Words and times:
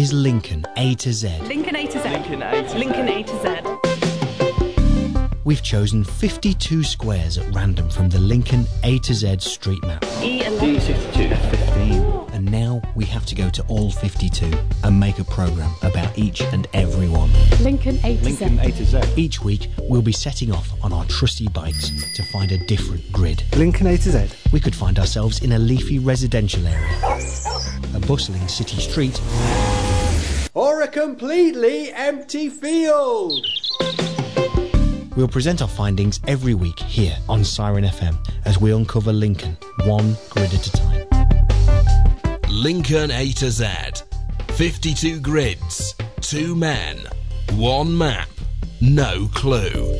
is 0.00 0.12
Lincoln 0.14 0.64
A 0.78 0.94
to 0.94 1.12
Z. 1.12 1.28
Lincoln 1.42 1.76
A 1.76 1.86
to 1.86 2.02
Z. 2.02 2.08
Lincoln 2.08 2.42
A 2.42 2.66
to 2.66 2.78
Lincoln 2.78 3.06
A 3.06 3.22
to 3.22 3.42
Z. 3.42 5.36
We've 5.44 5.62
chosen 5.62 6.04
52 6.04 6.82
squares 6.84 7.36
at 7.36 7.54
random 7.54 7.90
from 7.90 8.08
the 8.08 8.18
Lincoln 8.18 8.64
A 8.82 8.98
to 9.00 9.12
Z 9.12 9.40
street 9.40 9.82
map. 9.82 10.00
E11. 10.22 10.58
D62. 10.58 11.36
15. 11.50 12.02
And 12.32 12.50
now 12.50 12.80
we 12.94 13.04
have 13.04 13.26
to 13.26 13.34
go 13.34 13.50
to 13.50 13.62
all 13.64 13.90
52 13.90 14.50
and 14.84 14.98
make 14.98 15.18
a 15.18 15.24
programme 15.24 15.74
about 15.82 16.16
each 16.16 16.40
and 16.40 16.66
every 16.72 17.08
one. 17.08 17.30
Lincoln 17.60 17.98
A 18.02 18.16
to 18.16 18.24
Lincoln 18.24 18.56
Z. 18.56 18.62
A 18.62 18.70
to 18.72 18.84
Z. 18.86 19.00
Each 19.16 19.42
week, 19.42 19.68
we'll 19.80 20.00
be 20.00 20.12
setting 20.12 20.50
off 20.50 20.72
on 20.82 20.94
our 20.94 21.04
trusty 21.06 21.48
bikes 21.48 21.90
to 22.14 22.22
find 22.32 22.52
a 22.52 22.58
different 22.66 23.12
grid. 23.12 23.42
Lincoln 23.54 23.86
A 23.88 23.98
to 23.98 24.10
Z. 24.10 24.28
We 24.50 24.60
could 24.60 24.74
find 24.74 24.98
ourselves 24.98 25.42
in 25.42 25.52
a 25.52 25.58
leafy 25.58 25.98
residential 25.98 26.66
area, 26.66 26.96
a 27.94 28.00
bustling 28.06 28.48
city 28.48 28.80
street, 28.80 29.20
Or 29.20 29.66
a 29.66 29.69
completely 30.90 31.92
empty 31.92 32.48
field. 32.48 33.46
We'll 35.16 35.28
present 35.28 35.62
our 35.62 35.68
findings 35.68 36.20
every 36.26 36.54
week 36.54 36.78
here 36.80 37.16
on 37.28 37.44
Siren 37.44 37.84
FM 37.84 38.16
as 38.44 38.60
we 38.60 38.72
uncover 38.72 39.12
Lincoln 39.12 39.56
one 39.84 40.16
grid 40.30 40.52
at 40.52 40.66
a 40.66 40.72
time. 40.72 42.40
Lincoln 42.48 43.10
A 43.10 43.32
to 43.32 43.50
Z. 43.50 43.66
52 44.54 45.20
grids, 45.20 45.94
2 46.20 46.54
men, 46.54 46.98
1 47.54 47.96
map, 47.96 48.28
no 48.80 49.28
clue. 49.32 49.98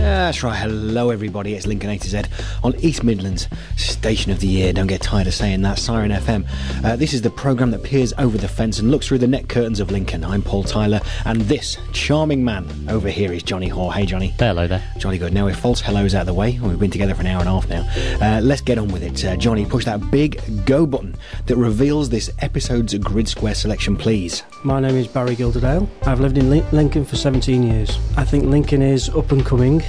Yeah, 0.00 0.24
that's 0.24 0.42
right. 0.42 0.56
Hello, 0.56 1.10
everybody. 1.10 1.52
It's 1.52 1.66
Lincoln 1.66 1.90
A 1.90 1.98
to 1.98 2.08
Z 2.08 2.22
on 2.64 2.74
East 2.76 3.04
Midlands 3.04 3.48
Station 3.76 4.32
of 4.32 4.40
the 4.40 4.46
Year. 4.46 4.72
Don't 4.72 4.86
get 4.86 5.02
tired 5.02 5.26
of 5.26 5.34
saying 5.34 5.60
that. 5.60 5.78
Siren 5.78 6.10
FM. 6.10 6.46
Uh, 6.82 6.96
this 6.96 7.12
is 7.12 7.20
the 7.20 7.28
programme 7.28 7.70
that 7.72 7.82
peers 7.82 8.14
over 8.16 8.38
the 8.38 8.48
fence 8.48 8.78
and 8.78 8.90
looks 8.90 9.06
through 9.08 9.18
the 9.18 9.26
net 9.26 9.50
curtains 9.50 9.78
of 9.78 9.90
Lincoln. 9.90 10.24
I'm 10.24 10.40
Paul 10.40 10.64
Tyler, 10.64 11.00
and 11.26 11.42
this 11.42 11.76
charming 11.92 12.42
man 12.42 12.66
over 12.88 13.10
here 13.10 13.30
is 13.30 13.42
Johnny 13.42 13.68
Hoare. 13.68 13.92
Hey, 13.92 14.06
Johnny. 14.06 14.28
Hello 14.38 14.66
there. 14.66 14.82
Jolly 14.96 15.18
good. 15.18 15.34
Now, 15.34 15.44
with 15.44 15.56
false 15.56 15.82
hellos 15.82 16.14
out 16.14 16.22
of 16.22 16.28
the 16.28 16.34
way, 16.34 16.58
we've 16.62 16.78
been 16.78 16.90
together 16.90 17.14
for 17.14 17.20
an 17.20 17.26
hour 17.26 17.40
and 17.40 17.48
a 17.50 17.52
half 17.52 17.68
now. 17.68 17.86
Uh, 18.26 18.40
let's 18.40 18.62
get 18.62 18.78
on 18.78 18.88
with 18.88 19.02
it. 19.02 19.22
Uh, 19.22 19.36
Johnny, 19.36 19.66
push 19.66 19.84
that 19.84 20.10
big 20.10 20.40
go 20.64 20.86
button 20.86 21.14
that 21.44 21.56
reveals 21.56 22.08
this 22.08 22.30
episode's 22.38 22.94
grid 22.94 23.28
square 23.28 23.54
selection, 23.54 23.98
please. 23.98 24.44
My 24.64 24.80
name 24.80 24.96
is 24.96 25.06
Barry 25.08 25.36
Gilderdale. 25.36 25.86
I've 26.06 26.20
lived 26.20 26.38
in 26.38 26.48
Lincoln 26.48 27.04
for 27.04 27.16
17 27.16 27.62
years. 27.62 27.98
I 28.16 28.24
think 28.24 28.46
Lincoln 28.46 28.80
is 28.80 29.10
up 29.10 29.30
and 29.30 29.44
coming 29.44 29.82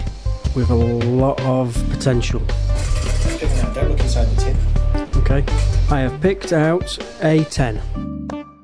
with 0.56 0.70
a 0.70 0.76
lot 0.76 1.40
of 1.42 1.74
potential. 1.90 2.40
Don't 3.74 3.90
look 3.90 4.00
inside 4.00 4.26
the 4.26 4.42
tin. 4.42 4.58
Okay. 5.22 5.46
I 5.90 6.00
have 6.02 6.22
picked 6.22 6.54
out 6.54 6.86
A10. 7.22 7.80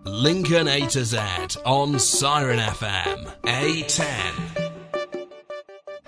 Lincoln 0.03 0.67
A 0.67 0.87
to 0.87 1.05
Z 1.05 1.17
on 1.65 1.99
Siren 1.99 2.59
FM. 2.59 3.33
A10. 3.43 4.57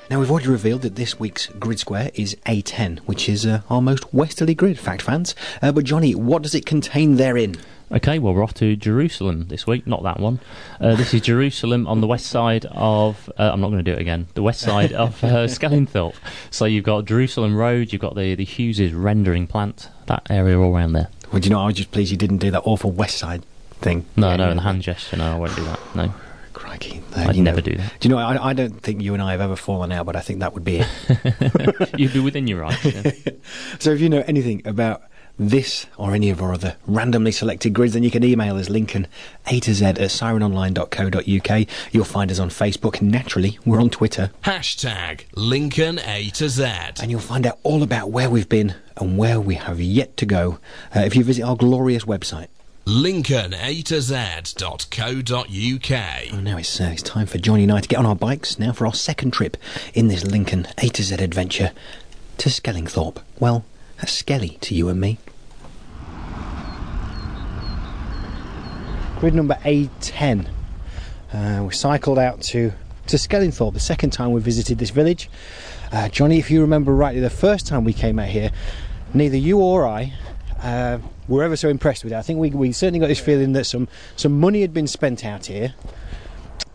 Now, 0.10 0.20
we've 0.20 0.32
already 0.32 0.48
revealed 0.48 0.82
that 0.82 0.96
this 0.96 1.20
week's 1.20 1.46
grid 1.48 1.80
square 1.80 2.10
is 2.16 2.36
A10, 2.48 3.00
which 3.02 3.30
is 3.30 3.46
uh, 3.46 3.62
our 3.70 3.82
most 3.82 4.12
westerly 4.12 4.56
grid, 4.56 4.80
fact 4.80 5.04
fans. 5.04 5.36
Uh, 5.62 5.72
but, 5.72 5.84
Johnny, 5.84 6.16
what 6.16 6.42
does 6.42 6.56
it 6.56 6.66
contain 6.66 7.18
therein? 7.18 7.56
Okay, 7.92 8.20
well, 8.20 8.36
we're 8.36 8.44
off 8.44 8.54
to 8.56 8.76
Jerusalem 8.76 9.48
this 9.48 9.66
week, 9.66 9.88
not 9.88 10.04
that 10.04 10.20
one. 10.20 10.40
Uh, 10.80 10.96
this 10.96 11.12
is 11.14 11.22
Jerusalem 11.22 11.88
on 11.88 12.02
the 12.02 12.08
west 12.08 12.28
side 12.28 12.66
of. 12.70 13.32
Uh, 13.38 13.50
I'm 13.52 13.60
not 13.62 13.70
going 13.72 13.84
to 13.84 13.92
do 13.92 13.98
it 13.98 14.02
again. 14.02 14.28
The 14.36 14.44
west 14.44 14.60
side 14.60 14.94
of 14.94 15.24
uh, 15.24 15.28
Skellingthorpe. 15.48 16.14
So 16.52 16.66
you've 16.66 16.84
got 16.86 17.06
Jerusalem 17.06 17.56
Road, 17.56 17.92
you've 17.92 18.02
got 18.02 18.14
the, 18.16 18.36
the 18.36 18.46
Hughes' 18.46 18.94
rendering 18.94 19.48
plant, 19.48 19.90
that 20.06 20.22
area 20.30 20.60
all 20.60 20.76
around 20.76 20.94
there. 20.94 21.08
Well, 21.32 21.40
do 21.40 21.50
you 21.50 21.56
know, 21.56 21.62
I 21.62 21.66
was 21.66 21.76
just 21.76 21.92
pleased 21.92 22.12
you 22.12 22.18
didn't 22.18 22.38
do 22.38 22.52
that 22.52 22.62
awful 22.64 22.92
west 22.92 23.18
side 23.18 23.44
thing. 23.82 24.06
No, 24.16 24.30
Yeah, 24.30 24.36
no, 24.36 24.44
yeah. 24.46 24.50
and 24.52 24.60
the 24.60 24.64
hand 24.64 24.82
gesture, 24.84 25.18
no, 25.18 25.34
I 25.34 25.36
won't 25.40 25.56
do 25.56 25.64
that. 25.64 25.80
No. 25.96 26.14
Crikey. 26.54 27.02
I'd 27.16 27.38
never 27.38 27.58
know- 27.58 27.62
do 27.62 27.76
that. 27.76 27.94
Do 28.00 28.08
you 28.08 28.14
know, 28.14 28.20
I, 28.22 28.50
I 28.50 28.54
don't 28.54 28.82
think 28.84 29.02
you 29.02 29.14
and 29.16 29.24
I 29.24 29.32
have 29.32 29.42
ever 29.42 29.56
fallen 29.56 29.92
out, 29.92 30.06
but 30.06 30.16
I 30.16 30.20
think 30.20 30.42
that 30.42 30.54
would 30.54 30.64
be 30.66 30.80
it. 30.84 31.90
You'd 32.00 32.14
be 32.14 32.20
within 32.20 32.46
your 32.48 32.60
rights. 32.62 32.86
yeah. 32.86 33.12
so 33.80 33.92
if 33.92 34.00
you 34.02 34.10
know 34.10 34.24
anything 34.28 34.62
about 34.66 35.02
this 35.40 35.88
or 35.98 36.14
any 36.14 36.30
of 36.30 36.42
our 36.42 36.54
other 36.54 36.76
randomly 36.86 37.32
selected 37.32 37.74
grids, 37.74 37.94
then 37.94 38.04
you 38.04 38.12
can 38.12 38.24
email 38.24 38.58
us 38.58 38.70
Lincoln 38.70 39.08
A 39.48 39.60
to 39.62 39.74
Z 39.74 39.86
at 39.86 39.96
sirenonline.co.uk. 39.96 41.68
You'll 41.92 42.06
find 42.06 42.30
us 42.30 42.40
on 42.40 42.50
Facebook. 42.50 43.02
Naturally, 43.02 43.58
we're 43.66 43.80
on 43.80 43.90
Twitter. 43.90 44.32
Hashtag 44.44 45.22
Lincoln 45.36 46.00
A 46.00 46.30
to 46.32 46.50
Z. 46.50 46.64
And 47.02 47.10
you'll 47.10 47.22
find 47.22 47.48
out 47.48 47.58
all 47.64 47.82
about 47.82 48.12
where 48.12 48.30
we've 48.30 48.50
been 48.50 48.76
and 48.98 49.18
where 49.18 49.40
we 49.40 49.56
have 49.56 49.80
yet 49.80 50.18
to 50.18 50.26
go 50.26 50.60
uh, 50.96 51.00
if 51.00 51.16
you 51.16 51.24
visit 51.24 51.44
our 51.44 51.56
glorious 51.56 52.04
website. 52.04 52.48
Lincoln 52.86 53.54
A 53.54 53.82
to 53.84 54.02
Z.co.uk. 54.02 55.44
Oh, 56.34 56.40
now 56.42 56.58
it's, 56.58 56.82
uh, 56.82 56.90
it's 56.92 57.04
time 57.04 57.28
for 57.28 57.38
Johnny 57.38 57.64
and 57.64 57.72
I 57.72 57.82
to 57.82 57.88
get 57.88 58.00
on 58.00 58.06
our 58.06 58.16
bikes 58.16 58.58
now 58.58 58.74
for 58.74 58.88
our 58.88 58.94
second 58.94 59.32
trip 59.32 59.58
in 59.94 60.08
this 60.08 60.26
Lincoln 60.26 60.68
A 60.80 60.90
to 60.90 61.04
Z 61.04 61.16
adventure 61.16 61.72
to 62.40 62.50
Skellingthorpe. 62.50 63.22
Well, 63.40 63.64
that's 63.98 64.14
Skelly 64.14 64.58
to 64.62 64.74
you 64.74 64.90
and 64.90 65.00
me. 65.00 65.20
Grid 69.20 69.36
number 69.36 69.56
A10. 69.66 70.48
Uh, 71.34 71.66
we 71.68 71.74
cycled 71.74 72.18
out 72.18 72.40
to, 72.42 72.72
to 73.08 73.18
Skellingthorpe 73.18 73.74
the 73.74 73.80
second 73.82 74.12
time 74.12 74.32
we 74.32 74.40
visited 74.40 74.78
this 74.78 74.92
village. 74.92 75.30
Uh, 75.92 76.08
Johnny, 76.08 76.40
if 76.40 76.50
you 76.50 76.62
remember 76.62 76.96
rightly, 76.96 77.20
the 77.20 77.30
first 77.30 77.68
time 77.68 77.84
we 77.84 77.92
came 77.92 78.18
out 78.18 78.30
here, 78.30 78.50
neither 79.14 79.36
you 79.36 79.60
or 79.60 79.86
I 79.86 80.14
uh, 80.64 81.00
were 81.28 81.44
ever 81.44 81.58
so 81.58 81.68
impressed 81.68 82.06
with 82.06 82.14
it. 82.14 82.16
I 82.16 82.22
think 82.22 82.40
we, 82.40 82.52
we 82.52 82.72
certainly 82.72 83.02
got 83.02 83.08
this 83.08 83.20
feeling 83.20 83.52
that 83.54 83.66
some, 83.66 83.90
some 84.16 84.40
money 84.40 84.62
had 84.62 84.74
been 84.74 84.88
spent 84.88 85.26
out 85.26 85.48
here 85.48 85.76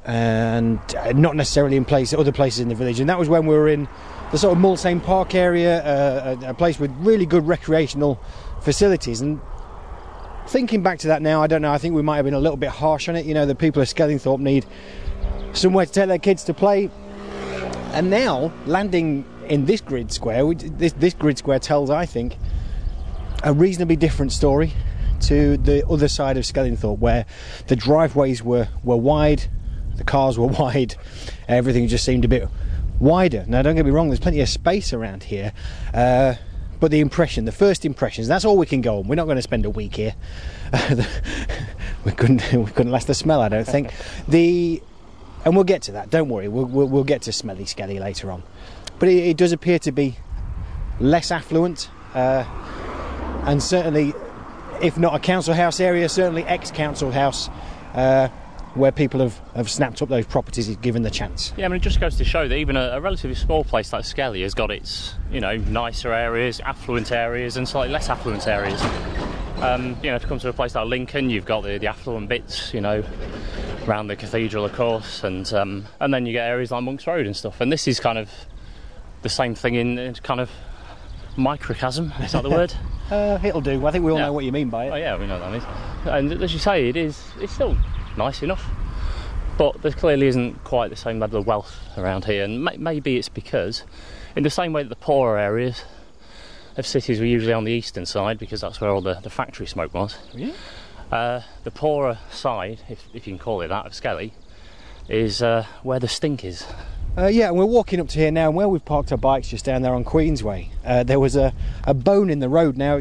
and 0.04 0.78
uh, 0.96 1.12
not 1.12 1.36
necessarily 1.36 1.78
in 1.78 1.86
place 1.86 2.12
other 2.12 2.30
places 2.30 2.60
in 2.60 2.68
the 2.68 2.74
village. 2.74 3.00
And 3.00 3.08
that 3.08 3.18
was 3.18 3.30
when 3.30 3.46
we 3.46 3.54
were 3.54 3.68
in 3.68 3.88
the 4.32 4.36
sort 4.36 4.54
of 4.54 4.62
Mulsane 4.62 5.02
Park 5.02 5.34
area, 5.34 5.82
uh, 5.82 6.36
a, 6.42 6.50
a 6.50 6.54
place 6.54 6.78
with 6.78 6.90
really 6.98 7.24
good 7.24 7.46
recreational 7.46 8.20
facilities. 8.60 9.22
And 9.22 9.40
thinking 10.46 10.82
back 10.82 10.98
to 11.00 11.08
that 11.08 11.22
now, 11.22 11.42
I 11.42 11.46
don't 11.46 11.62
know. 11.62 11.72
I 11.72 11.78
think 11.78 11.94
we 11.94 12.02
might 12.02 12.16
have 12.16 12.24
been 12.24 12.34
a 12.34 12.40
little 12.40 12.56
bit 12.56 12.70
harsh 12.70 13.08
on 13.08 13.16
it. 13.16 13.26
You 13.26 13.34
know, 13.34 13.46
the 13.46 13.54
people 13.54 13.82
of 13.82 13.88
Skellingthorpe 13.88 14.40
need 14.40 14.66
somewhere 15.52 15.86
to 15.86 15.92
take 15.92 16.08
their 16.08 16.18
kids 16.18 16.44
to 16.44 16.54
play. 16.54 16.90
And 17.92 18.10
now 18.10 18.52
landing 18.66 19.24
in 19.48 19.66
this 19.66 19.80
grid 19.80 20.10
square, 20.12 20.52
this 20.54 20.92
this 20.94 21.14
grid 21.14 21.38
square 21.38 21.58
tells, 21.58 21.90
I 21.90 22.06
think, 22.06 22.36
a 23.42 23.52
reasonably 23.52 23.96
different 23.96 24.32
story 24.32 24.72
to 25.20 25.56
the 25.56 25.86
other 25.86 26.08
side 26.08 26.36
of 26.36 26.44
Skellingthorpe, 26.44 26.98
where 26.98 27.26
the 27.68 27.76
driveways 27.76 28.42
were, 28.42 28.68
were 28.82 28.96
wide, 28.96 29.44
the 29.96 30.04
cars 30.04 30.38
were 30.38 30.46
wide, 30.58 30.96
everything 31.48 31.86
just 31.88 32.04
seemed 32.04 32.24
a 32.24 32.28
bit 32.28 32.48
wider. 32.98 33.44
Now, 33.46 33.62
don't 33.62 33.76
get 33.76 33.84
me 33.84 33.90
wrong, 33.90 34.08
there's 34.08 34.20
plenty 34.20 34.40
of 34.40 34.48
space 34.48 34.92
around 34.92 35.24
here, 35.24 35.52
uh, 35.92 36.34
but 36.84 36.90
the 36.90 37.00
impression, 37.00 37.46
the 37.46 37.50
first 37.50 37.86
impressions, 37.86 38.28
that's 38.28 38.44
all 38.44 38.58
we 38.58 38.66
can 38.66 38.82
go 38.82 38.98
on. 38.98 39.08
We're 39.08 39.14
not 39.14 39.24
going 39.24 39.36
to 39.36 39.42
spend 39.42 39.64
a 39.64 39.70
week 39.70 39.96
here. 39.96 40.14
we 42.04 42.12
couldn't, 42.12 42.52
we 42.52 42.70
couldn't 42.72 42.92
last 42.92 43.06
the 43.06 43.14
smell, 43.14 43.40
I 43.40 43.48
don't 43.48 43.66
think. 43.66 43.90
The 44.28 44.82
and 45.46 45.54
we'll 45.54 45.64
get 45.64 45.80
to 45.84 45.92
that. 45.92 46.10
Don't 46.10 46.28
worry, 46.28 46.46
we'll, 46.46 46.66
we'll, 46.66 46.86
we'll 46.86 47.04
get 47.04 47.22
to 47.22 47.32
Smelly 47.32 47.64
Skelly 47.64 47.98
later 47.98 48.30
on. 48.30 48.42
But 48.98 49.08
it, 49.08 49.28
it 49.28 49.36
does 49.38 49.52
appear 49.52 49.78
to 49.78 49.92
be 49.92 50.18
less 51.00 51.30
affluent, 51.30 51.88
uh, 52.12 52.44
and 53.46 53.62
certainly, 53.62 54.12
if 54.82 54.98
not 54.98 55.14
a 55.14 55.18
council 55.18 55.54
house 55.54 55.80
area, 55.80 56.06
certainly 56.10 56.44
ex-council 56.44 57.12
house, 57.12 57.48
uh, 57.94 58.28
where 58.74 58.90
people 58.92 59.20
have, 59.20 59.40
have 59.54 59.70
snapped 59.70 60.02
up 60.02 60.08
those 60.08 60.26
properties 60.26 60.68
if 60.68 60.80
given 60.80 61.02
the 61.02 61.10
chance. 61.10 61.52
Yeah, 61.56 61.66
I 61.66 61.68
mean, 61.68 61.76
it 61.76 61.82
just 61.82 62.00
goes 62.00 62.16
to 62.16 62.24
show 62.24 62.48
that 62.48 62.56
even 62.56 62.76
a, 62.76 62.90
a 62.94 63.00
relatively 63.00 63.36
small 63.36 63.62
place 63.64 63.92
like 63.92 64.04
Skelly 64.04 64.42
has 64.42 64.52
got 64.54 64.70
its, 64.70 65.14
you 65.30 65.40
know, 65.40 65.56
nicer 65.56 66.12
areas, 66.12 66.60
affluent 66.60 67.12
areas, 67.12 67.56
and 67.56 67.68
slightly 67.68 67.92
less 67.92 68.08
affluent 68.08 68.46
areas. 68.48 68.82
Um, 69.62 69.96
you 70.02 70.10
know, 70.10 70.18
to 70.18 70.26
come 70.26 70.38
to 70.40 70.48
a 70.48 70.52
place 70.52 70.74
like 70.74 70.86
Lincoln, 70.88 71.30
you've 71.30 71.44
got 71.46 71.62
the, 71.62 71.78
the 71.78 71.86
affluent 71.86 72.28
bits, 72.28 72.74
you 72.74 72.80
know, 72.80 73.04
around 73.86 74.08
the 74.08 74.16
cathedral, 74.16 74.64
of 74.64 74.72
course, 74.72 75.22
and 75.22 75.50
um, 75.54 75.84
and 76.00 76.12
then 76.12 76.26
you 76.26 76.32
get 76.32 76.48
areas 76.48 76.70
like 76.72 76.82
Monk's 76.82 77.06
Road 77.06 77.26
and 77.26 77.36
stuff. 77.36 77.60
And 77.60 77.70
this 77.70 77.86
is 77.86 78.00
kind 78.00 78.18
of 78.18 78.28
the 79.22 79.28
same 79.28 79.54
thing 79.54 79.76
in, 79.76 79.98
in 79.98 80.14
kind 80.14 80.40
of 80.40 80.50
microcosm. 81.36 82.12
Is 82.20 82.32
that 82.32 82.42
the 82.42 82.50
word? 82.58 82.74
Uh, 83.10 83.38
it'll 83.44 83.60
do. 83.60 83.86
I 83.86 83.90
think 83.90 84.04
we 84.04 84.10
all 84.10 84.18
Yeah. 84.18 84.26
know 84.26 84.32
what 84.32 84.44
you 84.44 84.52
mean 84.52 84.68
by 84.70 84.86
it. 84.86 84.90
Oh 84.90 84.96
yeah, 84.96 85.16
we 85.16 85.26
know 85.26 85.38
what 85.38 85.50
that 85.50 85.52
means. 85.52 85.64
And 86.32 86.42
as 86.42 86.52
you 86.52 86.58
say, 86.58 86.88
it 86.88 86.96
is. 86.96 87.22
It's 87.40 87.52
still 87.52 87.76
nice 88.16 88.42
enough, 88.42 88.64
but 89.56 89.82
there 89.82 89.92
clearly 89.92 90.26
isn't 90.26 90.64
quite 90.64 90.90
the 90.90 90.96
same 90.96 91.18
level 91.18 91.40
of 91.40 91.46
wealth 91.46 91.78
around 91.96 92.24
here. 92.24 92.44
And 92.44 92.64
may- 92.64 92.76
maybe 92.76 93.16
it's 93.16 93.28
because, 93.28 93.84
in 94.36 94.42
the 94.42 94.50
same 94.50 94.72
way 94.72 94.82
that 94.82 94.88
the 94.88 94.96
poorer 94.96 95.38
areas 95.38 95.84
of 96.76 96.86
cities 96.86 97.20
were 97.20 97.26
usually 97.26 97.52
on 97.52 97.64
the 97.64 97.72
eastern 97.72 98.06
side, 98.06 98.38
because 98.38 98.60
that's 98.60 98.80
where 98.80 98.90
all 98.90 99.00
the, 99.00 99.14
the 99.22 99.30
factory 99.30 99.66
smoke 99.66 99.94
was. 99.94 100.18
Yeah. 100.34 100.52
Uh, 101.12 101.42
the 101.62 101.70
poorer 101.70 102.18
side, 102.30 102.80
if, 102.88 103.06
if 103.14 103.26
you 103.26 103.32
can 103.34 103.38
call 103.38 103.60
it 103.60 103.68
that, 103.68 103.86
of 103.86 103.94
Skelly, 103.94 104.32
is 105.08 105.42
uh, 105.42 105.66
where 105.82 106.00
the 106.00 106.08
stink 106.08 106.44
is. 106.44 106.66
Uh, 107.16 107.26
yeah, 107.26 107.46
and 107.46 107.56
we're 107.56 107.64
walking 107.64 108.00
up 108.00 108.08
to 108.08 108.18
here 108.18 108.32
now, 108.32 108.48
and 108.48 108.56
where 108.56 108.68
we've 108.68 108.84
parked 108.84 109.12
our 109.12 109.18
bikes 109.18 109.48
just 109.48 109.64
down 109.64 109.82
there 109.82 109.94
on 109.94 110.04
Queensway, 110.04 110.70
uh, 110.84 111.04
there 111.04 111.20
was 111.20 111.36
a, 111.36 111.54
a 111.84 111.94
bone 111.94 112.28
in 112.28 112.40
the 112.40 112.48
road. 112.48 112.76
Now, 112.76 113.00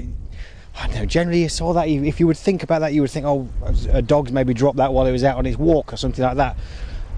I 0.76 0.88
don't 0.88 0.96
know. 0.96 1.06
Generally, 1.06 1.44
you 1.44 1.50
saw 1.50 1.74
that. 1.74 1.88
If 1.88 2.20
you 2.20 2.28
would 2.28 2.38
think 2.38 2.64
about 2.64 2.80
that, 2.80 2.94
you 2.94 3.02
would 3.02 3.12
think, 3.12 3.26
oh, 3.26 3.48
a 3.92 4.02
dog's 4.02 4.32
maybe 4.32 4.54
dropped 4.54 4.78
that 4.78 4.94
while 4.94 5.06
it 5.06 5.12
was 5.12 5.24
out 5.24 5.38
on 5.38 5.46
its 5.46 5.58
walk 5.58 5.94
or 5.94 5.98
something 5.98 6.24
like 6.24 6.38
that. 6.38 6.58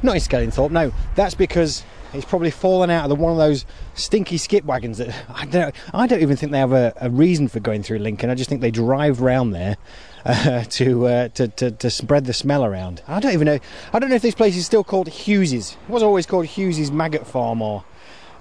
Not 0.03 0.15
in 0.15 0.21
Skellingthorpe. 0.21 0.71
No, 0.71 0.91
that's 1.15 1.35
because 1.35 1.83
it's 2.13 2.25
probably 2.25 2.51
fallen 2.51 2.89
out 2.89 3.03
of 3.03 3.09
the, 3.09 3.15
one 3.15 3.31
of 3.31 3.37
those 3.37 3.65
stinky 3.93 4.37
skip 4.37 4.65
wagons 4.65 4.97
that 4.97 5.15
I 5.29 5.45
don't. 5.45 5.73
I 5.93 6.05
don't 6.05 6.21
even 6.21 6.35
think 6.35 6.51
they 6.51 6.59
have 6.59 6.73
a, 6.73 6.93
a 6.99 7.09
reason 7.09 7.47
for 7.47 7.59
going 7.59 7.81
through 7.81 7.99
Lincoln. 7.99 8.29
I 8.29 8.35
just 8.35 8.49
think 8.49 8.61
they 8.61 8.71
drive 8.71 9.21
round 9.21 9.55
there 9.55 9.77
uh, 10.25 10.63
to, 10.63 11.07
uh, 11.07 11.27
to, 11.29 11.47
to 11.47 11.71
to 11.71 11.89
spread 11.89 12.25
the 12.25 12.33
smell 12.33 12.65
around. 12.65 13.01
I 13.07 13.19
don't 13.19 13.33
even 13.33 13.45
know. 13.45 13.59
I 13.93 13.99
don't 13.99 14.09
know 14.09 14.15
if 14.15 14.21
this 14.21 14.35
place 14.35 14.57
is 14.57 14.65
still 14.65 14.83
called 14.83 15.07
Hughes's. 15.07 15.77
It 15.87 15.91
was 15.91 16.03
always 16.03 16.25
called 16.25 16.45
Hughes's 16.45 16.91
Maggot 16.91 17.25
Farm 17.25 17.61
or. 17.61 17.83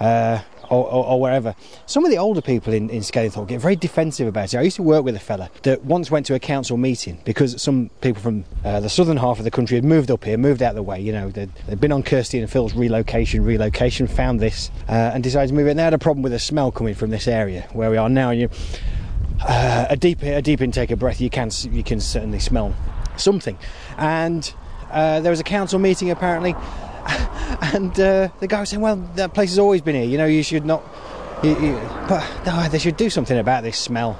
Uh, 0.00 0.40
or, 0.74 0.84
or, 0.86 1.06
or, 1.06 1.20
wherever. 1.20 1.54
Some 1.86 2.04
of 2.04 2.10
the 2.10 2.18
older 2.18 2.40
people 2.40 2.72
in, 2.72 2.90
in 2.90 3.00
get 3.00 3.60
very 3.60 3.76
defensive 3.76 4.26
about 4.26 4.52
it. 4.52 4.58
I 4.58 4.62
used 4.62 4.76
to 4.76 4.82
work 4.82 5.04
with 5.04 5.14
a 5.14 5.20
fella 5.20 5.50
that 5.62 5.84
once 5.84 6.10
went 6.10 6.26
to 6.26 6.34
a 6.34 6.38
council 6.38 6.76
meeting 6.76 7.20
because 7.24 7.60
some 7.62 7.90
people 8.00 8.20
from 8.20 8.44
uh, 8.64 8.80
the 8.80 8.88
southern 8.88 9.16
half 9.16 9.38
of 9.38 9.44
the 9.44 9.50
country 9.50 9.76
had 9.76 9.84
moved 9.84 10.10
up 10.10 10.24
here, 10.24 10.36
moved 10.36 10.62
out 10.62 10.70
of 10.70 10.76
the 10.76 10.82
way. 10.82 11.00
You 11.00 11.12
know, 11.12 11.30
they'd, 11.30 11.50
they'd 11.66 11.80
been 11.80 11.92
on 11.92 12.02
Kirsty 12.02 12.38
and 12.38 12.50
Phil's 12.50 12.74
relocation, 12.74 13.44
relocation, 13.44 14.06
found 14.06 14.40
this, 14.40 14.70
uh, 14.88 15.12
and 15.14 15.22
decided 15.22 15.48
to 15.48 15.54
move 15.54 15.66
it. 15.66 15.70
And 15.70 15.78
they 15.78 15.84
had 15.84 15.94
a 15.94 15.98
problem 15.98 16.22
with 16.22 16.32
the 16.32 16.38
smell 16.38 16.72
coming 16.72 16.94
from 16.94 17.10
this 17.10 17.28
area 17.28 17.68
where 17.72 17.90
we 17.90 17.96
are 17.96 18.08
now. 18.08 18.30
And 18.30 18.40
you, 18.40 18.50
uh, 19.42 19.86
a 19.90 19.96
deep 19.96 20.22
a 20.22 20.42
deep 20.42 20.60
intake 20.60 20.90
of 20.90 20.98
breath, 20.98 21.20
you 21.20 21.30
can 21.30 21.50
you 21.70 21.82
can 21.82 22.00
certainly 22.00 22.40
smell 22.40 22.74
something. 23.16 23.58
And 23.96 24.52
uh, 24.90 25.20
there 25.20 25.30
was 25.30 25.40
a 25.40 25.44
council 25.44 25.78
meeting 25.78 26.10
apparently 26.10 26.54
and 27.74 27.98
uh, 27.98 28.28
the 28.40 28.46
guy 28.46 28.60
was 28.60 28.70
saying, 28.70 28.80
"Well, 28.80 28.96
that 29.16 29.34
place 29.34 29.50
has 29.50 29.58
always 29.58 29.82
been 29.82 29.94
here. 29.94 30.04
You 30.04 30.18
know, 30.18 30.26
you 30.26 30.42
should 30.42 30.64
not." 30.64 30.82
You, 31.42 31.58
you, 31.60 31.90
but 32.08 32.70
they 32.70 32.78
should 32.78 32.96
do 32.96 33.10
something 33.10 33.38
about 33.38 33.64
this 33.64 33.78
smell. 33.78 34.18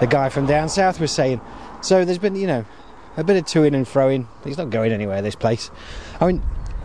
The 0.00 0.08
guy 0.08 0.28
from 0.28 0.46
down 0.46 0.68
south 0.68 0.98
was 0.98 1.12
saying. 1.12 1.40
So 1.82 2.04
there's 2.04 2.18
been, 2.18 2.34
you 2.34 2.46
know, 2.46 2.64
a 3.16 3.22
bit 3.22 3.36
of 3.36 3.44
to-in 3.46 3.74
and 3.74 3.86
fro-in. 3.86 4.26
He's 4.42 4.58
not 4.58 4.70
going 4.70 4.90
anywhere. 4.90 5.22
This 5.22 5.36
place. 5.36 5.70
I 6.20 6.26
mean, 6.26 6.42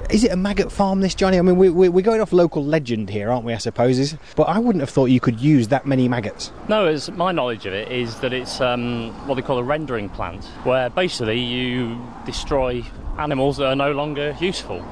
is 0.10 0.24
it 0.24 0.31
a 0.31 0.36
maggot 0.36 0.72
farm, 0.72 1.01
this 1.01 1.13
Johnny? 1.16 1.38
I 1.38 1.42
mean, 1.42 1.57
we, 1.57 1.69
we, 1.69 1.90
we're 1.90 2.04
going 2.04 2.22
off 2.22 2.34
local 2.34 2.63
legend 2.63 3.10
here, 3.10 3.31
aren't 3.31 3.46
we? 3.46 3.54
I 3.54 3.57
suppose. 3.57 4.16
But 4.36 4.44
I 4.44 4.60
wouldn't 4.60 4.81
have 4.81 4.90
thought 4.90 5.06
you 5.06 5.19
could 5.19 5.40
use 5.40 5.68
that 5.69 5.86
many 5.86 6.07
maggots. 6.07 6.51
No, 6.68 6.86
as 6.86 7.12
my 7.12 7.31
knowledge 7.31 7.66
of 7.66 7.74
it 7.74 7.92
is 7.92 8.19
that 8.19 8.34
it's 8.34 8.60
um, 8.62 9.12
what 9.28 9.36
they 9.36 9.42
call 9.42 9.57
a 9.57 9.63
rendering 9.63 10.10
plant, 10.10 10.46
where 10.63 10.90
basically 10.90 11.40
you 11.40 12.00
destroy 12.25 12.84
animals 13.18 13.57
that 13.57 13.68
are 13.68 13.75
no 13.75 13.92
longer 13.92 14.36
useful. 14.40 14.84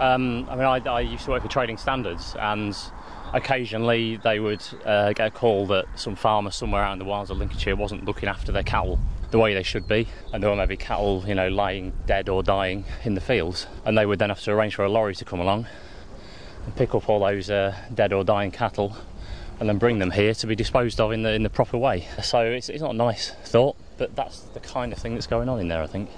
Um, 0.00 0.46
I 0.48 0.56
mean, 0.56 0.64
I, 0.64 0.78
I, 0.78 1.00
used 1.00 1.24
to 1.26 1.30
work 1.30 1.42
for 1.42 1.48
Trading 1.48 1.76
Standards, 1.76 2.34
and 2.38 2.76
occasionally 3.32 4.16
they 4.16 4.40
would 4.40 4.62
uh, 4.84 5.12
get 5.12 5.28
a 5.28 5.30
call 5.30 5.66
that 5.66 5.84
some 5.96 6.16
farmer 6.16 6.50
somewhere 6.50 6.82
out 6.82 6.94
in 6.94 6.98
the 6.98 7.04
wilds 7.04 7.30
of 7.30 7.38
Lincolnshire 7.38 7.76
wasn't 7.76 8.04
looking 8.04 8.28
after 8.28 8.52
their 8.52 8.62
cattle 8.62 8.98
the 9.30 9.38
way 9.38 9.54
they 9.54 9.62
should 9.62 9.88
be, 9.88 10.08
and 10.32 10.42
there 10.42 10.50
were 10.50 10.56
maybe 10.56 10.76
cattle, 10.76 11.24
you 11.26 11.34
know, 11.34 11.48
lying 11.48 11.92
dead 12.06 12.28
or 12.28 12.42
dying 12.42 12.84
in 13.04 13.14
the 13.14 13.20
fields, 13.20 13.66
and 13.84 13.96
they 13.96 14.04
would 14.04 14.18
then 14.18 14.28
have 14.28 14.40
to 14.40 14.52
arrange 14.52 14.74
for 14.74 14.84
a 14.84 14.88
lorry 14.88 15.14
to 15.14 15.24
come 15.24 15.40
along 15.40 15.66
and 16.64 16.76
pick 16.76 16.94
up 16.94 17.08
all 17.08 17.20
those 17.20 17.48
uh, 17.48 17.74
dead 17.94 18.12
or 18.12 18.24
dying 18.24 18.50
cattle 18.50 18.96
and 19.58 19.68
then 19.68 19.78
bring 19.78 19.98
them 19.98 20.10
here 20.10 20.34
to 20.34 20.46
be 20.46 20.54
disposed 20.54 21.00
of 21.00 21.12
in 21.12 21.22
the 21.22 21.32
in 21.32 21.42
the 21.42 21.50
proper 21.50 21.78
way. 21.78 22.06
So 22.22 22.40
it's, 22.40 22.68
it's 22.68 22.82
not 22.82 22.90
a 22.92 22.96
nice 22.96 23.30
thought, 23.44 23.76
but 23.96 24.14
that's 24.16 24.40
the 24.40 24.60
kind 24.60 24.92
of 24.92 24.98
thing 24.98 25.14
that's 25.14 25.26
going 25.26 25.48
on 25.48 25.60
in 25.60 25.68
there, 25.68 25.82
I 25.82 25.86
think. 25.86 26.10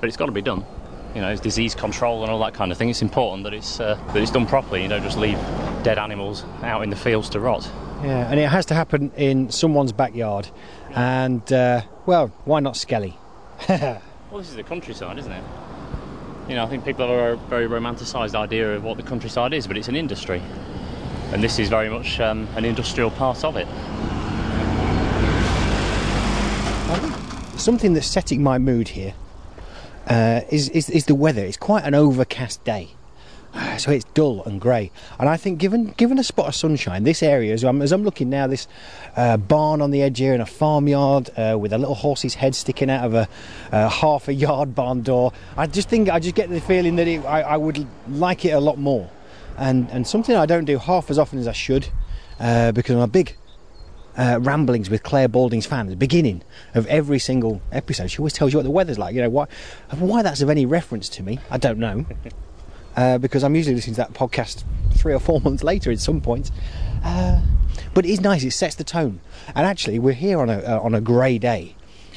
But 0.00 0.08
it's 0.08 0.16
got 0.16 0.26
to 0.26 0.32
be 0.32 0.42
done 0.42 0.64
you 1.14 1.20
know, 1.20 1.34
disease 1.36 1.74
control 1.74 2.22
and 2.22 2.30
all 2.30 2.38
that 2.40 2.54
kind 2.54 2.70
of 2.72 2.78
thing. 2.78 2.90
It's 2.90 3.02
important 3.02 3.44
that 3.44 3.54
it's 3.54 3.80
uh, 3.80 3.98
that 4.08 4.16
it's 4.16 4.30
done 4.30 4.46
properly. 4.46 4.82
You 4.82 4.88
don't 4.88 5.02
just 5.02 5.18
leave 5.18 5.38
dead 5.82 5.98
animals 5.98 6.44
out 6.62 6.82
in 6.82 6.90
the 6.90 6.96
fields 6.96 7.30
to 7.30 7.40
rot. 7.40 7.68
Yeah, 8.02 8.30
and 8.30 8.38
it 8.38 8.48
has 8.48 8.66
to 8.66 8.74
happen 8.74 9.10
in 9.16 9.50
someone's 9.50 9.92
backyard. 9.92 10.48
And 10.90 11.50
uh, 11.52 11.82
well, 12.04 12.28
why 12.44 12.60
not 12.60 12.76
Skelly? 12.76 13.18
well, 13.68 14.00
this 14.32 14.50
is 14.50 14.56
the 14.56 14.62
countryside, 14.62 15.18
isn't 15.18 15.32
it? 15.32 15.44
You 16.48 16.54
know, 16.54 16.64
I 16.64 16.68
think 16.68 16.84
people 16.84 17.08
have 17.08 17.18
a 17.18 17.36
very 17.48 17.66
romanticised 17.66 18.34
idea 18.34 18.76
of 18.76 18.84
what 18.84 18.96
the 18.96 19.02
countryside 19.02 19.52
is, 19.52 19.66
but 19.66 19.76
it's 19.76 19.88
an 19.88 19.96
industry, 19.96 20.40
and 21.32 21.42
this 21.42 21.58
is 21.58 21.68
very 21.68 21.88
much 21.88 22.20
um, 22.20 22.46
an 22.56 22.64
industrial 22.64 23.10
part 23.10 23.44
of 23.44 23.56
it. 23.56 23.66
Something 27.58 27.94
that's 27.94 28.06
setting 28.06 28.42
my 28.42 28.58
mood 28.58 28.88
here 28.88 29.14
uh, 30.06 30.42
is, 30.50 30.68
is, 30.70 30.90
is 30.90 31.06
the 31.06 31.14
weather. 31.14 31.44
It's 31.44 31.56
quite 31.56 31.84
an 31.84 31.94
overcast 31.94 32.64
day. 32.64 32.90
So 33.78 33.90
it's 33.90 34.04
dull 34.14 34.42
and 34.44 34.60
grey, 34.60 34.90
and 35.18 35.28
I 35.28 35.36
think 35.36 35.58
given 35.58 35.86
given 35.96 36.18
a 36.18 36.24
spot 36.24 36.48
of 36.48 36.54
sunshine, 36.54 37.04
this 37.04 37.22
area 37.22 37.52
as 37.52 37.62
I'm, 37.62 37.80
as 37.82 37.92
I'm 37.92 38.04
looking 38.04 38.30
now, 38.30 38.46
this 38.46 38.68
uh, 39.16 39.36
barn 39.36 39.80
on 39.80 39.90
the 39.90 40.02
edge 40.02 40.18
here 40.18 40.32
and 40.32 40.42
a 40.42 40.46
farmyard 40.46 41.30
uh, 41.36 41.56
with 41.58 41.72
a 41.72 41.78
little 41.78 41.94
horse's 41.94 42.34
head 42.34 42.54
sticking 42.54 42.90
out 42.90 43.04
of 43.04 43.14
a 43.14 43.28
uh, 43.72 43.88
half 43.88 44.28
a 44.28 44.34
yard 44.34 44.74
barn 44.74 45.02
door. 45.02 45.32
I 45.56 45.66
just 45.66 45.88
think 45.88 46.08
I 46.08 46.20
just 46.20 46.34
get 46.34 46.48
the 46.48 46.60
feeling 46.60 46.96
that 46.96 47.08
it, 47.08 47.24
I, 47.24 47.42
I, 47.42 47.56
would 47.56 47.86
like 48.08 48.44
it 48.44 48.50
a 48.50 48.60
lot 48.60 48.78
more, 48.78 49.10
and 49.56 49.88
and 49.90 50.06
something 50.06 50.34
I 50.36 50.46
don't 50.46 50.64
do 50.66 50.78
half 50.78 51.10
as 51.10 51.18
often 51.18 51.38
as 51.38 51.48
I 51.48 51.52
should 51.52 51.88
uh, 52.40 52.72
because 52.72 52.94
I'm 52.94 53.02
a 53.02 53.06
big 53.06 53.36
uh, 54.16 54.38
ramblings 54.40 54.90
with 54.90 55.02
Clare 55.02 55.28
Balding's 55.28 55.66
fan 55.66 55.86
at 55.86 55.90
the 55.90 55.96
beginning 55.96 56.42
of 56.74 56.86
every 56.86 57.18
single 57.18 57.60
episode. 57.72 58.10
She 58.10 58.18
always 58.18 58.32
tells 58.32 58.52
you 58.52 58.58
what 58.58 58.64
the 58.64 58.70
weather's 58.70 58.98
like. 58.98 59.14
You 59.14 59.22
know 59.22 59.30
why? 59.30 59.46
Why 59.98 60.22
that's 60.22 60.40
of 60.40 60.50
any 60.50 60.66
reference 60.66 61.08
to 61.10 61.22
me, 61.22 61.38
I 61.50 61.58
don't 61.58 61.78
know. 61.78 62.06
Uh, 62.96 63.18
because 63.18 63.44
I'm 63.44 63.54
usually 63.54 63.74
listening 63.74 63.94
to 63.96 64.00
that 64.00 64.14
podcast 64.14 64.64
three 64.94 65.12
or 65.12 65.20
four 65.20 65.38
months 65.44 65.62
later 65.62 65.90
at 65.90 66.00
some 66.00 66.22
point. 66.22 66.50
Uh, 67.04 67.42
but 67.92 68.06
it 68.06 68.10
is 68.10 68.22
nice; 68.22 68.42
it 68.42 68.52
sets 68.52 68.74
the 68.74 68.84
tone. 68.84 69.20
And 69.54 69.66
actually, 69.66 69.98
we're 69.98 70.14
here 70.14 70.40
on 70.40 70.48
a 70.48 70.60
uh, 70.60 70.80
on 70.80 70.94
a 70.94 71.00
grey 71.02 71.36
day, 71.36 71.76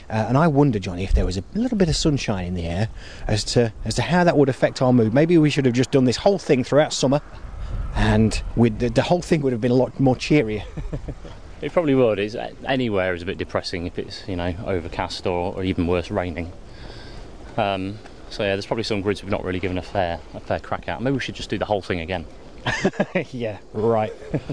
uh, 0.10 0.26
and 0.30 0.38
I 0.38 0.48
wonder, 0.48 0.80
Johnny, 0.80 1.04
if 1.04 1.14
there 1.14 1.26
was 1.26 1.36
a 1.36 1.44
little 1.54 1.78
bit 1.78 1.90
of 1.90 1.98
sunshine 1.98 2.46
in 2.46 2.54
the 2.54 2.66
air, 2.66 2.88
as 3.28 3.44
to 3.46 3.74
as 3.84 3.96
to 3.96 4.02
how 4.02 4.24
that 4.24 4.38
would 4.38 4.48
affect 4.48 4.82
our 4.82 4.94
mood. 4.94 5.14
Maybe 5.14 5.38
we 5.38 5.50
should 5.50 5.66
have 5.66 5.74
just 5.74 5.92
done 5.92 6.06
this 6.06 6.16
whole 6.16 6.40
thing 6.40 6.64
throughout 6.64 6.94
summer, 6.94 7.22
and 7.94 8.42
the, 8.56 8.70
the 8.88 9.04
whole 9.04 9.22
thing 9.22 9.42
would 9.42 9.52
have 9.52 9.62
been 9.62 9.72
a 9.72 9.76
lot 9.76 10.00
more 10.00 10.16
cheerier. 10.16 10.64
It 11.62 11.74
probably 11.74 11.96
would. 11.96 12.20
It's, 12.20 12.36
anywhere 12.66 13.14
is 13.14 13.22
a 13.22 13.26
bit 13.26 13.38
depressing 13.38 13.86
if 13.86 14.00
it's 14.00 14.28
you 14.28 14.36
know 14.36 14.54
overcast 14.66 15.28
or, 15.28 15.54
or 15.56 15.64
even 15.64 15.88
worse 15.88 16.10
raining. 16.10 16.52
Um, 17.58 18.00
so 18.30 18.44
yeah, 18.44 18.56
there's 18.56 18.66
probably 18.66 18.84
some 18.84 19.02
grids 19.02 19.24
we've 19.24 19.32
not 19.32 19.44
really 19.44 19.60
given 19.60 19.78
a 19.78 19.82
fair 19.82 20.20
a 20.34 20.40
fair 20.40 20.60
crack 20.60 20.88
at. 20.88 21.02
Maybe 21.02 21.16
we 21.16 21.20
should 21.20 21.36
just 21.36 21.50
do 21.50 21.58
the 21.58 21.66
whole 21.66 21.82
thing 21.82 22.00
again. 22.00 22.26
yeah, 23.32 23.58
right. 23.74 24.14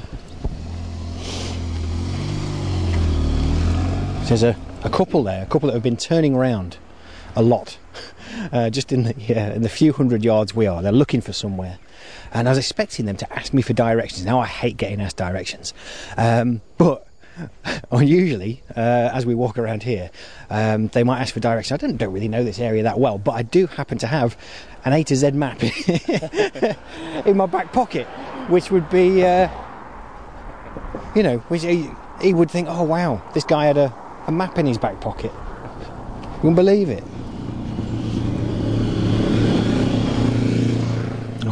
There's 4.26 4.42
a, 4.42 4.56
a 4.82 4.90
couple 4.90 5.22
there, 5.22 5.44
a 5.44 5.46
couple 5.46 5.68
that 5.68 5.74
have 5.74 5.84
been 5.84 5.96
turning 5.96 6.34
around 6.34 6.78
a 7.36 7.42
lot, 7.42 7.78
uh, 8.52 8.70
just 8.70 8.90
in 8.90 9.04
the 9.04 9.14
yeah, 9.16 9.52
in 9.52 9.62
the 9.62 9.68
few 9.68 9.92
hundred 9.92 10.24
yards 10.24 10.52
we 10.52 10.66
are. 10.66 10.82
They're 10.82 10.90
looking 10.90 11.20
for 11.20 11.32
somewhere, 11.32 11.78
and 12.32 12.48
I 12.48 12.50
was 12.50 12.58
expecting 12.58 13.06
them 13.06 13.16
to 13.16 13.32
ask 13.32 13.52
me 13.52 13.62
for 13.62 13.72
directions. 13.72 14.24
Now 14.24 14.40
I 14.40 14.46
hate 14.46 14.76
getting 14.76 15.00
asked 15.00 15.16
directions, 15.16 15.74
um, 16.16 16.60
but 16.78 17.06
unusually, 17.90 18.62
uh, 18.76 19.10
as 19.12 19.26
we 19.26 19.34
walk 19.34 19.58
around 19.58 19.82
here, 19.82 20.10
um, 20.50 20.88
they 20.88 21.04
might 21.04 21.20
ask 21.20 21.34
for 21.34 21.40
directions. 21.40 21.82
I 21.82 21.86
don't, 21.86 21.96
don't 21.96 22.12
really 22.12 22.28
know 22.28 22.44
this 22.44 22.58
area 22.58 22.82
that 22.84 22.98
well, 22.98 23.18
but 23.18 23.32
I 23.32 23.42
do 23.42 23.66
happen 23.66 23.98
to 23.98 24.06
have 24.06 24.36
an 24.84 24.92
A 24.92 25.02
to 25.04 25.16
Z 25.16 25.32
map 25.32 25.62
in 27.26 27.36
my 27.36 27.46
back 27.46 27.72
pocket, 27.72 28.06
which 28.48 28.70
would 28.70 28.88
be, 28.88 29.24
uh, 29.24 29.48
you 31.14 31.22
know, 31.22 31.38
which 31.48 31.62
he, 31.62 31.90
he, 32.20 32.32
would 32.32 32.50
think, 32.50 32.68
oh 32.70 32.82
wow, 32.82 33.22
this 33.34 33.44
guy 33.44 33.66
had 33.66 33.76
a, 33.76 33.92
a 34.26 34.32
map 34.32 34.58
in 34.58 34.66
his 34.66 34.78
back 34.78 35.00
pocket. 35.00 35.32
You 35.32 36.50
wouldn't 36.50 36.56
believe 36.56 36.88
it. 36.88 37.04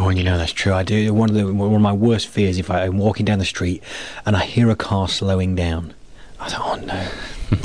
Oh, 0.04 0.08
and 0.10 0.18
you 0.18 0.24
know 0.24 0.36
that's 0.36 0.52
true. 0.52 0.74
I 0.74 0.82
do. 0.82 1.14
One 1.14 1.30
of 1.30 1.34
the 1.34 1.50
one 1.50 1.74
of 1.74 1.80
my 1.80 1.94
worst 1.94 2.28
fears 2.28 2.58
if 2.58 2.70
I'm 2.70 2.98
walking 2.98 3.24
down 3.24 3.38
the 3.38 3.46
street 3.46 3.82
and 4.26 4.36
I 4.36 4.44
hear 4.44 4.68
a 4.68 4.76
car 4.76 5.08
slowing 5.08 5.54
down. 5.54 5.94
I 6.38 6.50
thought, 6.50 6.78
oh 6.78 6.84
no. 6.84 7.08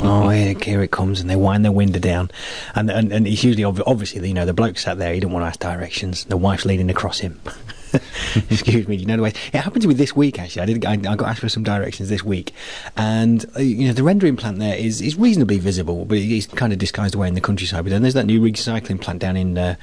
oh, 0.00 0.28
here, 0.30 0.54
here, 0.54 0.82
it 0.82 0.90
comes, 0.90 1.20
and 1.20 1.28
they 1.28 1.36
wind 1.36 1.66
their 1.66 1.72
window 1.72 1.98
down, 1.98 2.30
and 2.74 2.90
and, 2.90 3.12
and 3.12 3.26
it's 3.26 3.44
usually 3.44 3.64
obviously 3.64 4.26
you 4.26 4.32
know 4.32 4.46
the 4.46 4.54
bloke 4.54 4.78
sat 4.78 4.96
there, 4.96 5.12
he 5.12 5.20
didn't 5.20 5.34
want 5.34 5.42
to 5.42 5.48
ask 5.48 5.60
directions. 5.60 6.24
The 6.24 6.38
wife's 6.38 6.64
leaning 6.64 6.88
across 6.88 7.18
him. 7.18 7.38
Excuse 8.50 8.86
me, 8.86 8.96
you 8.96 9.06
know 9.06 9.16
the 9.16 9.22
way 9.22 9.32
it 9.52 9.54
happened 9.54 9.82
to 9.82 9.88
me 9.88 9.94
this 9.94 10.14
week. 10.14 10.38
Actually, 10.38 10.62
I 10.62 10.66
did. 10.66 10.84
I, 10.84 10.92
I 10.92 11.16
got 11.16 11.28
asked 11.28 11.40
for 11.40 11.48
some 11.48 11.62
directions 11.62 12.08
this 12.08 12.22
week, 12.22 12.52
and 12.96 13.44
uh, 13.56 13.60
you 13.60 13.88
know 13.88 13.92
the 13.92 14.02
rendering 14.02 14.36
plant 14.36 14.58
there 14.58 14.76
is 14.76 15.00
is 15.00 15.16
reasonably 15.16 15.58
visible, 15.58 16.04
but 16.04 16.18
it's 16.18 16.46
kind 16.46 16.72
of 16.72 16.78
disguised 16.78 17.14
away 17.14 17.28
in 17.28 17.34
the 17.34 17.40
countryside. 17.40 17.84
But 17.84 17.90
then 17.90 18.02
there's 18.02 18.14
that 18.14 18.26
new 18.26 18.40
recycling 18.40 19.00
plant 19.00 19.20
down 19.20 19.36
in, 19.36 19.58
uh, 19.58 19.76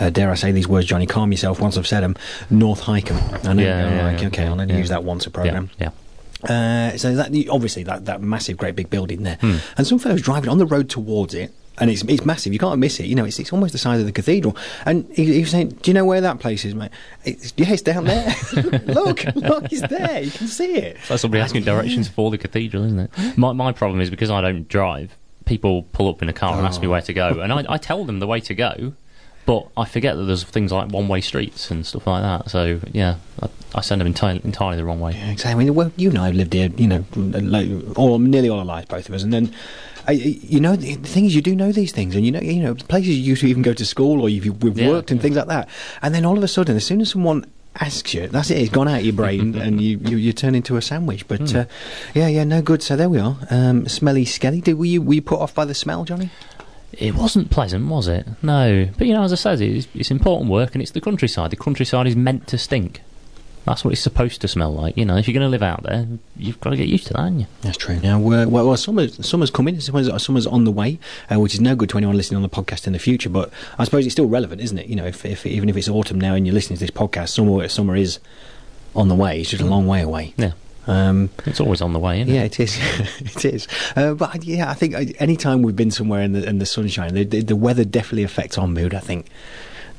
uh, 0.00 0.10
dare 0.10 0.30
I 0.30 0.34
say 0.34 0.52
these 0.52 0.68
words, 0.68 0.86
Johnny? 0.86 1.06
Calm 1.06 1.30
yourself. 1.30 1.60
Once 1.60 1.76
I've 1.76 1.86
said 1.86 2.00
them, 2.00 2.16
North 2.50 2.82
Hykeham. 2.82 3.46
I 3.46 3.52
know. 3.52 3.62
Yeah, 3.62 3.94
yeah, 3.96 4.06
like, 4.06 4.20
yeah, 4.20 4.28
okay, 4.28 4.46
I'll 4.46 4.60
only 4.60 4.76
use 4.76 4.88
that 4.88 5.04
once 5.04 5.26
a 5.26 5.30
program. 5.30 5.70
yeah. 5.78 5.90
Uh, 6.42 6.96
so 6.96 7.14
that 7.14 7.30
obviously 7.50 7.84
that, 7.84 8.06
that 8.06 8.20
massive, 8.20 8.56
great 8.56 8.74
big 8.74 8.90
building 8.90 9.22
there, 9.22 9.36
hmm. 9.40 9.58
and 9.76 9.86
some 9.86 10.00
fellows 10.00 10.22
driving 10.22 10.50
on 10.50 10.58
the 10.58 10.66
road 10.66 10.90
towards 10.90 11.34
it 11.34 11.52
and 11.78 11.90
it's 11.90 12.02
it's 12.02 12.24
massive. 12.24 12.52
You 12.52 12.58
can't 12.58 12.78
miss 12.78 13.00
it. 13.00 13.06
You 13.06 13.14
know, 13.14 13.24
it's 13.24 13.38
it's 13.38 13.52
almost 13.52 13.72
the 13.72 13.78
size 13.78 14.00
of 14.00 14.06
the 14.06 14.12
cathedral. 14.12 14.56
And 14.84 15.08
he, 15.14 15.32
he 15.32 15.40
was 15.40 15.50
saying, 15.50 15.70
"Do 15.82 15.90
you 15.90 15.94
know 15.94 16.04
where 16.04 16.20
that 16.20 16.38
place 16.38 16.64
is, 16.64 16.74
mate? 16.74 16.90
It's, 17.24 17.52
yeah, 17.56 17.72
it's 17.72 17.82
down 17.82 18.04
there. 18.04 18.34
look, 18.86 19.24
look, 19.34 19.72
it's 19.72 19.86
there. 19.88 20.22
You 20.22 20.30
can 20.30 20.48
see 20.48 20.74
it." 20.74 20.96
It's 20.96 21.10
like 21.10 21.18
somebody 21.18 21.42
asking 21.42 21.64
directions 21.64 22.08
for 22.08 22.30
the 22.30 22.38
cathedral, 22.38 22.84
isn't 22.84 22.98
it? 22.98 23.38
My, 23.38 23.52
my 23.52 23.72
problem 23.72 24.00
is 24.00 24.10
because 24.10 24.30
I 24.30 24.40
don't 24.40 24.68
drive, 24.68 25.16
people 25.44 25.84
pull 25.92 26.08
up 26.08 26.22
in 26.22 26.28
a 26.28 26.32
car 26.32 26.56
and 26.56 26.66
ask 26.66 26.80
me 26.80 26.86
oh. 26.88 26.90
where 26.90 27.02
to 27.02 27.12
go, 27.12 27.40
and 27.40 27.52
I, 27.52 27.64
I 27.68 27.78
tell 27.78 28.04
them 28.04 28.20
the 28.20 28.26
way 28.26 28.40
to 28.40 28.54
go, 28.54 28.92
but 29.44 29.66
I 29.76 29.86
forget 29.86 30.16
that 30.16 30.24
there's 30.24 30.44
things 30.44 30.72
like 30.72 30.90
one 30.90 31.08
way 31.08 31.20
streets 31.20 31.70
and 31.70 31.84
stuff 31.84 32.06
like 32.06 32.22
that. 32.22 32.50
So, 32.50 32.80
yeah, 32.92 33.16
I, 33.40 33.48
I 33.74 33.80
send 33.80 34.00
them 34.00 34.06
entirely, 34.06 34.40
entirely 34.44 34.76
the 34.76 34.84
wrong 34.84 35.00
way. 35.00 35.12
Yeah, 35.12 35.30
exactly. 35.30 35.62
I 35.62 35.64
mean, 35.64 35.74
well, 35.74 35.90
you 35.96 36.10
and 36.10 36.18
I 36.18 36.26
have 36.26 36.34
lived 36.34 36.52
here, 36.52 36.68
you 36.76 36.86
know, 36.86 37.04
all 37.96 38.18
nearly 38.18 38.48
all 38.48 38.60
our 38.60 38.64
lives, 38.64 38.86
both 38.86 39.08
of 39.08 39.14
us, 39.14 39.22
and 39.22 39.32
then. 39.32 39.54
I, 40.06 40.12
you 40.12 40.60
know, 40.60 40.74
the 40.76 40.94
thing 40.96 41.24
is, 41.26 41.34
you 41.34 41.42
do 41.42 41.54
know 41.54 41.72
these 41.72 41.92
things, 41.92 42.14
and 42.16 42.24
you 42.24 42.32
know, 42.32 42.40
you 42.40 42.62
know, 42.62 42.74
places 42.74 43.10
you 43.18 43.22
used 43.24 43.42
to 43.42 43.48
even 43.48 43.62
go 43.62 43.72
to 43.72 43.84
school, 43.84 44.20
or 44.20 44.28
you've, 44.28 44.44
you've 44.46 44.78
Yeah, 44.78 44.88
worked 44.88 45.10
and 45.10 45.20
things 45.20 45.36
like 45.36 45.46
that, 45.48 45.68
and 46.02 46.14
then 46.14 46.24
all 46.24 46.36
of 46.36 46.42
a 46.44 46.48
sudden, 46.48 46.76
as 46.76 46.84
soon 46.84 47.00
as 47.00 47.10
someone 47.10 47.44
asks 47.80 48.12
you, 48.12 48.26
that's 48.28 48.50
it, 48.50 48.58
it's 48.58 48.70
gone 48.70 48.88
out 48.88 48.98
of 48.98 49.04
your 49.04 49.14
brain, 49.14 49.54
and 49.60 49.80
you, 49.80 49.98
you 49.98 50.16
you 50.16 50.32
turn 50.32 50.54
into 50.54 50.76
a 50.76 50.82
sandwich. 50.82 51.26
But 51.28 51.50
Hmm. 51.50 51.56
uh, 51.58 51.64
yeah, 52.14 52.26
yeah, 52.28 52.44
no 52.44 52.62
good. 52.62 52.82
So 52.82 52.96
there 52.96 53.08
we 53.08 53.18
are. 53.18 53.36
Um, 53.50 53.86
smelly, 53.88 54.24
skelly. 54.24 54.60
Did 54.60 54.74
were 54.74 54.84
you 54.84 55.00
were 55.02 55.14
you 55.14 55.22
put 55.22 55.40
off 55.40 55.54
by 55.54 55.64
the 55.64 55.74
smell, 55.74 56.04
Johnny? 56.04 56.30
It 56.92 57.14
wasn't 57.14 57.50
pleasant, 57.50 57.86
was 57.88 58.06
it? 58.06 58.26
No. 58.42 58.86
But, 58.98 59.06
you 59.06 59.14
know, 59.14 59.22
as 59.22 59.32
I 59.32 59.36
said, 59.36 59.62
it's, 59.62 59.88
it's 59.94 60.10
important 60.10 60.50
work 60.50 60.74
and 60.74 60.82
it's 60.82 60.90
the 60.90 61.00
countryside. 61.00 61.50
The 61.50 61.56
countryside 61.56 62.06
is 62.06 62.14
meant 62.14 62.46
to 62.48 62.58
stink. 62.58 63.00
That's 63.64 63.84
what 63.84 63.92
it's 63.92 64.00
supposed 64.00 64.40
to 64.40 64.48
smell 64.48 64.72
like. 64.74 64.96
You 64.96 65.04
know, 65.04 65.16
if 65.16 65.28
you're 65.28 65.34
going 65.38 65.46
to 65.46 65.50
live 65.50 65.62
out 65.62 65.84
there, 65.84 66.06
you've 66.36 66.58
got 66.60 66.70
to 66.70 66.76
get 66.76 66.88
used 66.88 67.06
to 67.06 67.12
that, 67.14 67.20
haven't 67.20 67.40
you? 67.40 67.46
That's 67.60 67.76
true. 67.76 68.00
Now, 68.00 68.18
well, 68.18 68.48
well, 68.48 68.76
summer's, 68.76 69.24
summer's 69.24 69.50
coming. 69.50 69.78
Summer's, 69.78 70.22
summer's 70.22 70.46
on 70.48 70.64
the 70.64 70.72
way, 70.72 70.98
uh, 71.32 71.38
which 71.38 71.54
is 71.54 71.60
no 71.60 71.76
good 71.76 71.88
to 71.90 71.96
anyone 71.98 72.16
listening 72.16 72.36
on 72.36 72.42
the 72.42 72.48
podcast 72.48 72.86
in 72.88 72.92
the 72.92 72.98
future. 72.98 73.28
But 73.28 73.52
I 73.78 73.84
suppose 73.84 74.04
it's 74.04 74.14
still 74.14 74.26
relevant, 74.28 74.60
isn't 74.60 74.78
it? 74.78 74.86
You 74.86 74.96
know, 74.96 75.06
if, 75.06 75.24
if 75.24 75.46
even 75.46 75.68
if 75.68 75.76
it's 75.76 75.88
autumn 75.88 76.20
now 76.20 76.34
and 76.34 76.44
you're 76.46 76.54
listening 76.54 76.78
to 76.78 76.82
this 76.84 76.90
podcast, 76.90 77.28
summer 77.28 77.68
summer 77.68 77.94
is 77.94 78.18
on 78.96 79.08
the 79.08 79.14
way. 79.14 79.40
It's 79.40 79.50
just 79.50 79.62
a 79.62 79.66
long 79.66 79.86
way 79.86 80.02
away. 80.02 80.34
Yeah. 80.36 80.52
Um, 80.86 81.30
It's 81.46 81.60
always 81.60 81.80
on 81.80 81.92
the 81.92 82.00
way, 82.00 82.20
isn't 82.20 82.34
it? 82.34 82.36
yeah, 82.36 82.42
it? 82.42 82.58
is. 82.58 82.76
it 83.20 83.44
is. 83.44 83.68
Uh, 83.94 84.14
but 84.14 84.42
yeah, 84.44 84.68
I 84.68 84.74
think 84.74 84.94
uh, 84.96 85.04
any 85.20 85.36
time 85.36 85.62
we've 85.62 85.76
been 85.76 85.92
somewhere 85.92 86.22
in 86.22 86.32
the 86.32 86.48
in 86.48 86.58
the 86.58 86.66
sunshine, 86.66 87.14
the, 87.14 87.24
the, 87.24 87.40
the 87.42 87.56
weather 87.56 87.84
definitely 87.84 88.24
affects 88.24 88.58
our 88.58 88.66
mood. 88.66 88.92
I 88.92 88.98
think. 88.98 89.26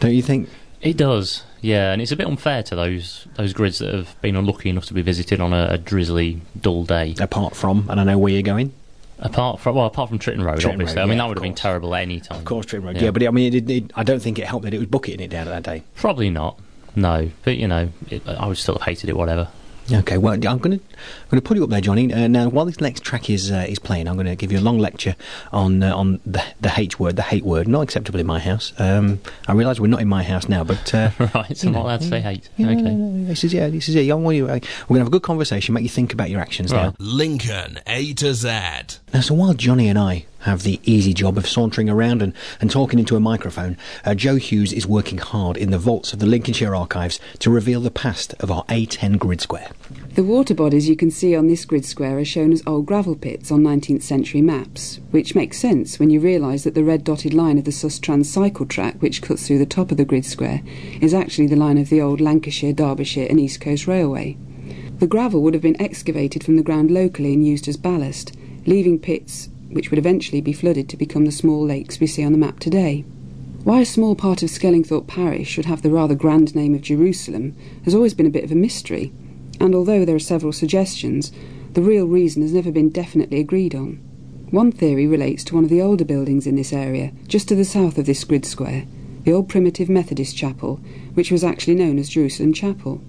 Don't 0.02 0.14
you 0.14 0.22
think? 0.22 0.50
It 0.82 0.98
does, 0.98 1.44
yeah, 1.64 1.94
and 1.94 2.02
it's 2.02 2.12
a 2.12 2.18
bit 2.18 2.28
unfair 2.28 2.62
to 2.64 2.76
those 2.76 3.26
those 3.36 3.54
grids 3.54 3.80
that 3.80 3.94
have 3.94 4.22
been 4.22 4.36
unlucky 4.36 4.70
enough 4.70 4.86
to 4.88 4.94
be 4.94 5.02
visited 5.02 5.40
on 5.40 5.54
a, 5.54 5.68
a 5.72 5.78
drizzly, 5.78 6.42
dull 6.60 6.84
day. 6.84 7.16
Apart 7.20 7.56
from, 7.56 7.90
and 7.90 8.00
I 8.00 8.04
know 8.04 8.18
where 8.18 8.34
you're 8.34 8.42
going. 8.42 8.74
Apart 9.20 9.62
from 9.62 9.78
well, 9.78 9.86
apart 9.86 10.10
from 10.10 10.20
Tritton 10.20 10.44
Road, 10.44 10.60
Tritton 10.60 10.74
obviously. 10.74 10.98
Road, 10.98 11.04
I 11.04 11.06
mean, 11.06 11.18
yeah, 11.18 11.24
that 11.24 11.28
would 11.30 11.38
have 11.38 11.44
been 11.44 11.56
terrible 11.56 11.96
at 11.96 12.02
any 12.02 12.20
time. 12.20 12.40
Of 12.40 12.46
course, 12.46 12.66
Trim 12.66 12.84
Road. 12.84 12.98
Yeah, 12.98 13.12
but 13.12 13.26
I 13.26 13.32
mean, 13.32 13.54
it, 13.54 13.70
it, 13.70 13.92
I 13.96 14.04
don't 14.04 14.22
think 14.22 14.38
it 14.38 14.46
helped 14.46 14.66
that 14.66 14.74
it 14.74 14.80
was 14.80 14.88
bucketing 14.88 15.22
it 15.22 15.30
down 15.30 15.48
that 15.48 15.64
day. 15.64 15.84
probably 15.96 16.30
not. 16.30 16.60
No, 16.96 17.32
but 17.44 17.58
you 17.58 17.68
know, 17.70 17.90
it, 18.10 18.28
I 18.28 18.46
would 18.46 18.58
still 18.58 18.76
have 18.76 18.84
hated 18.84 19.10
it. 19.10 19.16
Whatever. 19.16 19.48
Okay, 19.92 20.18
well, 20.18 20.34
I'm 20.34 20.40
going 20.40 20.80
to 20.80 20.86
I'm 20.86 21.30
going 21.30 21.42
to 21.42 21.42
put 21.42 21.58
you 21.58 21.64
up 21.64 21.70
there, 21.70 21.82
Johnny. 21.82 22.14
Uh, 22.14 22.28
now, 22.28 22.48
while 22.48 22.66
this 22.66 22.80
next 22.80 23.04
track 23.04 23.30
is 23.30 23.52
uh, 23.52 23.66
is 23.68 23.80
playing, 23.80 24.08
I'm 24.08 24.16
going 24.16 24.28
to 24.28 24.36
give 24.36 24.52
you 24.52 24.60
a 24.60 24.62
long 24.62 24.80
lecture 24.80 25.16
on 25.52 25.84
uh, 25.84 25.96
on 25.96 26.20
the 26.26 26.44
the 26.62 26.72
H 26.76 27.00
word, 27.00 27.16
the 27.18 27.22
hate 27.22 27.44
word, 27.44 27.68
not 27.68 27.82
acceptable 27.82 28.20
in 28.20 28.26
my 28.26 28.40
house. 28.40 28.72
Um, 28.78 29.20
I 29.48 29.54
realise 29.54 29.80
we're 29.80 29.88
not 29.88 30.02
in 30.02 30.08
my 30.08 30.24
house 30.24 30.48
now, 30.48 30.64
but 30.64 30.94
uh, 30.94 31.12
right, 31.36 31.58
so 31.58 31.68
I'm 31.68 31.74
not 31.74 31.84
allowed 31.84 32.02
to 32.02 32.08
say 32.08 32.22
hate. 32.22 32.50
yeah, 32.56 32.68
okay. 32.68 32.82
no, 32.82 32.92
no, 32.92 33.06
no, 33.10 33.28
this 33.28 33.44
is 33.44 33.54
yeah, 33.54 33.68
this 33.68 33.90
is 33.90 33.96
it. 33.96 34.10
I 34.10 34.14
want 34.14 34.38
you, 34.38 34.46
uh, 34.46 34.48
we're 34.48 34.56
going 34.56 34.62
to 34.88 35.00
have 35.00 35.08
a 35.08 35.12
good 35.12 35.24
conversation, 35.24 35.74
make 35.74 35.84
you 35.84 35.90
think 35.90 36.14
about 36.14 36.30
your 36.30 36.40
actions 36.40 36.72
now. 36.72 36.94
Lincoln 37.00 37.80
A 37.86 38.14
to 38.14 38.34
Z. 38.34 38.48
Now, 39.14 39.22
so 39.22 39.34
while 39.34 39.54
Johnny 39.54 39.90
and 39.90 40.00
I 40.00 40.26
have 40.44 40.64
the 40.64 40.80
easy 40.84 41.14
job 41.14 41.38
of 41.38 41.48
sauntering 41.48 41.90
around 41.90 42.22
and, 42.22 42.34
and 42.62 42.70
talking 42.70 43.00
into 43.00 43.16
a 43.16 43.20
microphone, 43.20 43.78
uh, 44.06 44.14
Joe 44.14 44.36
Hughes 44.36 44.74
is 44.74 44.86
working 44.86 45.18
hard 45.18 45.58
in 45.58 45.72
the 45.72 45.78
vaults 45.78 46.14
of 46.14 46.20
the 46.20 46.26
Lincolnshire 46.26 46.76
archives 46.76 47.20
to 47.40 47.50
reveal 47.50 47.82
the 47.82 47.92
past 47.92 48.34
of 48.40 48.52
our 48.52 48.64
A10 48.66 49.18
grid 49.18 49.42
square. 49.42 49.72
The 50.16 50.24
water 50.24 50.54
bodies 50.54 50.88
you 50.88 50.96
can 50.96 51.12
see 51.12 51.36
on 51.36 51.48
this 51.48 51.66
grid 51.66 51.86
square 51.86 52.18
are 52.20 52.26
shown 52.26 52.52
as 52.52 52.62
old 52.68 52.86
gravel 52.86 53.16
pits 53.16 53.52
on 53.52 53.62
19th 53.62 54.04
century 54.04 54.42
maps, 54.42 55.00
which 55.12 55.34
makes 55.36 55.58
sense 55.58 55.98
when 55.98 56.10
you 56.10 56.20
realise 56.20 56.64
that 56.66 56.76
the 56.76 56.84
red 56.84 57.04
dotted 57.04 57.34
line 57.34 57.58
of 57.58 57.66
the 57.66 57.72
Sustrans 57.72 58.26
cycle 58.26 58.66
track, 58.66 59.02
which 59.02 59.22
cuts 59.22 59.48
through 59.48 59.60
the 59.60 59.66
top 59.66 59.92
of 59.92 59.98
the 59.98 60.06
grid 60.06 60.26
square, 60.26 60.62
is 61.02 61.14
actually 61.14 61.48
the 61.48 61.56
line 61.56 61.78
of 61.78 61.90
the 61.90 62.02
old 62.02 62.22
Lancashire, 62.22 62.74
Derbyshire, 62.74 63.28
and 63.30 63.40
East 63.40 63.60
Coast 63.62 63.88
Railway. 63.88 64.38
The 65.00 65.08
gravel 65.08 65.42
would 65.42 65.54
have 65.54 65.64
been 65.64 65.82
excavated 65.82 66.44
from 66.44 66.58
the 66.58 66.64
ground 66.64 66.92
locally 66.92 67.34
and 67.34 67.46
used 67.46 67.68
as 67.68 67.78
ballast, 67.78 68.34
leaving 68.66 69.00
pits 69.00 69.50
which 69.74 69.90
would 69.90 70.00
eventually 70.00 70.42
be 70.42 70.54
flooded 70.54 70.88
to 70.90 70.98
become 70.98 71.26
the 71.26 71.32
small 71.32 71.66
lakes 71.66 72.00
we 72.00 72.08
see 72.08 72.24
on 72.24 72.32
the 72.32 72.38
map 72.38 72.60
today. 72.60 73.04
Why 73.64 73.82
a 73.82 73.86
small 73.86 74.16
part 74.16 74.44
of 74.44 74.50
Skellingthorpe 74.50 75.08
parish 75.08 75.48
should 75.48 75.66
have 75.66 75.82
the 75.82 75.90
rather 75.90 76.16
grand 76.16 76.54
name 76.56 76.76
of 76.76 76.82
Jerusalem 76.82 77.56
has 77.86 77.96
always 77.96 78.14
been 78.14 78.26
a 78.26 78.32
bit 78.32 78.44
of 78.44 78.52
a 78.52 78.56
mystery, 78.56 79.14
and 79.60 79.74
although 79.74 80.04
there 80.04 80.16
are 80.16 80.20
several 80.20 80.52
suggestions, 80.52 81.32
the 81.74 81.82
real 81.82 82.06
reason 82.06 82.42
has 82.42 82.54
never 82.54 82.72
been 82.72 82.90
definitely 82.90 83.40
agreed 83.40 83.74
on. 83.74 83.96
One 84.52 84.72
theory 84.72 85.08
relates 85.08 85.44
to 85.46 85.56
one 85.56 85.64
of 85.64 85.70
the 85.70 85.82
older 85.82 86.06
buildings 86.06 86.46
in 86.46 86.56
this 86.56 86.74
area, 86.74 87.12
just 87.28 87.48
to 87.48 87.56
the 87.56 87.66
south 87.66 87.98
of 87.98 88.06
this 88.06 88.24
grid 88.24 88.46
square, 88.46 88.86
the 89.24 89.34
old 89.34 89.50
primitive 89.50 89.90
Methodist 89.90 90.36
chapel, 90.36 90.82
which 91.14 91.32
was 91.32 91.44
actually 91.44 91.76
known 91.76 91.98
as 91.98 92.10
Jerusalem 92.10 92.54
Chapel. 92.54 93.02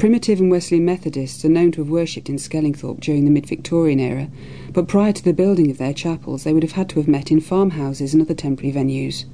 Primitive 0.00 0.40
and 0.40 0.50
Wesleyan 0.50 0.86
Methodists 0.86 1.44
are 1.44 1.50
known 1.50 1.72
to 1.72 1.82
have 1.82 1.90
worshipped 1.90 2.30
in 2.30 2.36
Skellingthorpe 2.36 3.00
during 3.00 3.26
the 3.26 3.30
mid 3.30 3.44
Victorian 3.44 4.00
era, 4.00 4.30
but 4.72 4.88
prior 4.88 5.12
to 5.12 5.22
the 5.22 5.34
building 5.34 5.70
of 5.70 5.76
their 5.76 5.92
chapels, 5.92 6.42
they 6.42 6.54
would 6.54 6.62
have 6.62 6.72
had 6.72 6.88
to 6.88 7.00
have 7.00 7.06
met 7.06 7.30
in 7.30 7.38
farmhouses 7.38 8.14
and 8.14 8.22
other 8.22 8.32
temporary 8.32 8.72
venues. 8.72 9.26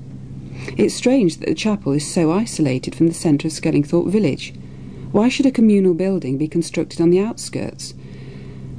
It's 0.77 0.93
strange 0.93 1.37
that 1.37 1.47
the 1.47 1.55
chapel 1.55 1.93
is 1.93 2.05
so 2.05 2.33
isolated 2.33 2.97
from 2.97 3.07
the 3.07 3.15
centre 3.15 3.47
of 3.47 3.53
Skellingthorpe 3.53 4.11
village. 4.11 4.55
Why 5.13 5.29
should 5.29 5.47
a 5.47 5.53
communal 5.53 5.95
building 5.95 6.37
be 6.37 6.49
constructed 6.49 7.01
on 7.01 7.11
the 7.11 7.21
outskirts? 7.21 7.95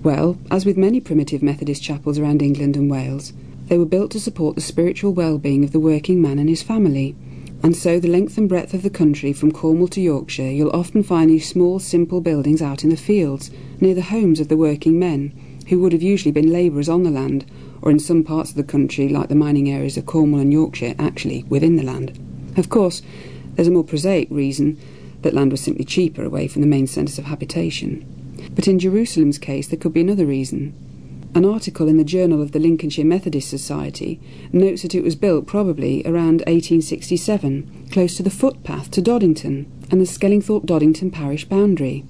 Well, 0.03 0.37
as 0.51 0.65
with 0.65 0.75
many 0.75 0.99
primitive 0.99 1.41
Methodist 1.41 1.81
chapels 1.81 2.19
around 2.19 2.41
England 2.41 2.75
and 2.75 2.91
Wales, 2.91 3.31
they 3.67 3.77
were 3.77 3.85
built 3.85 4.11
to 4.11 4.19
support 4.19 4.55
the 4.55 4.61
spiritual 4.61 5.13
well-being 5.13 5.63
of 5.63 5.71
the 5.71 5.79
working 5.79 6.21
man 6.21 6.37
and 6.37 6.49
his 6.49 6.61
family. 6.61 7.15
And 7.63 7.75
so 7.75 7.99
the 7.99 8.07
length 8.07 8.37
and 8.37 8.47
breadth 8.47 8.73
of 8.73 8.83
the 8.83 8.89
country 8.89 9.33
from 9.33 9.51
Cornwall 9.51 9.87
to 9.89 10.01
Yorkshire, 10.01 10.51
you'll 10.51 10.75
often 10.75 11.03
find 11.03 11.29
these 11.29 11.49
small, 11.49 11.79
simple 11.79 12.21
buildings 12.21 12.61
out 12.61 12.83
in 12.83 12.89
the 12.89 12.97
fields, 12.97 13.51
near 13.81 13.95
the 13.95 14.01
homes 14.03 14.39
of 14.39 14.47
the 14.47 14.57
working 14.57 14.97
men, 14.99 15.33
who 15.67 15.79
would 15.79 15.91
have 15.91 16.01
usually 16.01 16.31
been 16.31 16.51
labourers 16.51 16.87
on 16.87 17.03
the 17.03 17.09
land, 17.09 17.45
or 17.81 17.91
in 17.91 17.99
some 17.99 18.23
parts 18.23 18.51
of 18.51 18.55
the 18.55 18.63
country, 18.63 19.09
like 19.09 19.29
the 19.29 19.35
mining 19.35 19.69
areas 19.69 19.97
of 19.97 20.05
Cornwall 20.05 20.39
and 20.39 20.53
Yorkshire, 20.53 20.95
actually 20.97 21.43
within 21.49 21.75
the 21.75 21.83
land. 21.83 22.17
Of 22.57 22.69
course, 22.69 23.01
there's 23.55 23.67
a 23.67 23.71
more 23.71 23.83
prosaic 23.83 24.29
reason 24.31 24.77
that 25.23 25.33
land 25.33 25.51
was 25.51 25.61
simply 25.61 25.83
cheaper 25.83 26.23
away 26.23 26.47
from 26.47 26.61
the 26.61 26.67
main 26.67 26.87
centres 26.87 27.17
of 27.17 27.25
habitation. 27.25 28.05
But 28.55 28.67
in 28.67 28.79
Jerusalem's 28.79 29.39
case, 29.39 29.67
there 29.67 29.79
could 29.79 29.93
be 29.93 30.01
another 30.01 30.25
reason. 30.25 30.73
An 31.35 31.45
article 31.45 31.87
in 31.87 31.97
the 31.97 32.03
Journal 32.03 32.41
of 32.41 32.51
the 32.51 32.59
Lincolnshire 32.59 33.05
Methodist 33.05 33.49
Society 33.49 34.19
notes 34.51 34.81
that 34.81 34.95
it 34.95 35.03
was 35.03 35.15
built 35.15 35.45
probably 35.45 36.01
around 36.03 36.41
1867, 36.47 37.89
close 37.91 38.17
to 38.17 38.23
the 38.23 38.29
footpath 38.29 38.89
to 38.91 39.01
Doddington 39.01 39.67
and 39.91 40.01
the 40.01 40.05
Skellingthorpe 40.05 40.65
Doddington 40.65 41.11
parish 41.11 41.45
boundary. 41.45 42.05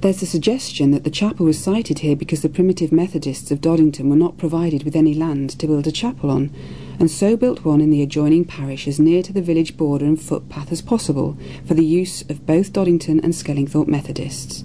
There's 0.00 0.22
a 0.22 0.26
suggestion 0.26 0.92
that 0.92 1.04
the 1.04 1.10
chapel 1.10 1.44
was 1.44 1.58
sited 1.58 1.98
here 1.98 2.16
because 2.16 2.42
the 2.42 2.48
primitive 2.48 2.90
Methodists 2.90 3.50
of 3.50 3.60
Doddington 3.60 4.08
were 4.08 4.16
not 4.16 4.38
provided 4.38 4.84
with 4.84 4.96
any 4.96 5.14
land 5.14 5.50
to 5.58 5.66
build 5.66 5.86
a 5.86 5.92
chapel 5.92 6.30
on, 6.30 6.50
and 6.98 7.10
so 7.10 7.36
built 7.36 7.64
one 7.64 7.80
in 7.80 7.90
the 7.90 8.02
adjoining 8.02 8.44
parish 8.44 8.88
as 8.88 8.98
near 8.98 9.22
to 9.22 9.32
the 9.32 9.42
village 9.42 9.76
border 9.76 10.06
and 10.06 10.20
footpath 10.20 10.72
as 10.72 10.80
possible 10.80 11.36
for 11.66 11.74
the 11.74 11.84
use 11.84 12.22
of 12.30 12.46
both 12.46 12.72
Doddington 12.72 13.22
and 13.22 13.34
Skellingthorpe 13.34 13.88
Methodists. 13.88 14.64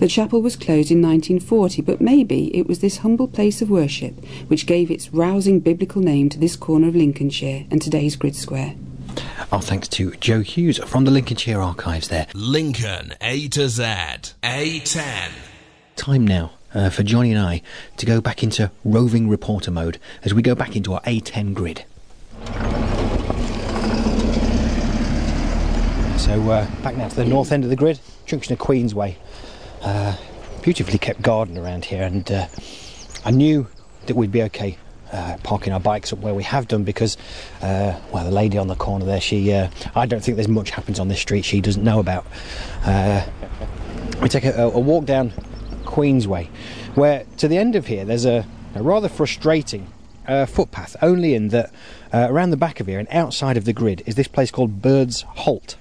The 0.00 0.08
chapel 0.08 0.40
was 0.40 0.56
closed 0.56 0.90
in 0.90 1.02
1940, 1.02 1.82
but 1.82 2.00
maybe 2.00 2.56
it 2.56 2.66
was 2.66 2.78
this 2.78 2.98
humble 2.98 3.28
place 3.28 3.60
of 3.60 3.68
worship 3.68 4.14
which 4.48 4.64
gave 4.64 4.90
its 4.90 5.12
rousing 5.12 5.60
biblical 5.60 6.00
name 6.00 6.30
to 6.30 6.38
this 6.38 6.56
corner 6.56 6.88
of 6.88 6.96
Lincolnshire 6.96 7.66
and 7.70 7.82
today's 7.82 8.16
grid 8.16 8.34
square. 8.34 8.76
Our 9.52 9.60
thanks 9.60 9.88
to 9.88 10.12
Joe 10.12 10.40
Hughes 10.40 10.78
from 10.78 11.04
the 11.04 11.10
Lincolnshire 11.10 11.60
archives 11.60 12.08
there. 12.08 12.28
Lincoln 12.32 13.12
A 13.20 13.48
to 13.48 13.68
Z. 13.68 13.82
A10. 14.42 15.32
Time 15.96 16.26
now 16.26 16.52
uh, 16.72 16.88
for 16.88 17.02
Johnny 17.02 17.32
and 17.32 17.38
I 17.38 17.60
to 17.98 18.06
go 18.06 18.22
back 18.22 18.42
into 18.42 18.70
roving 18.86 19.28
reporter 19.28 19.70
mode 19.70 19.98
as 20.24 20.32
we 20.32 20.40
go 20.40 20.54
back 20.54 20.76
into 20.76 20.94
our 20.94 21.02
A10 21.02 21.52
grid. 21.52 21.84
So 26.20 26.50
uh, 26.50 26.66
back 26.82 26.96
now 26.96 27.08
to 27.08 27.16
the 27.16 27.24
north 27.26 27.52
end 27.52 27.64
of 27.64 27.70
the 27.70 27.76
grid, 27.76 28.00
junction 28.24 28.54
of 28.54 28.58
Queensway. 28.60 29.16
Uh, 29.82 30.16
beautifully 30.62 30.98
kept 30.98 31.22
garden 31.22 31.56
around 31.56 31.86
here, 31.86 32.02
and 32.02 32.30
uh, 32.30 32.46
I 33.24 33.30
knew 33.30 33.66
that 34.06 34.16
we'd 34.16 34.32
be 34.32 34.42
okay 34.42 34.76
uh, 35.12 35.36
parking 35.42 35.72
our 35.72 35.80
bikes 35.80 36.12
up 36.12 36.20
where 36.20 36.34
we 36.34 36.42
have 36.42 36.68
done 36.68 36.84
because, 36.84 37.16
uh, 37.62 37.98
well, 38.12 38.24
the 38.24 38.30
lady 38.30 38.58
on 38.58 38.68
the 38.68 38.76
corner 38.76 39.04
there, 39.04 39.20
she, 39.20 39.52
uh, 39.52 39.68
I 39.94 40.06
don't 40.06 40.22
think 40.22 40.36
there's 40.36 40.48
much 40.48 40.70
happens 40.70 41.00
on 41.00 41.08
this 41.08 41.20
street 41.20 41.44
she 41.44 41.60
doesn't 41.60 41.82
know 41.82 41.98
about. 41.98 42.26
Uh, 42.84 43.26
we 44.22 44.28
take 44.28 44.44
a, 44.44 44.62
a 44.62 44.78
walk 44.78 45.06
down 45.06 45.32
Queensway, 45.84 46.46
where 46.94 47.24
to 47.38 47.48
the 47.48 47.58
end 47.58 47.74
of 47.74 47.86
here 47.86 48.04
there's 48.04 48.24
a, 48.24 48.46
a 48.74 48.82
rather 48.82 49.08
frustrating 49.08 49.88
uh, 50.28 50.46
footpath, 50.46 50.94
only 51.02 51.34
in 51.34 51.48
that 51.48 51.72
uh, 52.12 52.26
around 52.30 52.50
the 52.50 52.56
back 52.56 52.80
of 52.80 52.86
here 52.86 52.98
and 52.98 53.08
outside 53.10 53.56
of 53.56 53.64
the 53.64 53.72
grid 53.72 54.02
is 54.06 54.14
this 54.14 54.28
place 54.28 54.50
called 54.50 54.80
Bird's 54.80 55.22
Halt. 55.22 55.76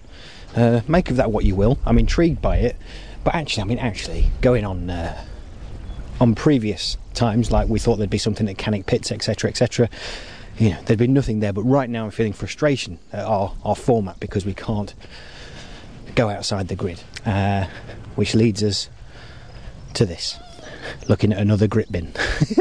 Make 0.88 1.12
of 1.12 1.18
that 1.18 1.32
what 1.32 1.46
you 1.46 1.56
will. 1.56 1.78
I'm 1.86 2.00
intrigued 2.00 2.42
by 2.42 2.58
it, 2.58 2.76
but 3.24 3.36
actually, 3.36 3.64
I 3.64 3.66
mean, 3.66 3.80
actually, 3.80 4.30
going 4.42 4.66
on 4.66 4.90
uh, 4.90 5.26
on 6.20 6.36
previous 6.36 6.98
times, 7.14 7.52
like 7.52 7.68
we 7.70 7.80
thought 7.80 7.98
there'd 7.98 8.10
be 8.10 8.18
something 8.18 8.48
at 8.50 8.58
Cannock 8.58 8.86
Pits, 8.86 9.12
etc., 9.12 9.50
etc. 9.50 9.90
You 10.58 10.72
know, 10.72 10.78
there'd 10.86 11.00
be 11.00 11.08
nothing 11.08 11.40
there. 11.40 11.54
But 11.54 11.64
right 11.64 11.90
now, 11.90 12.06
I'm 12.06 12.12
feeling 12.12 12.34
frustration 12.34 13.00
at 13.14 13.24
our 13.26 13.54
our 13.64 13.76
format 13.76 14.20
because 14.20 14.46
we 14.46 14.54
can't 14.54 14.94
go 16.16 16.30
outside 16.30 16.68
the 16.68 16.76
grid, 16.76 17.02
uh, 17.26 17.66
which 18.16 18.36
leads 18.36 18.64
us 18.64 18.90
to 19.94 20.06
this. 20.06 20.38
Looking 21.08 21.32
at 21.34 21.40
another 21.40 21.68
grit 21.68 21.92
bin. 21.92 22.12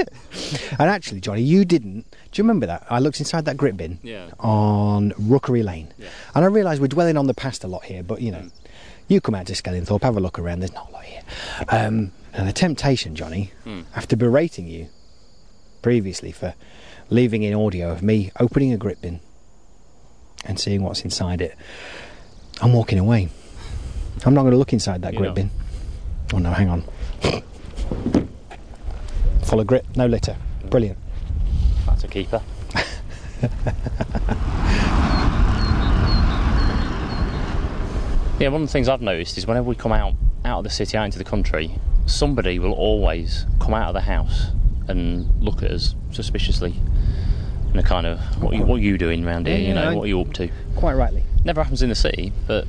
and 0.73 0.81
actually, 0.91 1.21
Johnny, 1.21 1.41
you 1.43 1.65
didn't. 1.65 2.05
Do 2.11 2.41
you 2.41 2.45
remember 2.45 2.67
that? 2.67 2.87
I 2.91 2.99
looked 2.99 3.21
inside 3.21 3.47
that 3.47 3.57
grit 3.57 3.77
bin 3.77 3.99
Yeah. 4.03 4.27
on 4.39 5.15
Rookery 5.19 5.63
Lane. 5.63 5.89
Yeah. 5.99 6.09
And 6.35 6.45
I 6.45 6.49
realised 6.49 6.81
we're 6.81 6.89
dwelling 6.89 7.17
on 7.17 7.27
the 7.27 7.33
past 7.35 7.65
a 7.65 7.69
lot 7.69 7.85
here, 7.85 8.03
but 8.03 8.21
you 8.21 8.31
know, 8.33 8.45
you 9.09 9.21
come 9.21 9.35
out 9.35 9.47
to 9.47 9.55
Skellingthorpe, 9.55 10.03
have 10.03 10.17
a 10.17 10.21
look 10.21 10.39
around, 10.39 10.61
there's 10.61 10.73
not 10.75 10.89
a 10.91 10.93
lot 10.93 11.05
here. 11.05 11.23
Um, 11.69 12.13
and 12.33 12.47
the 12.49 12.53
temptation, 12.53 13.15
Johnny, 13.17 13.53
Hmm. 13.65 13.81
after 13.97 14.17
berating 14.17 14.67
you 14.69 14.89
previously 15.83 16.31
for 16.33 16.55
leaving 17.11 17.43
in 17.43 17.55
audio 17.55 17.91
of 17.91 18.03
me 18.03 18.31
opening 18.39 18.73
a 18.73 18.77
grit 18.77 19.01
bin 19.01 19.21
and 20.45 20.59
seeing 20.61 20.83
what's 20.83 21.01
inside 21.03 21.41
it, 21.41 21.57
I'm 22.61 22.73
walking 22.73 22.99
away. 22.99 23.29
I'm 24.27 24.35
not 24.35 24.43
going 24.43 24.53
to 24.53 24.59
look 24.59 24.73
inside 24.73 25.03
that 25.03 25.13
You're 25.15 25.23
grit 25.23 25.35
bin. 25.35 25.51
Oh 26.35 26.39
no, 26.39 26.51
hang 26.51 26.69
on. 26.69 26.85
Full 29.45 29.61
of 29.61 29.67
grit, 29.67 29.87
no 29.97 30.07
litter. 30.07 30.37
Brilliant. 30.69 30.99
That's 31.87 32.05
a 32.05 32.09
keeper. 32.09 32.43
yeah, 38.39 38.49
one 38.49 38.63
of 38.63 38.69
the 38.69 38.73
things 38.73 38.89
I've 38.89 39.03
noticed 39.03 39.37
is 39.39 39.47
whenever 39.47 39.69
we 39.69 39.75
come 39.75 39.93
out 39.93 40.15
out 40.45 40.59
of 40.59 40.65
the 40.65 40.71
city, 40.71 40.97
out 40.97 41.05
into 41.05 41.19
the 41.19 41.25
country, 41.25 41.73
somebody 42.07 42.59
will 42.59 42.73
always 42.73 43.45
come 43.61 43.75
out 43.75 43.89
of 43.89 43.95
the 43.95 44.01
house 44.03 44.47
and 44.87 45.29
look 45.43 45.63
at 45.63 45.71
us 45.71 45.95
suspiciously. 46.13 46.75
In 47.73 47.79
a 47.79 47.83
kind 47.83 48.07
of, 48.07 48.19
what, 48.43 48.55
you, 48.55 48.63
what 48.63 48.77
are 48.77 48.83
you 48.83 48.97
doing 48.97 49.27
around 49.27 49.47
here? 49.47 49.59
Yeah, 49.59 49.69
you 49.69 49.75
know, 49.75 49.91
I- 49.91 49.95
what 49.95 50.05
are 50.05 50.09
you 50.09 50.21
up 50.21 50.33
to? 50.35 50.49
Quite 50.77 50.95
rightly. 50.95 51.23
Never 51.45 51.63
happens 51.63 51.83
in 51.83 51.89
the 51.91 51.95
city, 51.95 52.33
but 52.47 52.67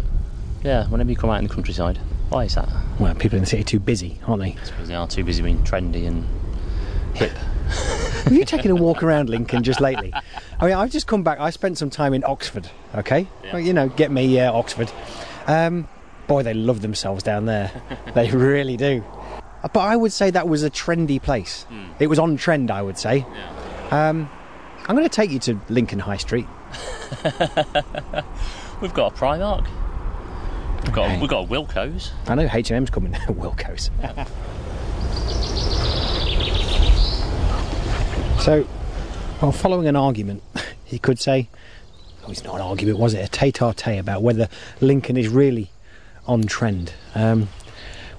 yeah, 0.63 0.87
whenever 0.87 1.09
you 1.09 1.15
come 1.15 1.29
out 1.29 1.37
in 1.39 1.47
the 1.47 1.53
countryside, 1.53 1.97
why 2.29 2.43
is 2.45 2.55
that? 2.55 2.67
Well, 2.99 3.15
people 3.15 3.37
in 3.37 3.43
the 3.43 3.49
city 3.49 3.61
are 3.61 3.65
too 3.65 3.79
busy, 3.79 4.19
aren't 4.27 4.41
they? 4.43 4.57
I 4.59 4.63
suppose 4.65 4.87
they 4.89 4.95
are 4.95 5.07
too 5.07 5.23
busy 5.23 5.41
being 5.41 5.63
trendy 5.63 6.05
and 6.07 6.25
hip. 7.15 7.31
Have 8.23 8.33
you 8.33 8.43
taken 8.45 8.71
a 8.71 8.75
walk 8.75 9.01
around 9.03 9.29
Lincoln 9.29 9.63
just 9.63 9.79
lately? 9.79 10.13
I 10.59 10.65
mean, 10.65 10.75
I've 10.75 10.91
just 10.91 11.07
come 11.07 11.23
back. 11.23 11.39
I 11.39 11.49
spent 11.51 11.77
some 11.77 11.89
time 11.89 12.13
in 12.13 12.23
Oxford. 12.25 12.69
Okay, 12.95 13.27
Yeah. 13.45 13.53
well, 13.53 13.61
you 13.61 13.71
know, 13.73 13.87
get 13.89 14.11
me 14.11 14.39
uh, 14.39 14.51
Oxford. 14.51 14.91
Um, 15.49 15.87
boy, 16.27 16.43
they 16.43 16.53
love 16.53 16.81
themselves 16.81 17.23
down 17.23 17.45
there. 17.45 17.71
they 18.13 18.29
really 18.31 18.77
do. 18.77 19.03
Uh, 19.63 19.67
But 19.73 19.79
I 19.81 19.95
would 19.95 20.13
say 20.13 20.29
that 20.31 20.47
was 20.47 20.63
a 20.63 20.69
trendy 20.69 21.21
place. 21.21 21.65
It 21.99 22.07
was 22.07 22.19
on 22.19 22.37
trend, 22.37 22.69
I 22.71 22.81
would 22.81 22.97
say. 22.97 23.25
Um, 23.91 24.29
I'm 24.87 24.95
going 24.95 25.03
to 25.09 25.09
take 25.09 25.31
you 25.31 25.39
to 25.39 25.59
Lincoln 25.69 25.99
High 25.99 26.17
Street. 26.17 26.45
We've 28.81 28.93
got 28.93 29.13
a 29.13 29.15
Primark. 29.15 29.67
We've 30.83 30.93
got, 30.93 31.05
Okay. 31.07 31.17
a, 31.17 31.19
we've 31.19 31.29
got 31.29 31.43
a 31.45 31.47
Wilko's. 31.47 32.11
I 32.27 32.35
know 32.35 32.47
H&M's 32.51 32.89
coming. 32.89 33.11
Wilko's. 33.27 33.89
so, 38.43 38.65
well, 39.41 39.51
following 39.51 39.87
an 39.87 39.95
argument, 39.97 40.41
you 40.89 40.99
could 40.99 41.19
say, 41.19 41.49
oh, 42.29 42.31
it's 42.31 42.43
not 42.43 42.55
an 42.55 42.61
argument, 42.61 42.99
was 42.99 43.13
it? 43.13 43.25
A 43.25 43.27
tete-a-tete 43.27 43.99
about 43.99 44.21
whether 44.21 44.47
Lincoln 44.81 45.17
is 45.17 45.27
really 45.27 45.71
on 46.27 46.43
trend. 46.43 46.93
Um, 47.15 47.49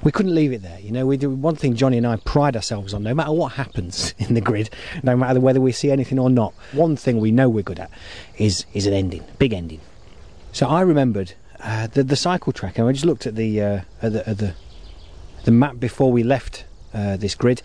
we 0.02 0.10
couldn't 0.10 0.34
leave 0.34 0.52
it 0.52 0.62
there. 0.62 0.80
You 0.80 0.90
know, 0.90 1.06
we 1.06 1.16
do 1.16 1.30
one 1.30 1.54
thing 1.54 1.76
Johnny 1.76 1.98
and 1.98 2.06
I 2.06 2.16
pride 2.16 2.56
ourselves 2.56 2.92
on. 2.92 3.02
No 3.02 3.14
matter 3.14 3.32
what 3.32 3.52
happens 3.52 4.14
in 4.18 4.34
the 4.34 4.40
grid, 4.40 4.70
no 5.02 5.16
matter 5.16 5.38
whether 5.38 5.60
we 5.60 5.72
see 5.72 5.90
anything 5.90 6.18
or 6.18 6.28
not, 6.28 6.54
one 6.72 6.96
thing 6.96 7.20
we 7.20 7.30
know 7.30 7.48
we're 7.48 7.62
good 7.62 7.78
at 7.78 7.90
is 8.36 8.64
is 8.74 8.86
an 8.86 8.94
ending, 8.94 9.22
big 9.38 9.52
ending. 9.52 9.80
So 10.52 10.66
I 10.66 10.80
remembered 10.80 11.34
uh, 11.60 11.86
the 11.86 12.02
the 12.02 12.16
cycle 12.16 12.52
track, 12.52 12.78
and 12.78 12.88
I 12.88 12.92
just 12.92 13.04
looked 13.04 13.26
at 13.26 13.36
the 13.36 13.60
uh, 13.62 13.80
at 14.02 14.12
the, 14.12 14.28
at 14.28 14.38
the 14.38 14.54
the 15.44 15.50
map 15.52 15.78
before 15.78 16.10
we 16.10 16.22
left 16.22 16.64
uh, 16.94 17.16
this 17.16 17.34
grid, 17.34 17.62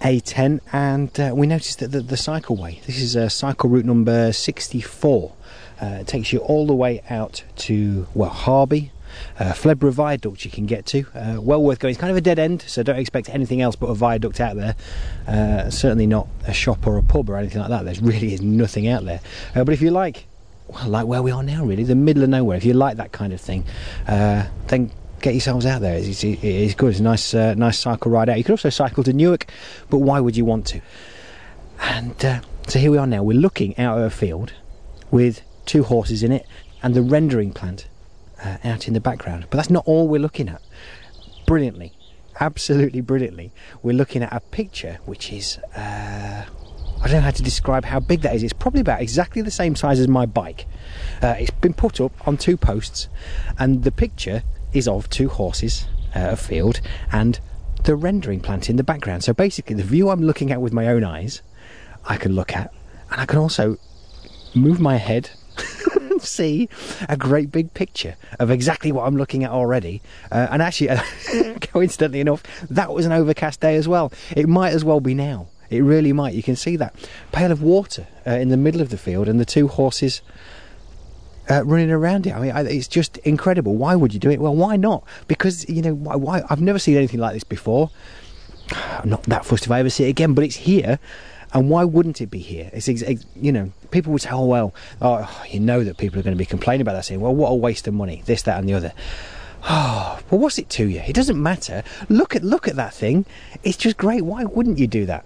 A10, 0.00 0.60
and 0.72 1.20
uh, 1.20 1.32
we 1.34 1.46
noticed 1.46 1.80
that 1.80 1.88
the, 1.88 2.00
the 2.00 2.16
cycleway. 2.16 2.82
This 2.84 2.98
is 3.00 3.16
uh, 3.16 3.28
cycle 3.28 3.68
route 3.68 3.84
number 3.84 4.32
64. 4.32 5.32
Uh, 5.82 5.98
it 6.00 6.06
takes 6.06 6.32
you 6.32 6.38
all 6.38 6.66
the 6.66 6.74
way 6.74 7.02
out 7.10 7.42
to 7.56 8.06
well 8.14 8.30
Harby. 8.30 8.92
Uh, 9.38 9.52
Viaduct 9.52 10.44
you 10.44 10.50
can 10.50 10.64
get 10.64 10.86
to. 10.86 11.04
Uh, 11.14 11.38
well 11.40 11.62
worth 11.62 11.80
going. 11.80 11.90
It's 11.90 12.00
kind 12.00 12.10
of 12.10 12.16
a 12.16 12.22
dead 12.22 12.38
end, 12.38 12.62
so 12.62 12.82
don't 12.82 12.98
expect 12.98 13.28
anything 13.28 13.60
else 13.60 13.76
but 13.76 13.88
a 13.88 13.94
viaduct 13.94 14.40
out 14.40 14.56
there. 14.56 14.74
Uh, 15.26 15.68
certainly 15.68 16.06
not 16.06 16.28
a 16.46 16.54
shop 16.54 16.86
or 16.86 16.96
a 16.96 17.02
pub 17.02 17.28
or 17.28 17.36
anything 17.36 17.60
like 17.60 17.68
that. 17.68 17.84
There 17.84 17.94
really 18.00 18.32
is 18.32 18.40
nothing 18.40 18.88
out 18.88 19.04
there. 19.04 19.20
Uh, 19.54 19.64
but 19.64 19.74
if 19.74 19.82
you 19.82 19.90
like 19.90 20.26
well, 20.68 20.88
like 20.88 21.06
where 21.06 21.22
we 21.22 21.30
are 21.30 21.42
now, 21.42 21.64
really, 21.64 21.84
the 21.84 21.94
middle 21.94 22.22
of 22.22 22.28
nowhere. 22.28 22.56
If 22.56 22.64
you 22.64 22.74
like 22.74 22.96
that 22.96 23.12
kind 23.12 23.32
of 23.32 23.40
thing, 23.40 23.64
uh, 24.06 24.46
then 24.68 24.90
get 25.20 25.34
yourselves 25.34 25.66
out 25.66 25.80
there. 25.80 25.96
It's, 25.98 26.24
it's, 26.24 26.74
good. 26.74 26.90
It's 26.90 27.00
a 27.00 27.02
nice, 27.02 27.34
uh, 27.34 27.54
nice 27.54 27.78
cycle 27.78 28.10
ride 28.10 28.28
out. 28.28 28.38
You 28.38 28.44
could 28.44 28.52
also 28.52 28.70
cycle 28.70 29.04
to 29.04 29.12
Newark, 29.12 29.46
but 29.90 29.98
why 29.98 30.20
would 30.20 30.36
you 30.36 30.44
want 30.44 30.66
to? 30.68 30.80
And 31.80 32.24
uh, 32.24 32.40
so 32.68 32.78
here 32.78 32.90
we 32.90 32.98
are 32.98 33.06
now. 33.06 33.22
We're 33.22 33.38
looking 33.38 33.76
out 33.78 33.98
at 33.98 34.04
a 34.04 34.10
field 34.10 34.52
with 35.10 35.42
two 35.66 35.84
horses 35.84 36.22
in 36.22 36.32
it 36.32 36.46
and 36.82 36.94
the 36.94 37.02
rendering 37.02 37.52
plant 37.52 37.88
uh, 38.44 38.58
out 38.64 38.88
in 38.88 38.94
the 38.94 39.00
background. 39.00 39.46
But 39.50 39.56
that's 39.56 39.70
not 39.70 39.84
all 39.86 40.08
we're 40.08 40.20
looking 40.20 40.48
at. 40.48 40.62
Brilliantly, 41.46 41.92
absolutely 42.40 43.00
brilliantly, 43.00 43.52
we're 43.82 43.96
looking 43.96 44.22
at 44.22 44.32
a 44.32 44.40
picture 44.40 44.98
which 45.04 45.32
is. 45.32 45.58
Uh, 45.76 46.44
I 47.02 47.06
don't 47.06 47.16
know 47.16 47.22
how 47.22 47.30
to 47.32 47.42
describe 47.42 47.84
how 47.84 47.98
big 47.98 48.20
that 48.20 48.32
is. 48.32 48.44
It's 48.44 48.52
probably 48.52 48.80
about 48.80 49.02
exactly 49.02 49.42
the 49.42 49.50
same 49.50 49.74
size 49.74 49.98
as 49.98 50.06
my 50.06 50.24
bike. 50.24 50.66
Uh, 51.20 51.34
it's 51.36 51.50
been 51.50 51.74
put 51.74 52.00
up 52.00 52.12
on 52.28 52.36
two 52.36 52.56
posts, 52.56 53.08
and 53.58 53.82
the 53.82 53.90
picture 53.90 54.44
is 54.72 54.86
of 54.86 55.10
two 55.10 55.28
horses, 55.28 55.88
uh, 56.14 56.28
a 56.30 56.36
field, 56.36 56.80
and 57.10 57.40
the 57.82 57.96
rendering 57.96 58.38
plant 58.38 58.70
in 58.70 58.76
the 58.76 58.84
background. 58.84 59.24
So 59.24 59.32
basically, 59.32 59.74
the 59.74 59.82
view 59.82 60.10
I'm 60.10 60.22
looking 60.22 60.52
at 60.52 60.60
with 60.60 60.72
my 60.72 60.86
own 60.86 61.02
eyes, 61.02 61.42
I 62.04 62.16
can 62.16 62.36
look 62.36 62.54
at, 62.54 62.72
and 63.10 63.20
I 63.20 63.26
can 63.26 63.40
also 63.40 63.78
move 64.54 64.78
my 64.78 64.96
head 64.96 65.30
see 66.20 66.68
a 67.08 67.16
great 67.16 67.50
big 67.50 67.74
picture 67.74 68.16
of 68.38 68.50
exactly 68.50 68.92
what 68.92 69.06
I'm 69.06 69.16
looking 69.16 69.44
at 69.44 69.50
already. 69.50 70.02
Uh, 70.30 70.48
and 70.50 70.62
actually, 70.62 70.96
coincidentally 71.60 72.20
enough, 72.20 72.42
that 72.70 72.92
was 72.92 73.06
an 73.06 73.12
overcast 73.12 73.60
day 73.60 73.76
as 73.76 73.88
well. 73.88 74.12
It 74.36 74.48
might 74.48 74.72
as 74.72 74.84
well 74.84 75.00
be 75.00 75.14
now. 75.14 75.48
It 75.70 75.80
really 75.80 76.12
might. 76.12 76.34
You 76.34 76.42
can 76.42 76.56
see 76.56 76.76
that 76.76 76.94
pail 77.32 77.50
of 77.50 77.62
water 77.62 78.06
uh, 78.26 78.32
in 78.32 78.50
the 78.50 78.56
middle 78.56 78.80
of 78.80 78.90
the 78.90 78.98
field 78.98 79.28
and 79.28 79.40
the 79.40 79.46
two 79.46 79.68
horses 79.68 80.20
uh, 81.50 81.64
running 81.64 81.90
around 81.90 82.26
it. 82.26 82.34
I 82.34 82.40
mean, 82.40 82.52
I, 82.52 82.62
it's 82.62 82.88
just 82.88 83.16
incredible. 83.18 83.74
Why 83.76 83.96
would 83.96 84.12
you 84.12 84.20
do 84.20 84.30
it? 84.30 84.40
Well, 84.40 84.54
why 84.54 84.76
not? 84.76 85.04
Because 85.28 85.68
you 85.68 85.82
know, 85.82 85.94
why, 85.94 86.16
why? 86.16 86.42
I've 86.50 86.60
never 86.60 86.78
seen 86.78 86.96
anything 86.96 87.20
like 87.20 87.32
this 87.32 87.44
before. 87.44 87.90
I'm 88.70 89.08
not 89.08 89.22
that 89.24 89.46
fussed 89.46 89.64
if 89.64 89.70
I 89.70 89.80
ever 89.80 89.90
see 89.90 90.04
it 90.04 90.10
again, 90.10 90.34
but 90.34 90.44
it's 90.44 90.56
here. 90.56 90.98
And 91.54 91.68
why 91.68 91.84
wouldn't 91.84 92.20
it 92.20 92.30
be 92.30 92.38
here? 92.38 92.70
It's 92.72 92.88
you 93.36 93.52
know, 93.52 93.72
people 93.90 94.12
would 94.12 94.22
say, 94.22 94.30
"Oh 94.30 94.46
well, 94.46 94.74
oh, 95.00 95.44
you 95.48 95.60
know 95.60 95.84
that 95.84 95.98
people 95.98 96.18
are 96.18 96.22
going 96.22 96.34
to 96.34 96.38
be 96.38 96.46
complaining 96.46 96.82
about 96.82 96.94
that, 96.94 97.04
saying, 97.04 97.20
well, 97.20 97.34
what 97.34 97.50
a 97.50 97.54
waste 97.54 97.86
of 97.86 97.94
money, 97.94 98.22
this, 98.26 98.42
that, 98.42 98.58
and 98.58 98.68
the 98.68 98.74
other." 98.74 98.92
Oh, 99.64 100.18
well, 100.30 100.40
what's 100.40 100.58
it 100.58 100.68
to 100.70 100.88
you? 100.88 101.02
It 101.06 101.14
doesn't 101.14 101.40
matter. 101.40 101.82
Look 102.08 102.34
at 102.34 102.42
look 102.42 102.68
at 102.68 102.76
that 102.76 102.94
thing. 102.94 103.26
It's 103.62 103.76
just 103.76 103.96
great. 103.96 104.22
Why 104.22 104.44
wouldn't 104.44 104.78
you 104.78 104.86
do 104.86 105.06
that? 105.06 105.24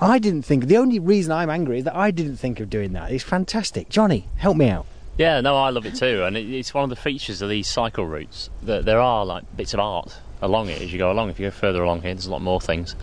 I 0.00 0.18
didn't 0.18 0.42
think. 0.42 0.66
The 0.66 0.76
only 0.76 0.98
reason 0.98 1.32
I'm 1.32 1.50
angry 1.50 1.78
is 1.78 1.84
that 1.84 1.96
I 1.96 2.10
didn't 2.10 2.36
think 2.36 2.60
of 2.60 2.68
doing 2.68 2.92
that. 2.92 3.10
It's 3.10 3.24
fantastic. 3.24 3.88
Johnny, 3.88 4.28
help 4.36 4.56
me 4.56 4.68
out. 4.68 4.86
Yeah, 5.16 5.40
no, 5.40 5.56
I 5.56 5.70
love 5.70 5.86
it 5.86 5.94
too, 5.94 6.24
and 6.24 6.36
it's 6.36 6.74
one 6.74 6.82
of 6.82 6.90
the 6.90 6.96
features 6.96 7.40
of 7.40 7.48
these 7.48 7.68
cycle 7.68 8.04
routes 8.04 8.50
that 8.64 8.84
there 8.84 8.98
are 8.98 9.24
like 9.24 9.44
bits 9.56 9.72
of 9.72 9.78
art 9.78 10.16
along 10.42 10.68
it 10.68 10.82
as 10.82 10.92
you 10.92 10.98
go 10.98 11.12
along. 11.12 11.30
If 11.30 11.38
you 11.38 11.46
go 11.46 11.52
further 11.52 11.84
along 11.84 12.02
here, 12.02 12.14
there's 12.14 12.26
a 12.26 12.32
lot 12.32 12.42
more 12.42 12.60
things. 12.60 12.96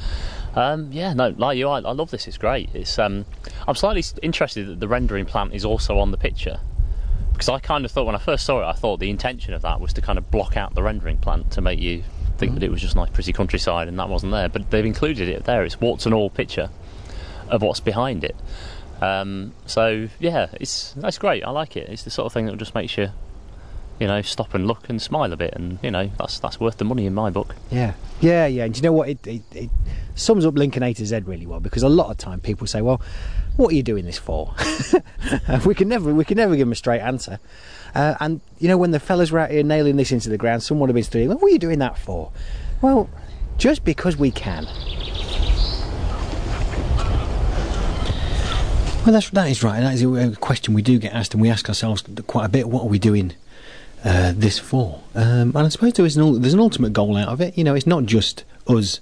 Um, 0.56 0.92
yeah, 0.92 1.14
no, 1.14 1.30
like 1.30 1.58
you, 1.58 1.70
I, 1.70 1.80
I 1.80 1.92
love 1.94 2.12
this. 2.12 2.28
It's 2.28 2.38
great. 2.38 2.70
It's 2.74 3.00
um, 3.00 3.26
I'm 3.68 3.76
slightly 3.76 4.04
interested 4.22 4.68
that 4.68 4.80
the 4.80 4.88
rendering 4.88 5.26
plant 5.26 5.54
is 5.54 5.64
also 5.64 5.98
on 5.98 6.12
the 6.12 6.18
picture 6.18 6.60
because 7.32 7.50
I 7.50 7.60
kind 7.60 7.86
of 7.86 7.92
thought 7.92 8.06
when 8.06 8.16
I 8.16 8.20
first 8.20 8.46
saw 8.46 8.62
it, 8.62 8.66
I 8.66 8.74
thought 8.74 9.00
the 9.00 9.10
intention 9.10 9.54
of 9.54 9.64
that 9.64 9.82
was 9.82 9.94
to 9.94 10.02
kind 10.02 10.20
of 10.20 10.30
block 10.30 10.58
out 10.58 10.76
the 10.76 10.84
rendering 10.84 11.18
plant 11.18 11.52
to 11.54 11.62
make 11.62 11.80
you 11.80 12.04
think 12.38 12.54
that 12.54 12.64
it 12.64 12.70
was 12.70 12.82
just 12.82 12.96
nice, 12.96 13.10
pretty 13.10 13.34
countryside, 13.34 13.88
and 13.88 13.98
that 13.98 14.10
wasn't 14.10 14.32
there. 14.32 14.50
But 14.50 14.70
they've 14.70 14.86
included 14.86 15.28
it 15.28 15.46
there. 15.46 15.64
It's 15.64 15.80
warts 15.82 16.06
and 16.06 16.14
all 16.14 16.30
picture 16.30 16.70
of 17.50 17.62
what's 17.62 17.80
behind 17.80 18.24
it. 18.24 18.36
Um, 19.02 19.54
so 19.66 20.10
yeah, 20.20 20.50
it's 20.54 20.94
that's 20.94 21.18
great. 21.18 21.44
I 21.44 21.50
like 21.50 21.76
it. 21.76 21.90
It's 21.90 22.04
the 22.04 22.12
sort 22.12 22.28
of 22.28 22.34
thing 22.34 22.46
that 22.46 22.58
just 22.58 22.76
makes 22.76 22.98
you, 22.98 23.10
you 24.02 24.08
know, 24.08 24.24
stop 24.24 24.56
and 24.56 24.66
look 24.66 24.90
and 24.90 25.00
smile 25.00 25.32
a 25.32 25.38
bit, 25.38 25.54
and 25.54 25.78
you 25.84 25.92
know 25.92 26.10
that's 26.18 26.40
that's 26.40 26.60
worth 26.60 26.78
the 26.78 26.84
money 26.84 27.06
in 27.06 27.14
my 27.14 27.30
book. 27.30 27.56
Yeah, 27.70 27.94
yeah, 28.20 28.48
yeah. 28.48 28.66
And 28.66 28.74
do 28.74 28.80
you 28.80 28.82
know 28.82 28.94
what? 28.94 29.10
It, 29.10 29.28
it, 29.28 29.42
it 29.54 29.70
sums 30.16 30.44
up 30.44 30.56
Lincoln 30.56 30.82
A 30.82 30.92
to 30.96 31.06
Z 31.06 31.20
really 31.20 31.46
well 31.46 31.60
because 31.60 31.84
a 31.84 31.90
lot 31.90 32.10
of 32.10 32.18
time 32.18 32.40
people 32.40 32.66
say, 32.66 32.82
"Well, 32.82 33.00
what 33.58 33.72
are 33.72 33.76
you 33.76 33.84
doing 33.84 34.06
this 34.06 34.18
for?" 34.18 34.56
we 35.68 35.76
can 35.76 35.88
never 35.88 36.12
we 36.16 36.26
can 36.26 36.38
never 36.38 36.56
give 36.56 36.66
them 36.66 36.72
a 36.72 36.76
straight 36.76 37.02
answer. 37.02 37.38
Uh, 37.94 38.16
and 38.20 38.42
you 38.58 38.68
know, 38.68 38.78
when 38.78 38.90
the 38.90 39.00
fellas 39.00 39.32
were 39.32 39.38
out 39.38 39.52
here 39.52 39.62
nailing 39.62 39.98
this 39.98 40.12
into 40.12 40.30
the 40.30 40.38
ground, 40.38 40.64
someone 40.64 40.88
would 40.88 40.90
have 40.90 40.96
been 40.96 41.12
saying, 41.12 41.30
"What 41.30 41.44
are 41.44 41.50
you 41.50 41.60
doing 41.60 41.78
that 41.78 41.96
for?" 41.96 42.32
Well, 42.82 43.08
just 43.60 43.86
because 43.86 44.18
we 44.18 44.32
can. 44.32 44.66
Well, 49.06 49.14
that's 49.14 49.30
that 49.30 49.48
is 49.48 49.62
right. 49.62 49.80
That 49.80 49.94
is 49.94 50.02
a 50.02 50.36
question 50.38 50.74
we 50.74 50.82
do 50.82 50.98
get 50.98 51.14
asked, 51.14 51.36
and 51.36 51.42
we 51.42 51.52
ask 51.52 51.70
ourselves 51.70 52.04
quite 52.26 52.46
a 52.46 52.50
bit: 52.50 52.68
What 52.68 52.82
are 52.82 52.90
we 52.90 52.98
doing 52.98 53.34
uh, 54.04 54.34
this 54.36 54.58
for? 54.60 55.02
Um, 55.16 55.50
and 55.56 55.58
I 55.60 55.70
suppose 55.70 55.94
there 55.94 56.06
is 56.06 56.18
an 56.18 56.42
there's 56.42 56.54
an 56.54 56.60
ultimate 56.60 56.94
goal 56.94 57.18
out 57.18 57.28
of 57.30 57.42
it. 57.42 57.58
You 57.58 57.64
know, 57.64 57.76
it's 57.76 57.88
not 57.88 58.06
just 58.06 58.44
us, 58.68 59.00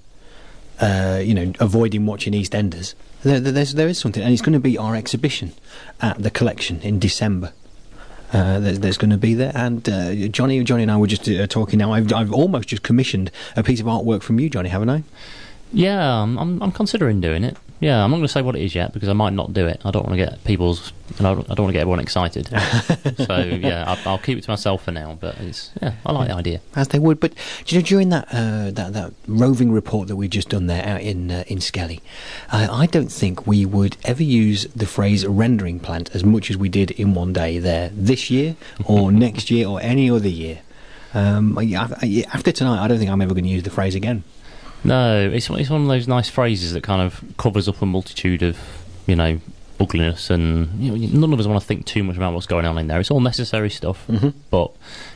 uh, 0.82 1.22
you 1.24 1.34
know, 1.34 1.54
avoiding 1.60 2.06
watching 2.06 2.34
EastEnders. 2.34 2.94
There, 3.24 3.40
there- 3.40 3.52
there's 3.52 3.74
there 3.74 3.88
is 3.88 3.98
something, 3.98 4.24
and 4.24 4.32
it's 4.34 4.42
going 4.42 4.54
to 4.54 4.60
be 4.60 4.78
our 4.78 4.96
exhibition 4.96 5.54
at 6.02 6.22
the 6.22 6.30
collection 6.32 6.82
in 6.82 7.00
December. 7.00 7.54
Uh, 8.32 8.60
going 8.98 9.10
to 9.10 9.18
be 9.18 9.34
there, 9.34 9.52
and 9.56 9.90
uh, 9.90 10.14
Johnny, 10.28 10.64
Johnny 10.64 10.84
and 10.84 10.92
I 10.92 10.98
were 10.98 11.08
just 11.08 11.28
uh, 11.28 11.48
talking 11.48 11.80
now. 11.80 11.94
I've, 11.94 12.14
I've 12.14 12.32
almost 12.32 12.68
just 12.70 12.84
commissioned 12.84 13.32
a 13.56 13.64
piece 13.64 13.80
of 13.80 13.88
artwork 13.88 14.22
from 14.22 14.40
you, 14.40 14.52
Johnny, 14.52 14.70
haven't 14.70 14.90
I? 14.92 15.04
Yeah, 15.74 16.22
I'm, 16.22 16.38
I'm, 16.38 16.62
I'm 16.62 16.72
considering 16.72 17.22
doing 17.22 17.44
it. 17.44 17.58
Yeah, 17.82 18.04
I'm 18.04 18.12
not 18.12 18.18
going 18.18 18.28
to 18.28 18.34
say 18.34 18.42
what 18.42 18.58
it 18.58 18.62
is 18.62 18.76
yet 18.76 18.92
because 18.92 19.08
I 19.08 19.14
might 19.14 19.32
not 19.32 19.54
do 19.54 19.66
it. 19.66 19.80
I 19.86 19.92
don't 19.92 20.06
want 20.06 20.20
to 20.20 20.26
get 20.26 20.44
people's, 20.44 20.92
and 21.18 21.26
I 21.26 21.34
don't, 21.34 21.50
I 21.50 21.54
don't 21.54 21.64
want 21.64 21.70
to 21.70 21.74
get 21.74 21.82
everyone 21.82 22.02
excited. 22.02 22.48
so 23.26 23.38
yeah, 23.40 23.86
I'll, 23.88 24.12
I'll 24.14 24.18
keep 24.18 24.38
it 24.38 24.42
to 24.44 24.50
myself 24.50 24.84
for 24.84 24.92
now. 24.92 25.18
But 25.20 25.38
it's 25.40 25.72
yeah, 25.82 25.94
I 26.06 26.12
like 26.12 26.28
the 26.28 26.34
idea. 26.36 26.60
as 26.76 26.90
they 26.90 27.00
would. 27.00 27.22
But 27.22 27.34
do 27.66 27.76
you 27.76 27.82
know, 27.82 27.88
during 27.88 28.10
that 28.10 28.28
uh, 28.34 28.72
that 28.72 28.92
that 28.94 29.14
roving 29.28 29.72
report 29.72 30.10
that 30.10 30.18
we've 30.18 30.30
just 30.30 30.50
done 30.50 30.68
there 30.68 30.86
out 30.86 31.00
in 31.02 31.32
uh, 31.32 31.46
in 31.48 31.62
Skelly, 31.62 32.02
uh, 32.52 32.68
I 32.70 32.86
don't 32.86 33.12
think 33.12 33.48
we 33.48 33.66
would 33.66 33.96
ever 34.04 34.24
use 34.24 34.66
the 34.76 34.86
phrase 34.86 35.26
rendering 35.26 35.80
plant 35.80 36.14
as 36.14 36.24
much 36.26 36.50
as 36.50 36.58
we 36.58 36.68
did 36.68 36.92
in 36.92 37.14
one 37.14 37.32
day 37.32 37.60
there 37.60 37.92
this 37.94 38.30
year 38.30 38.58
or 38.86 39.10
next 39.26 39.50
year 39.50 39.68
or 39.68 39.80
any 39.82 40.10
other 40.12 40.28
year. 40.28 40.60
Um, 41.14 41.58
I- 41.58 41.64
I- 42.02 42.26
after 42.34 42.52
tonight, 42.52 42.84
I 42.84 42.88
don't 42.90 42.98
think 43.00 43.10
I'm 43.10 43.22
ever 43.22 43.34
going 43.34 43.46
to 43.46 43.50
use 43.50 43.64
the 43.64 43.70
phrase 43.72 43.96
again. 43.96 44.24
No, 44.84 45.30
it's 45.30 45.50
it's 45.50 45.70
one 45.70 45.82
of 45.82 45.88
those 45.88 46.08
nice 46.08 46.30
phrases 46.30 46.74
that 46.74 46.84
kind 46.84 47.02
of 47.02 47.24
covers 47.38 47.68
up 47.68 47.82
a 47.82 47.86
multitude 47.86 48.42
of 48.44 48.58
you 49.08 49.16
know 49.16 49.40
ugliness, 49.80 50.30
and 50.30 50.70
you 50.84 50.92
know, 50.92 51.20
none 51.20 51.34
of 51.34 51.40
us 51.40 51.48
want 51.48 51.62
to 51.62 51.66
think 51.68 51.86
too 51.86 52.04
much 52.04 52.16
about 52.18 52.34
what's 52.34 52.46
going 52.46 52.66
on 52.66 52.78
in 52.78 52.88
there. 52.88 53.00
It's 53.00 53.12
all 53.12 53.22
necessary 53.22 53.70
stuff, 53.70 54.06
Mhm. 54.08 54.34
but 54.50 54.72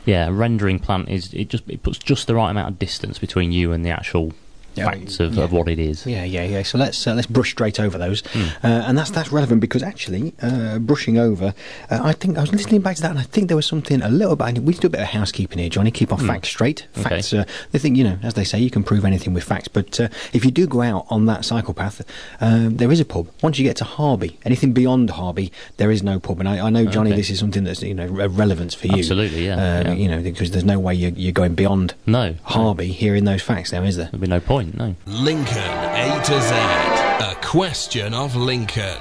yeah, 0.06 0.28
rendering 0.30 0.78
plant 0.78 1.08
is 1.08 1.32
it 1.34 1.48
just 1.48 1.64
it 1.68 1.82
puts 1.82 1.98
just 1.98 2.26
the 2.26 2.34
right 2.34 2.50
amount 2.50 2.68
of 2.70 2.78
distance 2.78 3.18
between 3.18 3.52
you 3.52 3.72
and 3.72 3.84
the 3.84 3.90
actual 3.90 4.32
Yeah, 4.76 4.90
facts 4.90 5.20
of, 5.20 5.34
yeah. 5.34 5.44
of 5.44 5.52
what 5.52 5.68
it 5.68 5.78
is. 5.78 6.06
Yeah, 6.06 6.24
yeah, 6.24 6.44
yeah. 6.44 6.62
So 6.62 6.78
let's 6.78 7.06
uh, 7.06 7.14
let's 7.14 7.26
brush 7.26 7.50
straight 7.52 7.78
over 7.80 7.96
those, 7.98 8.22
Hmm. 8.32 8.42
uh, 8.62 8.68
and 8.86 8.98
that's 8.98 9.10
that's 9.10 9.30
relevant 9.32 9.60
because 9.60 9.82
actually, 9.82 10.34
uh, 10.42 10.78
brushing 10.78 11.18
over, 11.18 11.54
uh, 11.90 12.00
I 12.02 12.12
think 12.12 12.38
I 12.38 12.40
was 12.40 12.52
listening 12.52 12.80
back 12.80 12.96
to 12.96 13.02
that, 13.02 13.10
and 13.10 13.18
I 13.18 13.22
think 13.22 13.48
there 13.48 13.56
was 13.56 13.66
something 13.66 14.02
a 14.02 14.08
little 14.08 14.36
bit. 14.36 14.58
We 14.58 14.74
do 14.74 14.86
a 14.86 14.90
bit 14.90 15.00
of 15.00 15.06
housekeeping 15.08 15.58
here, 15.58 15.68
Johnny. 15.68 15.90
Keep 15.90 16.12
our 16.12 16.18
Hmm. 16.18 16.26
facts 16.26 16.48
straight. 16.48 16.86
Okay. 16.98 17.08
Facts. 17.08 17.32
Uh, 17.32 17.44
they 17.72 17.78
think 17.78 17.96
you 17.96 18.04
know, 18.04 18.18
as 18.22 18.34
they 18.34 18.44
say, 18.44 18.58
you 18.58 18.70
can 18.70 18.82
prove 18.82 19.04
anything 19.04 19.32
with 19.34 19.44
facts. 19.44 19.68
But 19.68 20.00
uh, 20.00 20.08
if 20.32 20.44
you 20.44 20.50
do 20.50 20.66
go 20.66 20.82
out 20.82 21.06
on 21.10 21.26
that 21.26 21.44
cycle 21.44 21.74
path, 21.74 22.02
um, 22.40 22.76
there 22.76 22.90
is 22.90 23.00
a 23.00 23.04
pub. 23.04 23.28
Once 23.42 23.58
you 23.58 23.64
get 23.64 23.76
to 23.76 23.84
Harby, 23.84 24.38
anything 24.44 24.72
beyond 24.72 25.10
Harby, 25.10 25.52
there 25.76 25.90
is 25.90 26.02
no 26.02 26.18
pub. 26.18 26.40
And 26.40 26.48
I, 26.48 26.66
I 26.66 26.70
know, 26.70 26.84
Johnny, 26.86 27.10
Okay. 27.10 27.16
this 27.20 27.30
is 27.30 27.38
something 27.38 27.64
that's 27.64 27.82
you 27.82 27.94
know 27.94 28.06
re- 28.06 28.26
relevance 28.26 28.74
for 28.74 28.86
you. 28.88 28.94
Absolutely, 28.98 29.46
yeah, 29.46 29.82
yeah. 29.82 29.92
You 29.92 30.08
know, 30.08 30.20
because 30.20 30.50
there's 30.50 30.64
no 30.64 30.78
way 30.78 30.94
you're, 30.94 31.10
you're 31.12 31.32
going 31.32 31.54
beyond 31.54 31.94
No, 32.06 32.34
Harby 32.44 32.88
hearing 32.88 33.24
those 33.24 33.42
facts 33.42 33.72
now, 33.72 33.82
is 33.82 33.96
there? 33.96 34.08
there'd 34.10 34.20
be 34.20 34.26
no 34.26 34.40
point. 34.40 34.63
No. 34.74 34.94
Lincoln 35.06 35.58
A 35.58 36.22
to 36.24 36.40
Z. 36.40 36.54
A 36.54 37.36
question 37.42 38.14
of 38.14 38.34
Lincoln. 38.36 38.98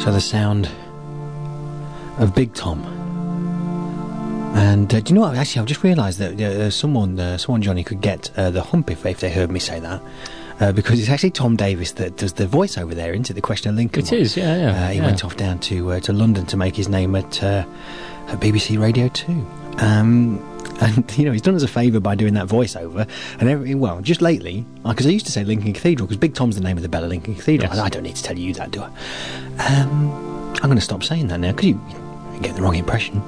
So 0.00 0.12
the 0.12 0.20
sound 0.20 0.70
of 2.18 2.34
Big 2.34 2.52
Tom. 2.52 2.84
And 4.54 4.92
uh, 4.94 5.00
do 5.00 5.08
you 5.08 5.14
know 5.14 5.22
what? 5.22 5.34
Actually, 5.34 5.60
I've 5.62 5.66
just 5.66 5.82
realised 5.82 6.18
that 6.18 6.40
uh, 6.40 6.70
someone, 6.70 7.18
uh, 7.18 7.38
someone 7.38 7.62
Johnny 7.62 7.82
could 7.82 8.00
get 8.00 8.30
uh, 8.36 8.50
the 8.50 8.62
hump 8.62 8.90
if, 8.90 9.04
if 9.06 9.20
they 9.20 9.30
heard 9.30 9.50
me 9.50 9.58
say 9.58 9.80
that, 9.80 10.02
uh, 10.60 10.72
because 10.72 11.00
it's 11.00 11.08
actually 11.08 11.30
Tom 11.30 11.56
Davis 11.56 11.92
that 11.92 12.16
does 12.16 12.34
the 12.34 12.46
voice 12.46 12.76
over 12.78 12.94
there 12.94 13.12
into 13.12 13.32
the 13.32 13.40
question 13.40 13.70
of 13.70 13.76
Lincoln. 13.76 14.04
It 14.04 14.10
one. 14.12 14.20
is, 14.20 14.36
yeah, 14.36 14.56
yeah, 14.56 14.70
Uh, 14.86 14.88
he 14.90 14.98
yeah. 14.98 15.04
went 15.06 15.24
off 15.24 15.36
down 15.36 15.58
to 15.60 15.92
uh, 15.92 16.00
to 16.00 16.12
London 16.12 16.46
to 16.46 16.56
make 16.56 16.76
his 16.76 16.88
name 16.88 17.14
at, 17.16 17.42
uh, 17.42 17.64
at 18.28 18.40
BBC 18.40 18.78
Radio 18.80 19.08
Two. 19.08 19.46
Um, 19.78 20.38
and 20.80 21.18
you 21.18 21.24
know 21.24 21.32
he's 21.32 21.42
done 21.42 21.54
us 21.54 21.62
a 21.62 21.68
favour 21.68 22.00
by 22.00 22.14
doing 22.14 22.34
that 22.34 22.46
voiceover. 22.48 23.08
And 23.38 23.48
every, 23.48 23.74
well, 23.74 24.00
just 24.00 24.22
lately, 24.22 24.64
because 24.84 25.06
I 25.06 25.10
used 25.10 25.26
to 25.26 25.32
say 25.32 25.44
Lincoln 25.44 25.72
Cathedral 25.72 26.06
because 26.06 26.16
Big 26.18 26.34
Tom's 26.34 26.56
the 26.56 26.62
name 26.62 26.76
of 26.76 26.82
the 26.82 26.88
bell 26.88 27.02
at 27.04 27.10
Lincoln 27.10 27.34
Cathedral. 27.34 27.70
Yes. 27.70 27.78
I, 27.78 27.86
I 27.86 27.88
don't 27.88 28.02
need 28.02 28.16
to 28.16 28.22
tell 28.22 28.38
you 28.38 28.54
that, 28.54 28.70
do 28.70 28.80
I? 28.82 28.86
Um, 29.66 30.10
I'm 30.62 30.68
going 30.70 30.76
to 30.76 30.80
stop 30.80 31.02
saying 31.04 31.28
that 31.28 31.38
now 31.38 31.50
because 31.52 31.66
you, 31.66 31.80
you 32.34 32.40
get 32.40 32.56
the 32.56 32.62
wrong 32.62 32.74
impression. 32.76 33.20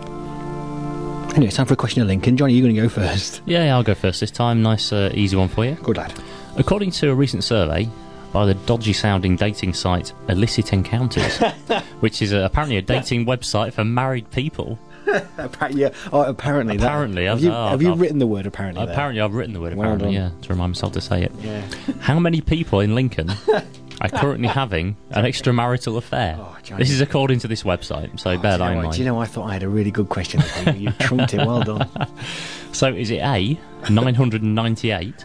Anyway, 1.31 1.49
it's 1.49 1.57
time 1.57 1.67
for 1.67 1.75
a 1.75 1.77
question 1.77 2.01
of 2.01 2.09
Lincoln. 2.09 2.37
Johnny, 2.37 2.55
you're 2.55 2.63
going 2.65 2.75
to 2.75 2.81
go 2.83 2.89
first. 2.89 3.43
Yeah, 3.45 3.65
yeah, 3.65 3.75
I'll 3.77 3.83
go 3.83 3.95
first 3.95 4.21
this 4.21 4.31
time. 4.31 4.63
Nice, 4.63 4.91
uh, 4.93 5.11
easy 5.15 5.37
one 5.37 5.49
for 5.49 5.65
you. 5.67 5.75
Good 5.75 5.99
lad. 5.99 6.15
According 6.59 6.91
to 6.93 7.11
a 7.11 7.15
recent 7.15 7.45
survey 7.45 7.89
by 8.33 8.47
the 8.47 8.55
dodgy 8.55 8.93
sounding 8.93 9.37
dating 9.37 9.75
site 9.75 10.13
Illicit 10.29 10.73
Encounters, 10.73 11.39
which 12.01 12.23
is 12.23 12.33
uh, 12.33 12.39
apparently 12.39 12.77
a 12.77 12.83
dating 12.83 13.27
website 13.27 13.73
for 13.73 13.85
married 13.85 14.31
people, 14.31 14.79
Apparently, 15.39 15.83
yeah, 15.83 15.91
oh, 16.13 16.23
apparently, 16.23 16.77
that- 16.79 16.85
Apparently, 16.87 17.27
have 17.27 17.37
I've- 17.39 17.47
you, 17.47 17.53
oh, 17.53 17.69
have 17.69 17.81
you 17.83 17.93
I've- 17.93 18.01
written 18.01 18.19
the 18.19 18.27
word 18.27 18.45
apparently? 18.47 18.85
there? 18.85 18.93
apparently 18.93 19.21
I've 19.21 19.35
written 19.35 19.55
the 19.55 19.61
word 19.61 19.75
Well 19.77 19.93
apparently, 19.93 20.17
done. 20.19 20.33
yeah, 20.35 20.43
to 20.43 20.49
remind 20.53 20.71
myself 20.73 20.93
to 20.95 21.01
say 21.01 21.23
it. 21.23 21.33
Yeah. 21.41 21.63
How 22.01 22.19
many 22.19 22.41
people 22.41 22.81
in 22.81 22.97
Lincoln 22.97 23.31
are 24.01 24.09
currently 24.09 24.49
having 24.49 24.97
an 25.11 25.25
extramarital 25.25 25.97
affair? 25.97 26.37
Oh, 26.41 26.57
Johnny. 26.65 26.83
this 26.83 26.91
is 26.91 27.01
according 27.01 27.39
to 27.41 27.47
this 27.49 27.63
website, 27.63 28.19
so 28.19 28.33
Oh, 28.33 28.39
bear 28.39 28.55
do, 28.55 28.59
that 28.59 28.65
you 28.65 28.65
know 28.65 28.71
in 28.71 28.77
what, 28.79 28.83
mind. 28.83 28.93
do 28.95 28.99
you 28.99 29.05
know, 29.05 29.21
I 29.21 29.27
thought 29.27 29.49
I 29.49 29.53
had 29.53 29.63
a 29.63 29.69
really 29.69 29.93
good 29.93 30.09
question. 30.09 30.41
for 30.41 30.71
you. 30.71 30.89
You 30.89 30.93
trumped 30.99 31.35
it. 31.35 31.39
Well 31.39 31.63
done. 31.63 31.89
So 32.73 32.89
is 32.93 33.11
it 33.13 33.19
A, 33.23 33.57
998, 33.89 35.25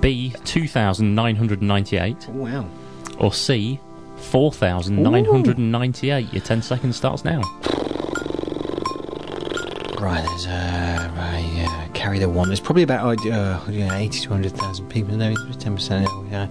B, 0.00 0.32
2,998, 0.44 2.16
Oh, 2.28 2.32
wow. 2.32 2.66
or 3.18 3.32
C, 3.32 3.78
4,998? 4.18 6.32
Your 6.32 6.42
10 6.42 6.62
seconds 6.62 6.96
starts 6.96 7.24
now. 7.24 7.40
Right, 10.00 10.24
there's 10.26 10.46
uh, 10.46 11.10
right, 11.16 11.50
yeah, 11.54 11.86
carry 11.94 12.18
the 12.18 12.28
one. 12.28 12.48
There's 12.48 12.60
probably 12.60 12.82
about 12.82 13.18
uh, 13.26 13.58
yeah, 13.70 13.94
eighty 13.96 14.20
to 14.20 14.28
hundred 14.28 14.52
thousand 14.52 14.88
people. 14.90 15.16
No, 15.16 15.34
ten 15.58 15.74
percent. 15.76 16.06
Yeah. 16.30 16.46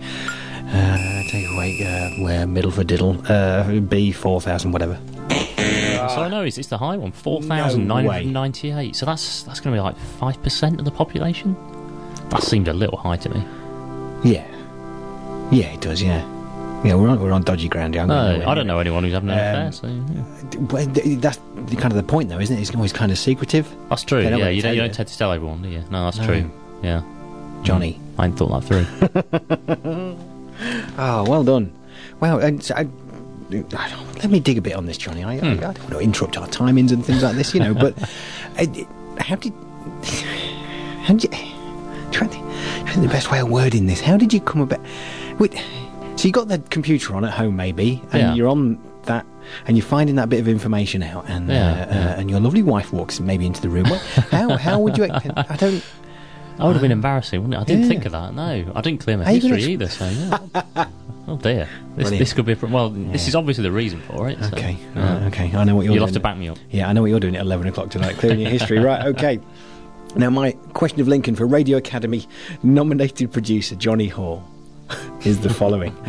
Uh, 0.65 1.21
take 1.29 1.45
away 1.53 1.77
uh, 1.85 2.09
where 2.23 2.47
middle 2.47 2.71
for 2.71 2.83
diddle. 2.83 3.15
Uh, 3.31 3.79
B 3.81 4.11
four 4.11 4.41
thousand 4.41 4.71
whatever. 4.71 4.97
so 5.29 6.21
I 6.23 6.29
know 6.29 6.41
it's, 6.43 6.57
it's 6.57 6.69
the 6.69 6.79
high 6.79 6.97
one, 6.97 7.11
4,998. 7.11 8.95
So 8.95 9.05
that's 9.05 9.43
that's 9.43 9.59
going 9.59 9.75
to 9.75 9.77
be 9.77 9.81
like 9.83 9.97
5% 10.19 10.79
of 10.79 10.85
the 10.85 10.91
population? 10.91 11.55
That 12.33 12.43
seemed 12.43 12.67
a 12.67 12.73
little 12.73 12.97
high 12.97 13.17
to 13.17 13.29
me. 13.29 13.43
Yeah, 14.23 14.45
yeah, 15.51 15.67
it 15.73 15.81
does. 15.81 16.01
Yeah, 16.01 16.19
yeah. 16.83 16.95
We're 16.95 17.07
on 17.09 17.19
we're 17.21 17.31
on 17.31 17.43
dodgy 17.43 17.69
ground. 17.69 17.93
here. 17.93 18.05
No, 18.05 18.43
I 18.47 18.55
don't 18.55 18.67
know 18.67 18.79
anyone 18.79 19.03
who's 19.03 19.13
having 19.13 19.29
an 19.29 19.37
Um, 19.37 19.67
affair, 19.67 19.71
so 19.71 19.87
yeah. 19.87 21.15
That's 21.19 21.37
kind 21.77 21.91
of 21.91 21.95
the 21.95 22.03
point, 22.03 22.29
though, 22.29 22.39
isn't 22.39 22.55
it? 22.57 22.61
It's 22.61 22.73
always 22.73 22.91
kind 22.93 23.11
of 23.11 23.17
secretive. 23.19 23.67
That's 23.89 24.03
true, 24.03 24.21
yeah. 24.21 24.49
You 24.49 24.61
don't, 24.61 24.73
you 24.75 24.81
don't 24.81 24.93
tend 24.93 25.07
to 25.09 25.17
tell 25.17 25.31
everyone, 25.31 25.61
do 25.61 25.69
you? 25.69 25.83
No, 25.91 26.05
that's 26.05 26.17
No. 26.17 26.25
true. 26.25 26.49
Yeah. 26.81 27.01
Johnny. 27.63 27.99
I 28.17 28.23
hadn't 28.23 28.37
thought 28.37 28.61
that 28.61 28.67
through. 28.67 30.17
Oh, 30.97 31.25
well 31.29 31.43
done. 31.43 31.71
Well, 32.19 32.39
I, 32.41 32.47
I 32.47 32.83
don't- 32.83 32.93
let 34.23 34.29
me 34.31 34.39
dig 34.39 34.57
a 34.57 34.61
bit 34.61 34.73
on 34.75 34.85
this, 34.85 34.97
Johnny. 34.97 35.23
I, 35.23 35.33
I, 35.33 35.35
I 35.35 35.55
don't 35.55 35.63
want 35.79 35.89
to 35.91 35.99
interrupt 35.99 36.37
our 36.37 36.47
timings 36.47 36.91
and 36.91 37.05
things 37.05 37.23
like 37.23 37.35
this, 37.35 37.53
you 37.53 37.59
know. 37.59 37.73
But 37.73 38.01
uh, 38.57 38.65
how 39.19 39.35
did 39.35 39.53
how 41.01 41.13
did 41.15 41.23
you? 41.25 41.52
Trying 42.13 42.29
to, 42.29 42.37
think 42.91 43.01
the 43.01 43.07
best 43.07 43.31
way 43.31 43.39
of 43.39 43.49
wording 43.49 43.87
this. 43.87 43.99
How 43.99 44.17
did 44.17 44.31
you 44.33 44.39
come 44.39 44.61
about? 44.61 44.79
Wait, 45.39 45.53
so 46.15 46.25
you 46.27 46.31
got 46.31 46.47
the 46.47 46.59
computer 46.69 47.15
on 47.15 47.25
at 47.25 47.31
home, 47.31 47.55
maybe, 47.55 48.01
and 48.11 48.21
Yeah. 48.21 48.33
you're 48.35 48.47
on 48.47 48.77
that, 49.05 49.25
and 49.67 49.75
you're 49.75 49.85
finding 49.85 50.15
that 50.17 50.29
bit 50.29 50.39
of 50.39 50.47
information 50.47 51.01
out, 51.03 51.25
and 51.27 51.49
Yeah, 51.49 51.55
uh, 51.55 51.75
yeah. 51.75 51.83
Uh, 52.11 52.19
and 52.19 52.29
your 52.29 52.39
lovely 52.39 52.61
wife 52.63 52.93
walks 52.93 53.19
maybe 53.19 53.45
into 53.45 53.61
the 53.61 53.69
room. 53.69 53.89
What, 53.89 53.99
how 54.31 54.55
how 54.57 54.79
would 54.79 54.97
you? 54.97 55.05
I 55.05 55.55
don't. 55.57 55.83
I 56.59 56.65
would 56.67 56.73
have 56.73 56.83
been 56.83 56.91
embarrassing, 56.91 57.41
wouldn't 57.41 57.55
it? 57.55 57.61
I 57.61 57.63
didn't 57.63 57.87
think 57.89 58.05
of 58.05 58.11
that. 58.11 58.35
No, 58.35 58.71
I 58.75 58.81
didn't 58.81 58.99
clear 58.99 59.17
my 59.17 59.25
history 59.25 59.53
ex- 59.53 59.67
either. 59.67 59.87
So 59.89 60.05
yeah. 60.07 60.85
oh 61.27 61.37
dear, 61.37 61.67
this, 61.95 62.03
Brilliant. 62.09 62.19
this 62.19 62.33
could 62.33 62.45
be 62.45 62.53
a 62.53 62.57
well. 62.67 62.91
This 62.91 63.27
is 63.27 63.33
obviously 63.35 63.63
the 63.63 63.71
reason 63.71 64.01
for 64.01 64.29
it. 64.29 64.37
so, 64.39 64.49
Okay, 64.55 64.77
okay. 64.95 65.51
I 65.55 65.63
know 65.63 65.75
what 65.75 65.81
you're 65.85 65.95
You'll 65.95 66.05
doing. 66.05 66.07
have 66.09 66.13
to 66.13 66.19
back 66.19 66.37
me 66.37 66.49
up. 66.49 66.59
Yeah, 66.69 66.87
I 66.87 66.93
know 66.93 67.01
what 67.01 67.09
you're 67.09 67.19
doing 67.19 67.35
at 67.35 67.41
11 67.41 67.65
o'clock 67.67 67.89
tonight, 67.89 68.17
clearing 68.17 68.39
your 68.39 68.51
history. 68.51 68.77
Right, 68.77 69.03
okay. 69.07 69.39
Now, 70.15 70.29
my 70.29 70.51
question 70.73 70.99
of 71.01 71.07
Lincoln 71.07 71.35
for 71.35 71.45
Radio 71.47 71.77
Academy 71.77 72.27
nominated 72.61 73.31
producer 73.31 73.75
Johnny 73.75 74.07
Hall. 74.07 74.43
is 75.23 75.39
the 75.39 75.49
following. 75.49 75.95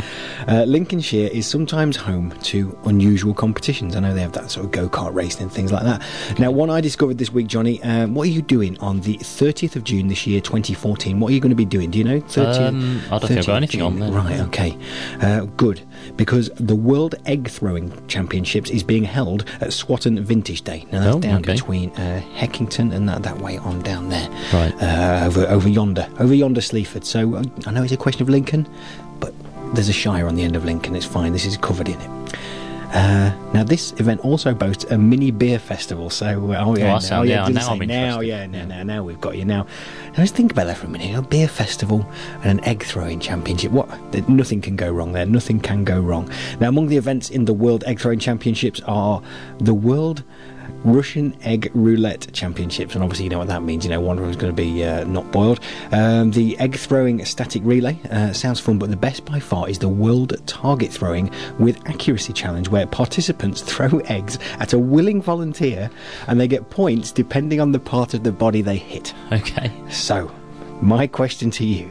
Uh, 0.46 0.62
Lincolnshire 0.64 1.30
is 1.32 1.46
sometimes 1.46 1.96
home 1.96 2.30
to 2.42 2.78
unusual 2.84 3.32
competitions. 3.32 3.96
I 3.96 4.00
know 4.00 4.12
they 4.12 4.20
have 4.20 4.34
that 4.34 4.50
sort 4.50 4.66
of 4.66 4.72
go 4.72 4.90
kart 4.90 5.14
racing 5.14 5.44
and 5.44 5.50
things 5.50 5.72
like 5.72 5.84
that. 5.84 6.02
Now, 6.38 6.50
one 6.50 6.68
I 6.68 6.82
discovered 6.82 7.16
this 7.16 7.32
week, 7.32 7.46
Johnny, 7.46 7.82
um, 7.82 8.14
what 8.14 8.24
are 8.28 8.30
you 8.30 8.42
doing 8.42 8.76
on 8.80 9.00
the 9.00 9.16
30th 9.16 9.74
of 9.74 9.84
June 9.84 10.08
this 10.08 10.26
year, 10.26 10.42
2014? 10.42 11.18
What 11.18 11.30
are 11.30 11.32
you 11.32 11.40
going 11.40 11.48
to 11.48 11.56
be 11.56 11.64
doing? 11.64 11.90
Do 11.90 11.96
you 11.96 12.04
know? 12.04 12.20
30th, 12.20 12.68
Um, 12.68 13.00
I 13.06 13.18
don't 13.18 13.28
think 13.28 13.38
I've 13.38 13.46
got 13.46 13.52
30th 13.52 13.56
anything 13.56 13.80
on 13.80 13.92
June. 13.92 14.00
there. 14.00 14.10
Right, 14.12 14.40
okay. 14.40 14.78
Uh, 15.18 15.44
good. 15.56 15.80
Because 16.16 16.50
the 16.56 16.74
World 16.76 17.14
Egg 17.26 17.48
Throwing 17.48 17.92
Championships 18.08 18.70
is 18.70 18.82
being 18.82 19.04
held 19.04 19.44
at 19.60 19.72
Swaton 19.72 20.20
Vintage 20.20 20.62
Day. 20.62 20.86
Now, 20.92 21.00
that's 21.00 21.16
Oh, 21.16 21.20
down 21.20 21.40
okay. 21.40 21.52
between 21.52 21.90
uh, 21.90 22.22
Heckington 22.36 22.92
and 22.94 23.08
that, 23.08 23.22
that 23.22 23.38
way 23.40 23.58
on 23.58 23.80
down 23.82 24.08
there. 24.08 24.28
Right. 24.52 24.74
Uh, 24.80 25.24
over, 25.26 25.46
over 25.46 25.68
yonder. 25.68 26.08
Over 26.18 26.34
yonder, 26.34 26.60
Sleaford. 26.60 27.04
So 27.04 27.34
uh, 27.36 27.44
I 27.66 27.70
know 27.70 27.82
it's 27.82 27.92
a 27.92 27.96
question 27.96 28.22
of 28.22 28.28
Lincoln, 28.28 28.66
but 29.20 29.32
there's 29.74 29.88
a 29.88 29.92
shire 29.92 30.26
on 30.28 30.34
the 30.36 30.42
end 30.42 30.56
of 30.56 30.64
Lincoln. 30.64 30.94
It's 30.96 31.06
fine. 31.06 31.32
This 31.32 31.44
is 31.46 31.56
covered 31.56 31.88
in 31.88 32.00
it. 32.00 32.23
Uh, 32.94 33.32
now, 33.52 33.64
this 33.64 33.92
event 33.98 34.20
also 34.20 34.54
boasts 34.54 34.84
a 34.84 34.96
mini 34.96 35.32
beer 35.32 35.58
festival. 35.58 36.10
So, 36.10 36.52
uh, 36.52 36.64
oh 36.64 36.76
yeah, 36.76 36.96
that 36.96 37.10
now, 37.10 37.22
yeah, 37.22 37.48
now 37.48 37.70
I'm 37.70 37.78
now, 37.80 38.20
yeah, 38.20 38.46
now, 38.46 38.64
now, 38.66 38.82
now 38.84 39.02
we've 39.02 39.20
got 39.20 39.36
you. 39.36 39.44
Now, 39.44 39.64
now 39.64 40.18
let's 40.18 40.30
think 40.30 40.52
about 40.52 40.66
that 40.66 40.76
for 40.76 40.86
a 40.86 40.90
minute. 40.90 41.18
A 41.18 41.22
beer 41.22 41.48
festival 41.48 42.08
and 42.42 42.60
an 42.60 42.64
egg 42.64 42.84
throwing 42.84 43.18
championship. 43.18 43.72
What? 43.72 43.88
Nothing 44.28 44.60
can 44.60 44.76
go 44.76 44.92
wrong 44.92 45.12
there. 45.12 45.26
Nothing 45.26 45.58
can 45.58 45.82
go 45.82 46.00
wrong. 46.00 46.30
Now, 46.60 46.68
among 46.68 46.86
the 46.86 46.96
events 46.96 47.30
in 47.30 47.46
the 47.46 47.52
World 47.52 47.82
Egg 47.84 47.98
Throwing 47.98 48.20
Championships 48.20 48.80
are 48.86 49.20
the 49.58 49.74
World 49.74 50.22
Russian 50.84 51.36
Egg 51.42 51.70
Roulette 51.74 52.32
Championships, 52.32 52.94
and 52.94 53.02
obviously 53.02 53.24
you 53.24 53.30
know 53.30 53.38
what 53.38 53.48
that 53.48 53.62
means. 53.62 53.84
You 53.84 53.90
know, 53.90 54.00
one 54.00 54.18
of 54.18 54.24
them's 54.24 54.36
going 54.36 54.54
to 54.54 54.62
be 54.62 54.84
uh, 54.84 55.04
not 55.04 55.30
boiled. 55.32 55.60
Um, 55.92 56.30
the 56.30 56.58
egg 56.58 56.76
throwing 56.76 57.24
static 57.24 57.62
relay 57.64 57.98
uh, 58.10 58.32
sounds 58.32 58.60
fun, 58.60 58.78
but 58.78 58.90
the 58.90 58.96
best 58.96 59.24
by 59.24 59.40
far 59.40 59.68
is 59.68 59.78
the 59.78 59.88
World 59.88 60.40
Target 60.46 60.92
Throwing 60.92 61.30
with 61.58 61.78
Accuracy 61.88 62.32
Challenge, 62.32 62.68
where 62.68 62.86
participants 62.86 63.62
throw 63.74 63.98
eggs 64.00 64.38
at 64.58 64.72
a 64.72 64.78
willing 64.78 65.22
volunteer, 65.22 65.90
and 66.26 66.40
they 66.40 66.48
get 66.48 66.70
points 66.70 67.12
depending 67.12 67.60
on 67.60 67.72
the 67.72 67.80
part 67.80 68.14
of 68.14 68.22
the 68.22 68.32
body 68.32 68.62
they 68.62 68.76
hit. 68.76 69.14
Okay. 69.32 69.72
So, 69.90 70.30
my 70.80 71.06
question 71.06 71.50
to 71.52 71.64
you, 71.64 71.90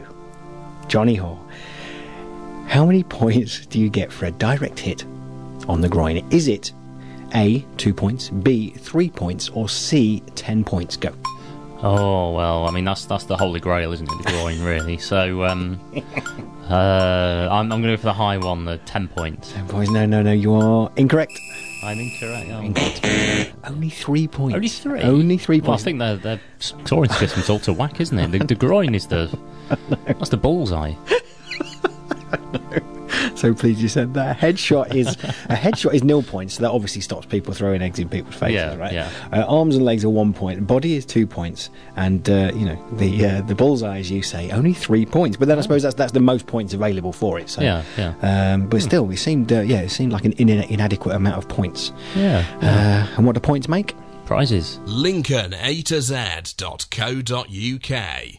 Johnny 0.88 1.14
Hall, 1.14 1.44
how 2.66 2.86
many 2.86 3.02
points 3.04 3.66
do 3.66 3.78
you 3.78 3.88
get 3.88 4.12
for 4.12 4.26
a 4.26 4.30
direct 4.30 4.78
hit 4.78 5.04
on 5.68 5.80
the 5.80 5.88
groin? 5.88 6.24
Is 6.30 6.48
it 6.48 6.72
A, 7.34 7.64
two 7.76 7.92
points, 7.94 8.30
B, 8.30 8.70
three 8.70 9.10
points, 9.10 9.48
or 9.50 9.68
C, 9.68 10.22
ten 10.34 10.64
points? 10.64 10.96
Go. 10.96 11.12
Oh 11.82 12.32
well, 12.32 12.66
I 12.66 12.70
mean 12.70 12.84
that's 12.84 13.04
that's 13.04 13.24
the 13.24 13.36
holy 13.36 13.60
grail, 13.60 13.92
isn't 13.92 14.08
it? 14.10 14.24
The 14.24 14.30
groin, 14.30 14.62
really. 14.62 14.96
So 14.98 15.44
um, 15.44 15.78
uh, 16.70 17.48
I'm, 17.50 17.70
I'm 17.72 17.82
going 17.82 17.82
to 17.82 17.88
go 17.88 17.96
for 17.98 18.04
the 18.04 18.12
high 18.14 18.38
one, 18.38 18.64
the 18.64 18.78
ten 18.78 19.08
points. 19.08 19.52
Ten 19.52 19.66
points. 19.68 19.90
No, 19.90 20.06
no, 20.06 20.22
no, 20.22 20.32
you 20.32 20.54
are 20.54 20.90
incorrect. 20.96 21.38
I'm 21.82 21.98
incorrect. 21.98 22.48
Oh. 22.50 22.60
Incorrect. 22.62 23.52
Only 23.64 23.90
three 23.90 24.26
points. 24.28 24.54
Only 24.54 24.68
three. 24.68 25.02
Only 25.02 25.36
three 25.36 25.60
Well, 25.60 25.72
I 25.72 25.74
points. 25.74 25.84
think 25.84 25.98
their 25.98 26.16
their 26.16 26.40
scoring 26.58 27.10
system's 27.10 27.50
all 27.50 27.58
to 27.60 27.72
whack, 27.74 28.00
isn't 28.00 28.18
it? 28.18 28.30
The, 28.30 28.38
the 28.46 28.54
groin 28.54 28.94
is 28.94 29.06
the 29.08 29.36
that's 30.06 30.30
the 30.30 30.36
bullseye. 30.38 30.94
so 33.36 33.54
pleased 33.54 33.80
you 33.80 33.88
said 33.88 34.14
that. 34.14 34.38
Headshot 34.38 34.94
is 34.94 35.08
a 35.48 35.54
headshot 35.56 35.94
is 35.94 36.02
nil 36.04 36.22
points, 36.22 36.54
so 36.54 36.62
that 36.62 36.70
obviously 36.70 37.00
stops 37.00 37.26
people 37.26 37.54
throwing 37.54 37.82
eggs 37.82 37.98
in 37.98 38.08
people's 38.08 38.34
faces, 38.34 38.54
Yeah, 38.54 38.76
right? 38.76 38.92
yeah. 38.92 39.10
Uh, 39.32 39.44
arms 39.46 39.76
and 39.76 39.84
legs 39.84 40.04
are 40.04 40.10
one 40.10 40.32
point, 40.32 40.66
body 40.66 40.94
is 40.96 41.04
two 41.06 41.26
points, 41.26 41.70
and 41.96 42.28
uh, 42.28 42.50
you 42.54 42.64
know 42.66 42.78
the 42.96 43.26
uh, 43.26 43.40
the 43.42 43.54
bullseye, 43.54 43.98
as 43.98 44.10
you 44.10 44.22
say, 44.22 44.50
only 44.50 44.72
three 44.72 45.06
points. 45.06 45.36
But 45.36 45.48
then 45.48 45.58
I 45.58 45.62
suppose 45.62 45.82
that's 45.82 45.94
that's 45.94 46.12
the 46.12 46.20
most 46.20 46.46
points 46.46 46.74
available 46.74 47.12
for 47.12 47.38
it. 47.38 47.48
So 47.50 47.62
Yeah, 47.62 47.82
yeah. 47.98 48.14
Um, 48.54 48.68
but 48.68 48.82
still, 48.82 49.08
it 49.10 49.16
seemed 49.18 49.52
uh, 49.52 49.60
yeah, 49.60 49.80
it 49.82 49.90
seemed 49.90 50.12
like 50.12 50.24
an 50.24 50.32
in- 50.32 50.48
inadequate 50.48 51.14
amount 51.14 51.36
of 51.36 51.48
points. 51.48 51.92
Yeah. 52.16 52.44
Uh, 52.60 53.16
and 53.16 53.26
what 53.26 53.34
do 53.34 53.40
points 53.40 53.68
make? 53.68 53.94
Prizes. 54.26 54.80
Lincoln 54.86 55.54
A 55.54 55.82
to 55.82 56.00
Z 56.00 56.54
dot 56.56 56.86
co 56.90 57.20
dot 57.20 57.48
uk. 57.48 57.90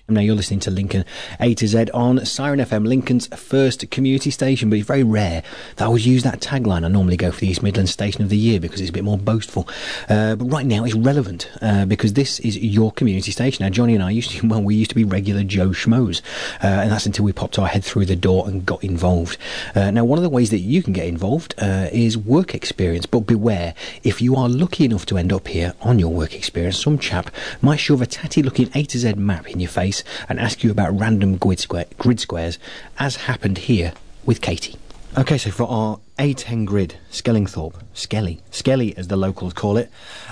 Now 0.09 0.19
you're 0.21 0.35
listening 0.35 0.59
to 0.61 0.71
Lincoln 0.71 1.05
A 1.39 1.53
to 1.53 1.67
Z 1.67 1.85
on 1.93 2.25
Siren 2.25 2.59
FM, 2.59 2.87
Lincoln's 2.87 3.27
first 3.27 3.89
community 3.91 4.31
station, 4.31 4.71
but 4.71 4.79
it's 4.79 4.87
very 4.87 5.03
rare 5.03 5.43
that 5.75 5.85
I 5.85 5.87
would 5.87 6.03
use 6.03 6.23
that 6.23 6.39
tagline. 6.39 6.83
I 6.83 6.87
normally 6.87 7.17
go 7.17 7.31
for 7.31 7.41
the 7.41 7.49
East 7.49 7.61
Midlands 7.61 7.91
Station 7.91 8.23
of 8.23 8.29
the 8.29 8.37
Year 8.37 8.59
because 8.59 8.81
it's 8.81 8.89
a 8.89 8.93
bit 8.93 9.03
more 9.03 9.17
boastful. 9.17 9.69
Uh, 10.09 10.35
but 10.35 10.45
right 10.45 10.65
now 10.65 10.85
it's 10.85 10.95
relevant 10.95 11.51
uh, 11.61 11.85
because 11.85 12.13
this 12.13 12.39
is 12.39 12.57
your 12.57 12.91
community 12.91 13.31
station. 13.31 13.63
Now 13.63 13.69
Johnny 13.69 13.93
and 13.93 14.03
I 14.03 14.09
used 14.09 14.31
to, 14.31 14.47
well, 14.47 14.63
we 14.63 14.73
used 14.73 14.89
to 14.89 14.95
be 14.95 15.03
regular 15.03 15.43
Joe 15.43 15.69
Schmoes, 15.69 16.21
uh, 16.63 16.67
and 16.67 16.91
that's 16.91 17.05
until 17.05 17.25
we 17.25 17.31
popped 17.31 17.59
our 17.59 17.67
head 17.67 17.83
through 17.83 18.05
the 18.05 18.15
door 18.15 18.47
and 18.47 18.65
got 18.65 18.83
involved. 18.83 19.37
Uh, 19.75 19.91
now 19.91 20.03
one 20.03 20.17
of 20.17 20.23
the 20.23 20.29
ways 20.29 20.49
that 20.49 20.59
you 20.59 20.81
can 20.81 20.93
get 20.93 21.05
involved 21.05 21.53
uh, 21.59 21.89
is 21.91 22.17
work 22.17 22.55
experience, 22.55 23.05
but 23.05 23.21
beware 23.21 23.75
if 24.03 24.19
you 24.19 24.35
are 24.35 24.49
lucky 24.49 24.85
enough 24.85 25.05
to 25.05 25.17
end 25.17 25.31
up 25.31 25.47
here 25.47 25.73
on 25.81 25.99
your 25.99 26.09
work 26.09 26.33
experience, 26.33 26.81
some 26.81 26.97
chap 26.97 27.33
might 27.61 27.77
shove 27.77 28.01
a 28.01 28.05
tatty 28.05 28.41
looking 28.41 28.69
A 28.73 28.83
to 28.85 28.97
Z 28.97 29.13
map 29.13 29.49
in 29.49 29.59
your 29.59 29.69
face 29.69 30.03
and 30.27 30.39
ask 30.39 30.63
you 30.63 30.71
about 30.71 30.97
random 30.97 31.37
grid, 31.37 31.59
square, 31.59 31.85
grid 31.97 32.19
squares, 32.19 32.57
as 32.99 33.15
happened 33.15 33.59
here 33.59 33.93
with 34.25 34.41
Katie. 34.41 34.75
Okay, 35.17 35.37
so 35.37 35.49
for 35.49 35.63
our 35.69 35.99
A10 36.19 36.65
grid, 36.65 36.97
Skellingthorpe, 37.09 37.75
Skelly, 37.93 38.41
Skelly 38.51 38.97
as 38.97 39.07
the 39.07 39.15
locals 39.15 39.53
call 39.53 39.77
it, 39.77 39.89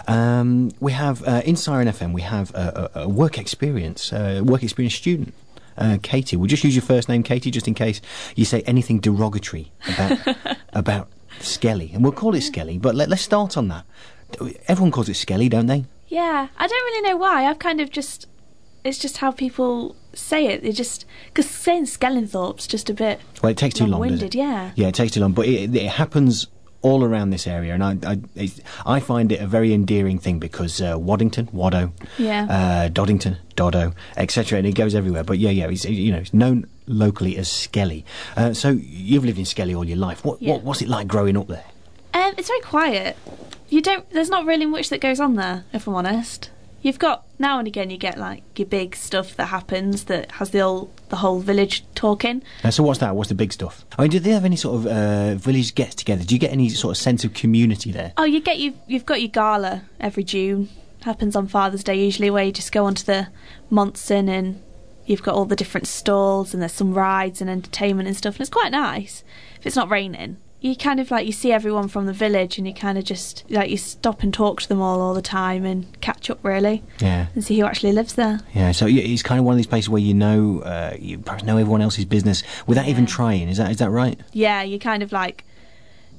um, 0.09 0.71
we 0.81 0.91
have 0.91 1.25
uh, 1.25 1.41
in 1.45 1.55
Siren 1.55 1.87
FM 1.87 2.11
we 2.11 2.21
have 2.21 2.53
a, 2.53 2.91
a, 2.93 3.01
a 3.03 3.09
work 3.09 3.37
experience, 3.37 4.11
uh, 4.11 4.41
work 4.43 4.61
experience 4.61 4.95
student. 4.95 5.33
Uh, 5.77 5.97
Katie, 6.03 6.35
we'll 6.35 6.47
just 6.47 6.63
use 6.65 6.75
your 6.75 6.83
first 6.83 7.07
name, 7.07 7.23
Katie, 7.23 7.49
just 7.49 7.67
in 7.67 7.73
case 7.73 8.01
you 8.35 8.43
say 8.43 8.61
anything 8.63 8.99
derogatory 8.99 9.71
about 9.93 10.19
about 10.73 11.09
Skelly, 11.39 11.91
and 11.93 12.03
we'll 12.03 12.11
call 12.11 12.35
it 12.35 12.41
Skelly. 12.41 12.77
But 12.77 12.93
let, 12.93 13.07
let's 13.09 13.21
start 13.23 13.55
on 13.55 13.69
that. 13.69 13.85
Everyone 14.67 14.91
calls 14.91 15.09
it 15.09 15.15
Skelly, 15.15 15.49
don't 15.49 15.67
they? 15.67 15.85
Yeah, 16.07 16.47
I 16.57 16.67
don't 16.67 16.83
really 16.85 17.09
know 17.09 17.17
why. 17.17 17.45
I've 17.45 17.59
kind 17.59 17.81
of 17.81 17.89
just. 17.89 18.27
It's 18.83 18.97
just 18.99 19.17
how 19.17 19.31
people 19.31 19.95
say 20.13 20.47
it. 20.47 20.61
They 20.63 20.71
just. 20.71 21.05
Because 21.27 21.49
saying 21.49 21.85
Skellingthorpe's 21.85 22.67
just 22.67 22.89
a 22.89 22.93
bit. 22.93 23.19
Well, 23.41 23.51
it 23.51 23.57
takes 23.57 23.75
too 23.75 23.83
long. 23.85 23.91
long-winded, 24.01 24.35
yeah. 24.35 24.71
Yeah, 24.75 24.87
it 24.89 24.95
takes 24.95 25.13
too 25.13 25.21
long, 25.21 25.31
but 25.33 25.47
it, 25.47 25.75
it 25.75 25.89
happens 25.91 26.47
all 26.81 27.05
around 27.05 27.29
this 27.29 27.47
area, 27.47 27.73
and 27.73 27.81
I 27.81 27.97
I, 28.37 28.51
I 28.85 28.99
find 28.99 29.31
it 29.31 29.39
a 29.39 29.47
very 29.47 29.73
endearing 29.73 30.19
thing 30.19 30.37
because 30.39 30.81
uh, 30.81 30.97
Waddington, 30.99 31.47
Waddo, 31.53 31.93
Yeah. 32.17 32.43
uh, 32.49 32.89
Doddington, 32.89 33.37
Doddo, 33.55 33.93
etc., 34.17 34.57
and 34.57 34.67
it 34.67 34.73
goes 34.75 34.93
everywhere. 34.93 35.23
But 35.23 35.39
yeah, 35.39 35.49
yeah, 35.51 35.69
it's, 35.69 35.85
you 35.85 36.11
know, 36.11 36.17
it's 36.17 36.33
known 36.33 36.65
locally 36.85 37.37
as 37.37 37.49
Skelly. 37.49 38.03
Uh, 38.35 38.53
so 38.53 38.71
you've 38.71 39.23
lived 39.23 39.39
in 39.39 39.45
Skelly 39.45 39.73
all 39.73 39.85
your 39.85 39.95
life. 39.97 40.25
What, 40.25 40.41
Yeah. 40.41 40.51
what 40.55 40.63
what's 40.63 40.81
it 40.81 40.89
like 40.89 41.07
growing 41.07 41.37
up 41.37 41.47
there? 41.47 41.63
Um, 42.13 42.33
it's 42.37 42.47
very 42.47 42.61
quiet. 42.61 43.17
You 43.69 43.81
don't. 43.81 44.09
There's 44.11 44.29
not 44.29 44.45
really 44.45 44.65
much 44.65 44.89
that 44.89 45.01
goes 45.01 45.19
on 45.19 45.35
there, 45.35 45.65
if 45.73 45.87
I'm 45.87 45.95
honest. 45.95 46.49
You've 46.83 46.99
got 46.99 47.23
now 47.39 47.59
and 47.59 47.67
again 47.67 47.89
you 47.89 47.97
get 47.97 48.17
like 48.17 48.43
your 48.59 48.65
big 48.67 48.93
stuff 48.93 49.37
that 49.37 49.45
happens 49.45 50.03
that 50.05 50.33
has 50.33 50.49
the 50.49 50.59
whole 50.59 50.91
the 51.07 51.15
whole 51.15 51.39
village 51.39 51.83
talking. 51.95 52.43
Uh, 52.61 52.71
so 52.71 52.83
what's 52.83 52.99
that? 52.99 53.15
What's 53.15 53.29
the 53.29 53.35
big 53.35 53.53
stuff? 53.53 53.85
I 53.97 54.01
mean, 54.01 54.11
do 54.11 54.19
they 54.19 54.31
have 54.31 54.43
any 54.43 54.57
sort 54.57 54.75
of 54.75 54.87
uh, 54.87 55.35
village 55.35 55.75
get 55.75 55.91
together? 55.91 56.25
Do 56.25 56.35
you 56.35 56.39
get 56.39 56.51
any 56.51 56.67
sort 56.67 56.91
of 56.91 56.97
sense 57.01 57.23
of 57.23 57.33
community 57.33 57.93
there? 57.93 58.11
Oh, 58.17 58.25
you 58.25 58.41
get 58.41 58.57
you 58.59 58.73
you've 58.85 59.05
got 59.05 59.21
your 59.21 59.29
gala 59.29 59.83
every 60.01 60.25
June. 60.25 60.69
Happens 61.03 61.37
on 61.37 61.47
Father's 61.47 61.85
Day 61.85 62.03
usually, 62.03 62.29
where 62.29 62.43
you 62.43 62.51
just 62.51 62.73
go 62.73 62.85
onto 62.85 63.03
the 63.03 63.29
Monson 63.69 64.27
and 64.27 64.61
you've 65.05 65.23
got 65.23 65.35
all 65.35 65.45
the 65.45 65.55
different 65.55 65.87
stalls 65.87 66.53
and 66.53 66.61
there's 66.61 66.73
some 66.73 66.93
rides 66.93 67.39
and 67.39 67.49
entertainment 67.49 68.07
and 68.07 68.17
stuff, 68.17 68.35
and 68.35 68.41
it's 68.41 68.49
quite 68.49 68.71
nice. 68.71 69.23
If 69.57 69.65
it's 69.67 69.75
not 69.77 69.89
raining, 69.89 70.37
you 70.63 70.75
kind 70.77 70.99
of 70.99 71.11
like 71.11 71.25
you 71.25 71.31
see 71.33 71.51
everyone 71.51 71.89
from 71.89 72.05
the 72.05 72.13
village 72.13 72.57
and 72.57 72.65
you 72.65 72.73
kind 72.73 72.97
of 72.97 73.03
just 73.03 73.43
like 73.49 73.69
you 73.69 73.75
stop 73.77 74.23
and 74.23 74.33
talk 74.33 74.61
to 74.61 74.67
them 74.69 74.81
all 74.81 75.01
all 75.01 75.13
the 75.13 75.21
time 75.21 75.65
and 75.65 75.85
catch 76.01 76.29
up 76.29 76.39
really 76.41 76.81
Yeah. 77.01 77.27
and 77.35 77.43
see 77.43 77.59
who 77.59 77.65
actually 77.65 77.91
lives 77.91 78.13
there. 78.15 78.39
Yeah, 78.55 78.71
so 78.71 78.87
it's 78.89 79.21
kind 79.21 79.39
of 79.39 79.45
one 79.45 79.53
of 79.53 79.57
these 79.57 79.67
places 79.67 79.89
where 79.89 80.01
you 80.01 80.13
know 80.13 80.61
uh, 80.61 80.95
you 80.97 81.17
perhaps 81.19 81.43
know 81.43 81.57
everyone 81.57 81.81
else's 81.81 82.05
business 82.05 82.43
without 82.65 82.87
even 82.87 83.05
trying. 83.05 83.49
Is 83.49 83.57
that 83.57 83.69
is 83.71 83.77
that 83.77 83.89
right? 83.91 84.17
Yeah, 84.31 84.63
you 84.63 84.79
kind 84.79 85.03
of 85.03 85.11
like 85.11 85.43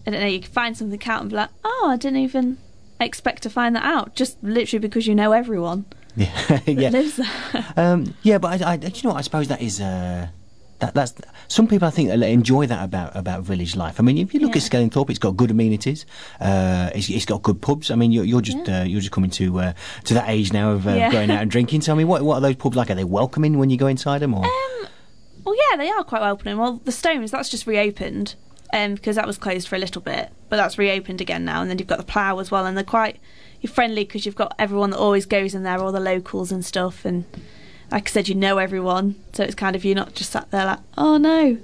I 0.06 0.10
don't 0.10 0.20
know, 0.20 0.26
you 0.26 0.40
can 0.40 0.52
find 0.52 0.76
something 0.76 1.00
out 1.08 1.22
and 1.22 1.30
be 1.30 1.36
like, 1.36 1.50
oh, 1.64 1.88
I 1.90 1.96
didn't 1.96 2.18
even 2.18 2.58
expect 3.00 3.42
to 3.44 3.50
find 3.50 3.74
that 3.74 3.84
out, 3.84 4.14
just 4.14 4.36
literally 4.42 4.80
because 4.86 5.06
you 5.06 5.14
know 5.14 5.32
everyone 5.32 5.86
Yeah, 6.16 6.46
that 6.48 6.68
yeah, 6.68 6.90
lives 6.90 7.16
there. 7.16 7.64
um, 7.78 8.14
yeah. 8.22 8.36
But 8.36 8.60
I, 8.62 8.72
I, 8.72 8.76
do 8.76 8.88
you 8.88 9.02
know 9.04 9.10
what? 9.14 9.18
I 9.18 9.22
suppose 9.22 9.48
that 9.48 9.62
is. 9.62 9.80
Uh, 9.80 10.28
that, 10.86 10.94
that's 10.94 11.14
some 11.48 11.66
people 11.68 11.86
I 11.88 11.90
think 11.90 12.10
enjoy 12.10 12.66
that 12.66 12.84
about 12.84 13.14
about 13.16 13.42
village 13.42 13.76
life. 13.76 14.00
I 14.00 14.02
mean, 14.02 14.18
if 14.18 14.34
you 14.34 14.40
look 14.40 14.56
at 14.56 14.62
Yeah. 14.62 14.68
Skellingthorpe, 14.68 15.10
it's 15.10 15.18
got 15.18 15.36
good 15.36 15.50
amenities. 15.50 16.06
Uh, 16.40 16.90
it's, 16.94 17.08
it's 17.10 17.24
got 17.26 17.42
good 17.42 17.60
pubs. 17.60 17.90
I 17.90 17.94
mean, 17.94 18.12
you're, 18.12 18.24
you're 18.24 18.40
just 18.40 18.68
uh, 18.68 18.84
you're 18.86 19.00
just 19.00 19.12
coming 19.12 19.30
to 19.30 19.60
uh, 19.60 19.72
to 20.04 20.14
that 20.14 20.28
age 20.28 20.52
now 20.52 20.72
of 20.72 20.86
uh, 20.86 20.90
Yeah. 20.92 21.10
going 21.12 21.30
out 21.30 21.42
and 21.42 21.50
drinking. 21.50 21.80
Tell 21.80 21.96
me, 21.96 22.04
what 22.04 22.22
what 22.22 22.36
are 22.36 22.40
those 22.40 22.56
pubs 22.56 22.76
like? 22.76 22.90
Are 22.90 22.94
they 22.94 23.04
welcoming 23.04 23.58
when 23.58 23.70
you 23.70 23.76
go 23.76 23.86
inside 23.86 24.18
them? 24.20 24.34
Or 24.34 24.42
Well, 25.44 25.54
yeah, 25.70 25.76
they 25.76 25.90
are 25.90 26.04
quite 26.04 26.22
welcoming. 26.22 26.58
Well, 26.58 26.80
the 26.84 26.92
Stones, 26.92 27.30
that's 27.30 27.48
just 27.50 27.66
reopened 27.66 28.34
um, 28.72 28.94
because 28.94 29.16
that 29.16 29.26
was 29.26 29.36
closed 29.38 29.68
for 29.68 29.76
a 29.76 29.78
little 29.78 30.00
bit, 30.02 30.30
but 30.48 30.56
that's 30.56 30.78
reopened 30.78 31.20
again 31.20 31.44
now. 31.44 31.60
And 31.60 31.70
then 31.70 31.78
you've 31.78 31.88
got 31.88 31.98
the 31.98 32.04
Plough 32.04 32.38
as 32.38 32.50
well, 32.50 32.64
and 32.66 32.76
they're 32.76 32.84
quite 32.84 33.18
you're 33.60 33.72
friendly 33.72 34.04
because 34.04 34.26
you've 34.26 34.34
got 34.36 34.54
everyone 34.58 34.90
that 34.90 34.98
always 34.98 35.26
goes 35.26 35.54
in 35.54 35.62
there, 35.62 35.78
all 35.78 35.92
the 35.92 36.00
locals 36.00 36.50
and 36.52 36.64
stuff. 36.64 37.04
And 37.04 37.24
like 37.90 38.08
I 38.08 38.10
said, 38.10 38.28
you 38.28 38.34
know 38.34 38.58
everyone, 38.58 39.14
so 39.32 39.44
it's 39.44 39.54
kind 39.54 39.76
of 39.76 39.84
you're 39.84 39.94
not 39.94 40.14
just 40.14 40.30
sat 40.32 40.50
there 40.50 40.64
like, 40.66 40.80
oh 40.98 41.16
no, 41.16 41.58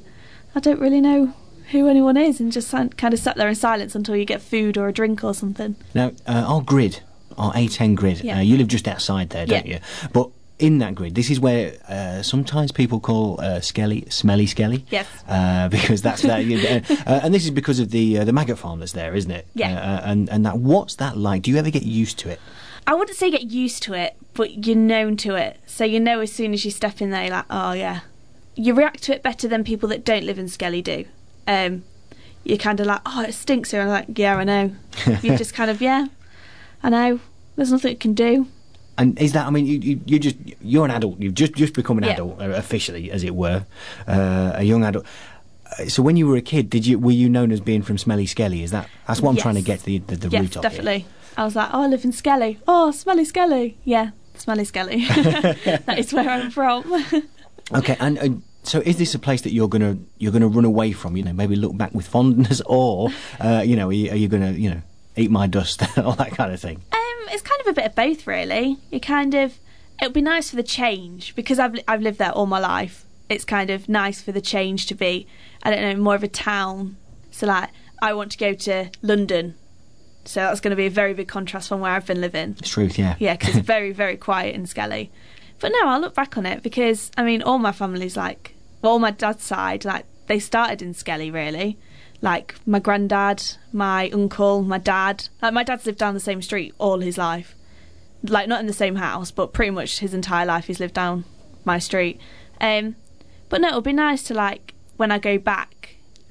I 0.54 0.60
don't 0.60 0.80
really 0.80 1.00
know 1.00 1.32
who 1.72 1.88
anyone 1.88 2.16
is, 2.16 2.40
and 2.40 2.50
just 2.52 2.70
kind 2.70 3.14
of 3.14 3.20
sat 3.20 3.36
there 3.36 3.48
in 3.48 3.54
silence 3.54 3.94
until 3.94 4.16
you 4.16 4.24
get 4.24 4.42
food 4.42 4.76
or 4.76 4.88
a 4.88 4.92
drink 4.92 5.22
or 5.22 5.34
something. 5.34 5.76
Now, 5.94 6.12
uh, 6.26 6.44
our 6.46 6.62
grid, 6.62 7.00
our 7.38 7.52
A10 7.52 7.94
grid, 7.94 8.22
Yeah. 8.24 8.38
uh, 8.38 8.40
you 8.40 8.56
live 8.56 8.66
just 8.68 8.88
outside 8.88 9.30
there, 9.30 9.46
don't 9.46 9.66
Yeah. 9.66 9.74
you? 9.76 9.80
But 10.12 10.30
in 10.58 10.78
that 10.78 10.94
grid, 10.94 11.14
this 11.14 11.30
is 11.30 11.40
where 11.40 11.72
uh, 11.88 12.22
sometimes 12.22 12.70
people 12.72 13.00
call 13.00 13.40
uh, 13.40 13.60
Skelly 13.60 14.04
smelly 14.10 14.46
Skelly. 14.46 14.84
Yes. 14.90 15.06
Uh, 15.28 15.68
because 15.76 16.02
that's 16.02 16.22
that, 16.22 16.40
uh, 17.06 17.20
and 17.22 17.32
this 17.32 17.44
is 17.44 17.50
because 17.50 17.78
of 17.78 17.90
the 17.92 18.18
uh, 18.18 18.24
the 18.24 18.32
maggot 18.32 18.58
farm 18.58 18.80
that's 18.80 18.92
there, 18.92 19.14
isn't 19.14 19.30
it? 19.30 19.46
Yeah. 19.54 19.72
Uh, 19.72 20.10
and 20.10 20.28
and 20.28 20.44
that 20.44 20.58
what's 20.58 20.96
that 20.96 21.16
like? 21.16 21.42
Do 21.42 21.50
you 21.50 21.56
ever 21.56 21.70
get 21.70 21.84
used 21.84 22.18
to 22.18 22.28
it? 22.30 22.40
I 22.90 22.94
wouldn't 22.94 23.16
say 23.16 23.30
get 23.30 23.44
used 23.52 23.84
to 23.84 23.94
it, 23.94 24.16
but 24.34 24.66
you're 24.66 24.74
known 24.74 25.16
to 25.18 25.36
it. 25.36 25.60
So 25.66 25.84
you 25.84 26.00
know 26.00 26.18
as 26.18 26.32
soon 26.32 26.52
as 26.52 26.64
you 26.64 26.72
step 26.72 27.00
in 27.00 27.10
there, 27.10 27.22
you're 27.22 27.30
like, 27.30 27.44
oh 27.48 27.70
yeah. 27.72 28.00
You 28.56 28.74
react 28.74 29.04
to 29.04 29.14
it 29.14 29.22
better 29.22 29.46
than 29.46 29.62
people 29.62 29.88
that 29.90 30.04
don't 30.04 30.24
live 30.24 30.40
in 30.40 30.48
Skelly 30.48 30.82
do. 30.82 31.04
Um, 31.46 31.84
you're 32.42 32.58
kind 32.58 32.80
of 32.80 32.86
like, 32.86 33.00
oh, 33.06 33.22
it 33.22 33.32
stinks 33.32 33.70
here. 33.70 33.80
And 33.80 33.90
I'm 33.90 33.94
like, 34.08 34.18
yeah, 34.18 34.36
I 34.36 34.42
know. 34.42 34.72
you 35.22 35.36
just 35.36 35.54
kind 35.54 35.70
of, 35.70 35.80
yeah, 35.80 36.08
I 36.82 36.90
know. 36.90 37.20
There's 37.54 37.70
nothing 37.70 37.92
you 37.92 37.96
can 37.96 38.14
do. 38.14 38.48
And 38.98 39.16
is 39.20 39.34
that? 39.34 39.46
I 39.46 39.50
mean, 39.50 39.66
you, 39.66 39.78
you 39.78 40.00
you 40.04 40.18
just 40.18 40.36
you're 40.60 40.84
an 40.84 40.90
adult. 40.90 41.20
You've 41.20 41.34
just 41.34 41.54
just 41.54 41.74
become 41.74 41.96
an 41.98 42.04
Yeah. 42.04 42.14
adult 42.14 42.40
uh, 42.42 42.50
officially, 42.50 43.10
as 43.12 43.22
it 43.22 43.34
were, 43.36 43.64
uh, 44.08 44.52
a 44.56 44.64
young 44.64 44.82
adult. 44.84 45.06
Uh, 45.78 45.84
So 45.86 46.02
when 46.02 46.16
you 46.16 46.26
were 46.26 46.36
a 46.36 46.42
kid, 46.42 46.68
did 46.68 46.84
you 46.86 46.98
were 46.98 47.12
you 47.12 47.28
known 47.30 47.52
as 47.52 47.60
being 47.60 47.82
from 47.82 47.96
Smelly 47.98 48.26
Skelly? 48.26 48.62
Is 48.62 48.72
that 48.72 48.88
that's 49.06 49.20
what 49.22 49.30
I'm 49.30 49.36
trying 49.36 49.54
to 49.54 49.62
get 49.62 49.78
to 49.80 49.84
the 49.86 49.98
the, 49.98 50.16
the 50.16 50.28
yes, 50.28 50.42
root 50.42 50.56
of 50.56 50.64
it. 50.64 50.68
definitely. 50.68 51.06
I 51.36 51.44
was 51.44 51.56
like, 51.56 51.70
oh, 51.72 51.82
I 51.82 51.86
live 51.86 52.04
in 52.04 52.12
Skelly. 52.12 52.58
Oh, 52.66 52.90
smelly 52.90 53.24
Skelly. 53.24 53.78
Yeah, 53.84 54.10
smelly 54.34 54.64
Skelly. 54.64 55.04
that 55.06 55.98
is 55.98 56.12
where 56.12 56.28
I'm 56.28 56.50
from. 56.50 57.04
Okay, 57.72 57.96
and 58.00 58.18
uh, 58.18 58.28
so 58.64 58.80
is 58.80 58.98
this 58.98 59.14
a 59.14 59.18
place 59.18 59.42
that 59.42 59.52
you're 59.52 59.68
gonna 59.68 59.96
you're 60.18 60.32
gonna 60.32 60.48
run 60.48 60.64
away 60.64 60.92
from? 60.92 61.16
You 61.16 61.22
know, 61.22 61.32
maybe 61.32 61.54
look 61.56 61.76
back 61.76 61.94
with 61.94 62.06
fondness, 62.06 62.60
or 62.66 63.10
uh, 63.38 63.62
you 63.64 63.76
know, 63.76 63.88
are 63.88 63.92
you, 63.92 64.10
are 64.10 64.16
you 64.16 64.28
gonna 64.28 64.52
you 64.52 64.70
know 64.70 64.82
eat 65.16 65.30
my 65.30 65.46
dust, 65.46 65.82
all 65.98 66.14
that 66.14 66.32
kind 66.32 66.52
of 66.52 66.60
thing? 66.60 66.82
Um, 66.92 67.28
it's 67.28 67.42
kind 67.42 67.60
of 67.60 67.68
a 67.68 67.72
bit 67.72 67.86
of 67.86 67.94
both, 67.94 68.26
really. 68.26 68.76
You 68.90 69.00
kind 69.00 69.34
of, 69.34 69.58
it 70.00 70.06
would 70.06 70.12
be 70.12 70.22
nice 70.22 70.50
for 70.50 70.56
the 70.56 70.62
change 70.62 71.34
because 71.36 71.58
I've 71.58 71.76
I've 71.86 72.02
lived 72.02 72.18
there 72.18 72.32
all 72.32 72.46
my 72.46 72.58
life. 72.58 73.04
It's 73.28 73.44
kind 73.44 73.70
of 73.70 73.88
nice 73.88 74.20
for 74.20 74.32
the 74.32 74.40
change 74.40 74.86
to 74.86 74.96
be, 74.96 75.28
I 75.62 75.70
don't 75.70 75.82
know, 75.82 76.02
more 76.02 76.16
of 76.16 76.24
a 76.24 76.28
town. 76.28 76.96
So 77.30 77.46
like, 77.46 77.70
I 78.02 78.12
want 78.14 78.32
to 78.32 78.38
go 78.38 78.54
to 78.54 78.90
London, 79.02 79.54
so 80.24 80.40
that's 80.40 80.60
going 80.60 80.70
to 80.70 80.76
be 80.76 80.86
a 80.86 80.90
very 80.90 81.14
big 81.14 81.28
contrast 81.28 81.68
from 81.68 81.80
where 81.80 81.92
I've 81.92 82.06
been 82.06 82.20
living. 82.20 82.56
It's 82.58 82.68
truth, 82.70 82.98
yeah. 82.98 83.16
Yeah, 83.18 83.36
because 83.36 83.56
it's 83.56 83.66
very 83.66 83.92
very 83.92 84.16
quiet 84.16 84.54
in 84.54 84.66
Skelly. 84.66 85.10
But 85.58 85.72
no, 85.72 85.88
I'll 85.88 86.00
look 86.00 86.14
back 86.14 86.36
on 86.36 86.46
it 86.46 86.62
because 86.62 87.10
I 87.16 87.22
mean, 87.22 87.42
all 87.42 87.58
my 87.58 87.72
family's 87.72 88.16
like, 88.16 88.54
well, 88.82 88.92
all 88.92 88.98
my 88.98 89.10
dad's 89.10 89.44
side, 89.44 89.84
like 89.84 90.06
they 90.26 90.38
started 90.38 90.82
in 90.82 90.94
Skelly 90.94 91.30
really. 91.30 91.78
Like 92.22 92.54
my 92.66 92.78
granddad, 92.78 93.42
my 93.72 94.10
uncle, 94.10 94.62
my 94.62 94.78
dad. 94.78 95.28
Like 95.40 95.54
my 95.54 95.62
dad's 95.62 95.86
lived 95.86 95.98
down 95.98 96.14
the 96.14 96.20
same 96.20 96.42
street 96.42 96.74
all 96.78 97.00
his 97.00 97.16
life. 97.16 97.54
Like 98.22 98.48
not 98.48 98.60
in 98.60 98.66
the 98.66 98.72
same 98.72 98.96
house, 98.96 99.30
but 99.30 99.52
pretty 99.52 99.70
much 99.70 100.00
his 100.00 100.12
entire 100.12 100.44
life 100.44 100.66
he's 100.66 100.80
lived 100.80 100.94
down 100.94 101.24
my 101.64 101.78
street. 101.78 102.20
Um, 102.60 102.96
but 103.48 103.60
no, 103.60 103.68
it'll 103.68 103.80
be 103.80 103.92
nice 103.92 104.22
to 104.24 104.34
like 104.34 104.74
when 104.96 105.10
I 105.10 105.18
go 105.18 105.38
back, 105.38 105.79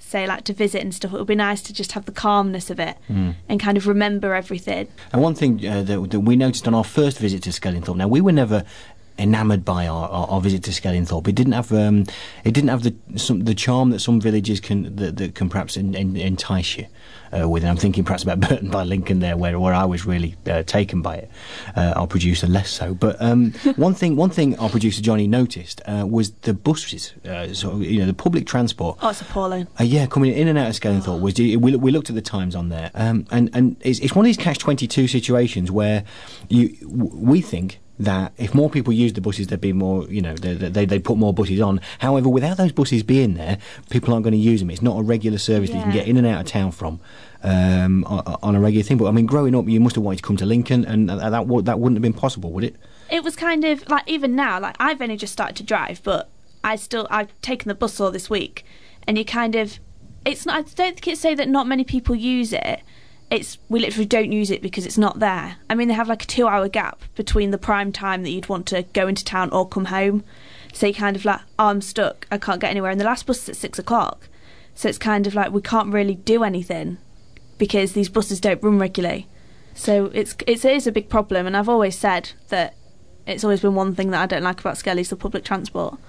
say 0.10 0.26
like 0.28 0.44
to 0.46 0.54
visit 0.54 0.82
and 0.82 0.94
stuff. 0.94 1.14
It 1.14 1.18
would 1.18 1.28
be 1.28 1.36
nice 1.36 1.62
to 1.64 1.74
just 1.74 1.92
have 1.94 2.06
the 2.06 2.12
calmness 2.12 2.70
of 2.70 2.80
it 2.80 2.98
and 3.08 3.60
kind 3.60 3.78
of 3.78 3.88
remember 3.88 4.34
everything. 4.34 4.88
And 5.14 5.22
one 5.22 5.36
thing 5.36 5.66
uh, 5.66 5.84
that, 5.84 6.10
that 6.12 6.20
we 6.22 6.36
noticed 6.36 6.68
on 6.68 6.74
our 6.74 6.84
first 6.84 7.20
visit 7.20 7.44
to 7.44 7.52
Skellingthorpe. 7.52 7.96
Now 7.96 8.08
we 8.08 8.22
were 8.22 8.32
never 8.32 8.66
enamoured 9.20 9.66
by 9.66 9.88
our, 9.88 10.10
our, 10.10 10.28
our 10.28 10.42
visit 10.42 10.64
to 10.64 10.72
Skellingthorpe. 10.72 11.28
It 11.28 11.36
didn't 11.36 11.54
have 11.54 11.72
um, 11.72 12.06
it 12.44 12.54
didn't 12.54 12.70
have 12.70 12.84
the 12.84 12.96
some, 13.18 13.44
the 13.46 13.54
charm 13.54 13.92
that 13.92 14.00
some 14.00 14.20
villages 14.20 14.60
can 14.60 14.96
that, 14.96 15.18
that 15.18 15.36
can 15.36 15.50
perhaps 15.50 15.78
en, 15.78 15.96
en, 15.96 16.16
entice 16.16 16.78
you 16.78 16.88
uh, 17.38 17.48
with. 17.48 17.64
And 17.64 17.70
I'm 17.70 17.78
thinking 17.78 18.04
perhaps 18.04 18.24
about 18.24 18.40
Burton 18.50 18.70
by 18.70 18.84
Lincoln 18.84 19.20
there, 19.20 19.38
where 19.38 19.60
where 19.60 19.74
I 19.74 19.86
was 19.86 20.06
really 20.06 20.36
uh, 20.48 20.64
taken 20.64 21.02
by 21.02 21.18
it. 21.18 21.32
Uh, 21.76 21.94
our 21.96 22.08
producer 22.08 22.48
less 22.48 22.70
so. 22.70 22.94
But 22.94 23.22
um, 23.22 23.52
one 23.76 23.94
thing 23.94 24.16
one 24.16 24.30
thing 24.30 24.58
our 24.58 24.70
producer 24.70 25.02
Johnny 25.02 25.28
noticed 25.28 25.82
uh, 25.86 26.06
was 26.08 26.32
the 26.32 26.54
buses. 26.54 27.14
Uh, 27.26 27.54
so 27.54 27.78
you 27.78 28.00
know 28.00 28.06
the 28.06 28.14
public 28.14 28.48
transport. 28.48 28.98
Oh, 29.02 29.10
it's 29.10 29.22
appalling. 29.22 29.68
Uh, 29.80 29.84
yeah, 29.84 30.06
coming 30.06 30.34
in 30.34 30.48
and 30.48 30.58
out 30.58 30.70
of 30.70 30.76
Skellingthorpe 30.76 31.22
was 31.22 31.38
we, 31.38 31.58
we 31.58 31.92
looked 31.92 32.10
at 32.10 32.16
the 32.16 32.22
times 32.22 32.56
on 32.56 32.70
there, 32.70 32.92
um, 32.94 33.26
and 33.32 33.50
and 33.54 33.76
it's, 33.82 34.00
it's 34.00 34.16
one 34.16 34.26
of 34.26 34.28
these 34.28 34.38
catch 34.38 34.58
twenty 34.60 34.88
two 34.88 35.08
situations 35.08 35.72
where 35.72 36.04
you 36.48 36.78
we 36.88 37.42
think 37.42 37.80
that 38.00 38.32
if 38.38 38.56
more 38.56 38.70
people 38.70 38.94
use 38.94 39.14
the 39.14 39.22
buses, 39.22 39.48
there'd 39.48 39.60
be 39.62 39.74
more, 39.74 40.06
you 40.06 40.22
know, 40.22 40.34
they 40.36 40.54
they 40.54 40.86
they 40.86 41.00
put 41.00 41.18
more 41.18 41.34
buses 41.34 41.60
on. 41.60 41.82
However, 42.00 42.30
without 42.30 42.58
those 42.58 42.72
buses 42.72 43.04
being 43.04 43.34
there, 43.34 43.58
people 43.90 44.14
aren't 44.14 44.24
going 44.24 44.32
to 44.34 44.38
use 44.38 44.62
them. 44.62 44.70
It's 44.70 44.82
not 44.82 44.98
a 45.00 45.04
regular 45.04 45.38
service 45.38 45.70
that 45.70 45.76
you 45.78 45.84
can 45.84 45.92
get 45.92 46.08
in 46.08 46.18
and 46.18 46.26
out 46.26 46.42
of 46.42 46.48
town 46.48 46.72
from. 46.72 47.00
Um, 47.42 48.04
on, 48.04 48.38
on 48.44 48.56
a 48.56 48.60
regular 48.60 48.84
thing, 48.84 48.98
but 48.98 49.06
I 49.08 49.12
mean, 49.12 49.26
growing 49.26 49.56
up, 49.56 49.66
you 49.70 49.80
must 49.80 49.96
have 49.96 50.04
wanted 50.04 50.18
to 50.18 50.24
come 50.24 50.36
to 50.38 50.46
Lincoln, 50.46 50.84
and 50.84 51.08
that 51.10 51.30
that, 51.32 51.48
would- 51.48 51.66
that 51.68 51.80
wouldn't 51.80 51.96
have 51.96 52.02
been 52.02 52.12
possible, 52.12 52.52
would 52.52 52.64
it? 52.66 52.76
it 53.10 53.24
was 53.24 53.36
kind 53.36 53.64
of 53.66 53.88
like 53.90 54.04
even 54.08 54.36
now 54.36 54.60
like 54.60 54.76
i've 54.80 55.02
only 55.02 55.18
just 55.18 55.34
started 55.34 55.56
to 55.56 55.64
drive 55.64 56.00
but 56.04 56.30
i 56.64 56.76
still 56.76 57.08
i've 57.10 57.32
taken 57.42 57.68
the 57.68 57.74
bus 57.74 58.00
all 58.00 58.12
this 58.12 58.30
week 58.30 58.64
and 59.08 59.18
you 59.18 59.26
kind 59.26 59.56
of 59.56 59.80
it's 60.28 60.46
not 60.46 60.56
i 60.58 60.62
don't 60.62 60.76
think 60.94 61.08
it's 61.08 61.20
say 61.22 61.34
that 61.34 61.50
not 61.50 61.66
many 61.66 61.84
people 61.84 62.14
use 62.14 62.54
it 62.54 62.82
it's 63.32 63.58
we 63.70 63.80
literally 63.80 64.06
don't 64.06 64.32
use 64.32 64.50
it 64.50 64.62
because 64.62 64.86
it's 64.86 64.98
not 64.98 65.20
there. 65.20 65.58
I 65.70 65.76
mean 65.76 65.88
they 65.88 65.94
have 65.94 66.10
like 66.10 66.24
a 66.24 66.28
two 66.28 66.48
hour 66.48 66.68
gap 66.68 67.02
between 67.16 67.52
the 67.52 67.58
prime 67.58 67.92
time 67.92 68.24
that 68.24 68.32
you'd 68.32 68.50
want 68.50 68.66
to 68.68 68.84
go 68.94 69.08
into 69.08 69.24
town 69.24 69.50
or 69.52 69.68
come 69.68 69.86
home. 69.86 70.24
So 70.74 70.88
you 70.88 70.94
kind 70.94 71.16
of 71.16 71.26
like 71.26 71.42
oh, 71.58 71.68
i'm 71.68 71.82
stuck. 71.82 72.28
I 72.32 72.38
can't 72.38 72.62
get 72.62 72.72
anywhere. 72.72 72.92
And 72.92 73.00
the 73.00 73.06
last 73.06 73.26
bus 73.26 73.44
is 73.44 73.50
at 73.50 73.56
six 73.56 73.80
o'clock. 73.80 74.28
So 74.74 74.90
it's 74.90 74.98
kind 74.98 75.28
of 75.28 75.36
like 75.36 75.52
we 75.52 75.62
can't 75.62 75.94
really 75.94 76.16
do 76.16 76.44
anything 76.44 76.98
because 77.58 77.94
these 77.94 78.10
buses 78.10 78.40
don't 78.40 78.64
run 78.64 78.80
regularly. 78.80 79.28
So 79.76 80.06
it's 80.14 80.36
it's, 80.48 80.66
it 80.66 80.76
is 80.76 80.88
a 80.88 80.92
big 80.92 81.10
problem. 81.10 81.46
And 81.46 81.56
i've 81.56 81.70
always 81.70 81.98
said 81.98 82.32
that 82.50 82.76
it's 83.28 83.44
always 83.44 83.62
been 83.62 83.76
one 83.76 83.94
thing 83.94 84.10
that 84.10 84.22
I 84.22 84.26
don't 84.26 84.44
like 84.44 84.60
about 84.60 84.78
Skelly's 84.78 85.10
the 85.10 85.16
public 85.16 85.44
transport. 85.44 86.00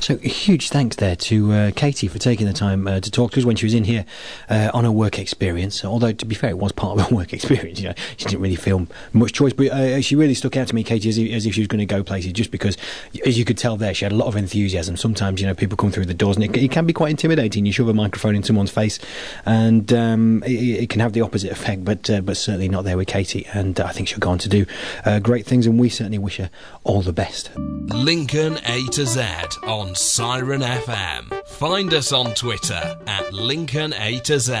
So, 0.00 0.14
a 0.14 0.28
huge 0.28 0.68
thanks 0.68 0.96
there 0.96 1.14
to 1.16 1.52
uh, 1.52 1.70
Katie 1.76 2.08
for 2.08 2.18
taking 2.18 2.46
the 2.46 2.52
time 2.52 2.88
uh, 2.88 3.00
to 3.00 3.10
talk 3.10 3.32
to 3.32 3.40
us 3.40 3.46
when 3.46 3.56
she 3.56 3.66
was 3.66 3.74
in 3.74 3.84
here 3.84 4.04
uh, 4.48 4.70
on 4.74 4.84
her 4.84 4.90
work 4.90 5.18
experience. 5.18 5.84
Although, 5.84 6.12
to 6.12 6.26
be 6.26 6.34
fair, 6.34 6.50
it 6.50 6.58
was 6.58 6.72
part 6.72 6.98
of 6.98 7.08
her 7.08 7.14
work 7.16 7.32
experience. 7.32 7.80
You 7.80 7.90
know, 7.90 7.94
she 8.16 8.24
didn't 8.24 8.40
really 8.40 8.56
feel 8.56 8.86
much 9.12 9.32
choice, 9.32 9.52
but 9.52 9.68
uh, 9.68 10.00
she 10.00 10.16
really 10.16 10.34
stuck 10.34 10.56
out 10.56 10.68
to 10.68 10.74
me, 10.74 10.82
Katie, 10.82 11.08
as 11.08 11.18
if, 11.18 11.32
as 11.32 11.46
if 11.46 11.54
she 11.54 11.60
was 11.60 11.68
going 11.68 11.78
to 11.78 11.86
go 11.86 12.02
places. 12.02 12.32
Just 12.32 12.50
because, 12.50 12.76
as 13.24 13.38
you 13.38 13.44
could 13.44 13.58
tell 13.58 13.76
there, 13.76 13.94
she 13.94 14.04
had 14.04 14.12
a 14.12 14.16
lot 14.16 14.26
of 14.26 14.36
enthusiasm. 14.36 14.96
Sometimes, 14.96 15.40
you 15.40 15.46
know, 15.46 15.54
people 15.54 15.76
come 15.76 15.92
through 15.92 16.06
the 16.06 16.14
doors, 16.14 16.36
and 16.36 16.44
it, 16.44 16.56
it 16.56 16.70
can 16.70 16.84
be 16.84 16.92
quite 16.92 17.10
intimidating. 17.10 17.64
You 17.64 17.72
shove 17.72 17.88
a 17.88 17.94
microphone 17.94 18.34
in 18.34 18.42
someone's 18.42 18.70
face, 18.70 18.98
and 19.46 19.92
um, 19.92 20.42
it, 20.44 20.82
it 20.82 20.88
can 20.90 21.00
have 21.00 21.12
the 21.12 21.20
opposite 21.20 21.52
effect. 21.52 21.84
But 21.84 22.10
uh, 22.10 22.20
but 22.20 22.36
certainly 22.36 22.68
not 22.68 22.84
there 22.84 22.96
with 22.96 23.08
Katie, 23.08 23.46
and 23.52 23.78
I 23.80 23.92
think 23.92 24.08
she'll 24.08 24.18
go 24.18 24.30
on 24.30 24.38
to 24.38 24.48
do 24.48 24.66
uh, 25.04 25.20
great 25.20 25.46
things. 25.46 25.66
And 25.66 25.78
we 25.78 25.88
certainly 25.88 26.18
wish 26.18 26.38
her 26.38 26.50
all 26.84 27.02
the 27.02 27.12
best. 27.12 27.50
Lincoln 27.56 28.58
A 28.66 28.84
to 28.92 29.06
Z 29.06 29.20
on 29.62 29.94
Siren 29.94 30.60
FM. 30.60 31.46
Find 31.46 31.94
us 31.94 32.12
on 32.12 32.34
Twitter 32.34 32.98
at 33.06 33.32
Lincoln 33.32 33.92
A 33.94 34.18
to 34.20 34.38
Z. 34.40 34.54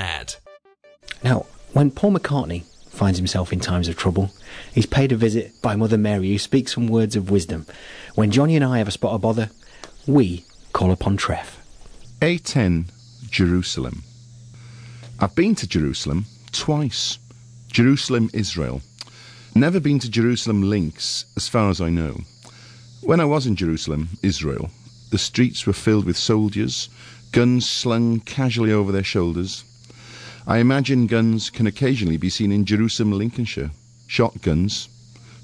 Now, 1.24 1.46
when 1.72 1.90
Paul 1.90 2.12
McCartney 2.12 2.62
finds 2.90 3.18
himself 3.18 3.52
in 3.52 3.60
times 3.60 3.88
of 3.88 3.96
trouble, 3.96 4.30
he's 4.72 4.86
paid 4.86 5.12
a 5.12 5.16
visit 5.16 5.52
by 5.62 5.76
Mother 5.76 5.98
Mary, 5.98 6.28
who 6.28 6.38
speaks 6.38 6.74
some 6.74 6.86
words 6.86 7.16
of 7.16 7.30
wisdom. 7.30 7.66
When 8.14 8.30
Johnny 8.30 8.56
and 8.56 8.64
I 8.64 8.78
have 8.78 8.88
a 8.88 8.92
spot 8.92 9.12
of 9.12 9.20
bother, 9.22 9.50
we 10.06 10.44
call 10.72 10.92
upon 10.92 11.16
Treff. 11.16 11.56
A10 12.20 12.86
Jerusalem. 13.28 14.04
I've 15.18 15.34
been 15.34 15.54
to 15.56 15.66
Jerusalem 15.66 16.26
twice. 16.52 17.18
Jerusalem, 17.68 18.30
Israel. 18.32 18.82
Never 19.54 19.80
been 19.80 19.98
to 19.98 20.10
Jerusalem 20.10 20.62
Lincs, 20.62 21.24
as 21.36 21.48
far 21.48 21.70
as 21.70 21.80
I 21.80 21.90
know. 21.90 22.20
When 23.02 23.20
I 23.20 23.24
was 23.24 23.46
in 23.46 23.56
Jerusalem, 23.56 24.08
Israel, 24.22 24.70
the 25.12 25.18
streets 25.18 25.66
were 25.66 25.74
filled 25.74 26.06
with 26.06 26.16
soldiers, 26.16 26.88
guns 27.32 27.68
slung 27.68 28.18
casually 28.20 28.72
over 28.72 28.90
their 28.90 29.04
shoulders. 29.04 29.62
I 30.46 30.56
imagine 30.56 31.06
guns 31.06 31.50
can 31.50 31.66
occasionally 31.66 32.16
be 32.16 32.30
seen 32.30 32.50
in 32.50 32.64
Jerusalem, 32.64 33.12
Lincolnshire. 33.12 33.72
Shotguns, 34.06 34.88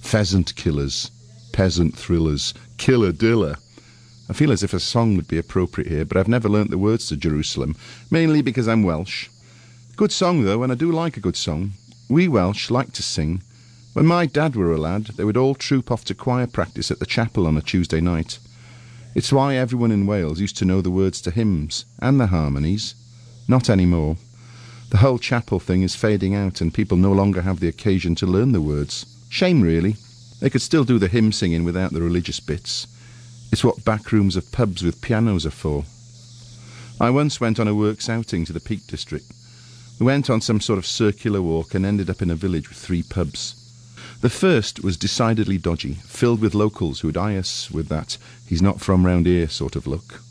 pheasant 0.01 0.57
killers, 0.57 1.11
peasant 1.53 1.95
thrillers, 1.95 2.55
killer 2.79 3.13
diller. 3.13 3.57
I 4.31 4.33
feel 4.33 4.53
as 4.53 4.63
if 4.63 4.73
a 4.73 4.81
song 4.81 5.17
would 5.17 5.29
be 5.29 5.37
appropriate 5.37 5.91
here, 5.91 6.07
but 6.07 6.17
I've 6.17 6.29
never 6.29 6.49
learnt 6.49 6.71
the 6.71 6.79
words 6.79 7.07
to 7.09 7.17
Jerusalem, 7.17 7.77
mainly 8.11 8.41
because 8.41 8.69
I'm 8.69 8.83
Welsh. 8.83 9.29
Good 9.97 10.13
song, 10.13 10.45
though, 10.45 10.63
and 10.63 10.73
I 10.73 10.77
do 10.77 10.91
like 10.91 11.19
a 11.19 11.21
good 11.21 11.37
song. 11.37 11.73
We 12.09 12.27
Welsh 12.27 12.71
like 12.71 12.95
to 12.95 13.03
sing. 13.03 13.43
When 13.93 14.07
my 14.07 14.25
dad 14.25 14.57
were 14.57 14.73
a 14.73 14.79
lad, 14.79 15.09
they 15.19 15.25
would 15.25 15.37
all 15.37 15.55
troop 15.55 15.91
off 15.91 16.07
to 16.07 16.15
choir 16.15 16.47
practice 16.47 16.91
at 16.91 17.01
the 17.01 17.07
chapel 17.07 17.47
on 17.47 17.59
a 17.59 17.61
Tuesday 17.61 18.01
night. 18.01 18.39
It's 19.19 19.33
why 19.33 19.57
everyone 19.57 19.91
in 19.91 20.07
Wales 20.07 20.41
used 20.41 20.57
to 20.59 20.65
know 20.65 20.81
the 20.81 20.93
words 20.93 21.21
to 21.23 21.33
hymns 21.33 21.87
and 21.99 22.21
the 22.21 22.29
harmonies. 22.29 22.95
Not 23.49 23.69
anymore. 23.69 24.17
The 24.91 24.99
whole 24.99 25.19
chapel 25.19 25.59
thing 25.59 25.83
is 25.83 25.97
fading 25.97 26.37
out, 26.37 26.61
and 26.61 26.73
people 26.73 26.97
no 26.97 27.11
longer 27.11 27.43
have 27.43 27.59
the 27.59 27.67
occasion 27.67 28.15
to 28.15 28.27
learn 28.27 28.53
the 28.53 28.61
words. 28.61 29.07
Shame, 29.29 29.61
really. 29.61 29.97
They 30.39 30.49
could 30.49 30.63
still 30.63 30.85
do 30.85 31.01
the 31.01 31.09
hymn 31.09 31.33
singing 31.33 31.65
without 31.65 31.91
the 31.91 32.01
religious 32.01 32.39
bits. 32.39 32.87
It's 33.51 33.65
what 33.65 33.85
back 33.85 34.13
rooms 34.13 34.37
of 34.37 34.53
pubs 34.53 34.85
with 34.85 35.03
pianos 35.03 35.45
are 35.45 35.51
for. 35.51 35.85
I 37.01 37.11
once 37.11 37.41
went 37.41 37.59
on 37.59 37.67
a 37.67 37.75
works 37.75 38.09
outing 38.09 38.45
to 38.45 38.53
the 38.53 38.61
Peak 38.61 38.87
District. 38.87 39.27
We 39.99 40.07
went 40.07 40.31
on 40.31 40.41
some 40.41 40.61
sort 40.61 40.79
of 40.79 40.87
circular 40.87 41.43
walk 41.43 41.75
and 41.75 41.85
ended 41.85 42.09
up 42.09 42.23
in 42.23 42.31
a 42.31 42.37
village 42.37 42.69
with 42.69 42.79
three 42.79 43.03
pubs. 43.03 43.58
The 44.21 44.31
first 44.31 44.83
was 44.83 44.97
decidedly 44.97 45.59
dodgy, 45.59 45.95
filled 45.95 46.41
with 46.41 46.55
locals 46.55 47.01
who'd 47.01 47.17
eye 47.17 47.37
us 47.37 47.71
with 47.71 47.89
that 47.89 48.17
he's 48.45 48.61
not 48.61 48.81
from 48.81 49.07
round 49.07 49.27
here 49.27 49.49
sort 49.49 49.77
of 49.77 49.87
look. 49.87 50.23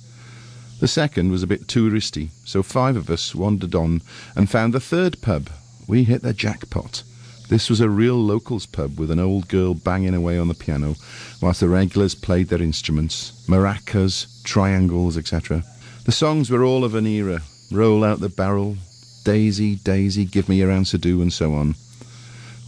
The 0.80 0.90
second 0.90 1.32
was 1.32 1.42
a 1.42 1.48
bit 1.48 1.68
touristy, 1.68 2.32
so 2.44 2.62
five 2.62 2.98
of 2.98 3.10
us 3.10 3.34
wandered 3.34 3.74
on 3.74 4.02
and 4.36 4.50
found 4.50 4.74
the 4.74 4.82
third 4.82 5.22
pub. 5.22 5.50
We 5.88 6.04
hit 6.04 6.22
the 6.22 6.34
jackpot. 6.34 7.04
This 7.50 7.70
was 7.70 7.80
a 7.80 7.90
real 7.90 8.22
locals 8.22 8.66
pub 8.66 9.00
with 9.00 9.10
an 9.10 9.20
old 9.20 9.48
girl 9.48 9.74
banging 9.74 10.14
away 10.14 10.38
on 10.38 10.50
the 10.50 10.54
piano, 10.54 10.96
whilst 11.42 11.62
the 11.62 11.70
regulars 11.70 12.14
played 12.14 12.50
their 12.50 12.62
instruments, 12.62 13.32
maracas, 13.48 14.28
triangles, 14.44 15.18
etc. 15.18 15.64
The 16.04 16.12
songs 16.12 16.52
were 16.52 16.64
all 16.66 16.84
of 16.84 16.94
an 16.94 17.08
era, 17.08 17.42
Roll 17.72 18.04
Out 18.04 18.20
the 18.20 18.28
Barrel, 18.28 18.76
Daisy, 19.24 19.78
Daisy, 19.78 20.26
Give 20.26 20.50
Me 20.50 20.58
Your 20.58 20.72
Answer 20.72 20.98
Do, 20.98 21.22
and 21.22 21.32
so 21.32 21.54
on. 21.54 21.76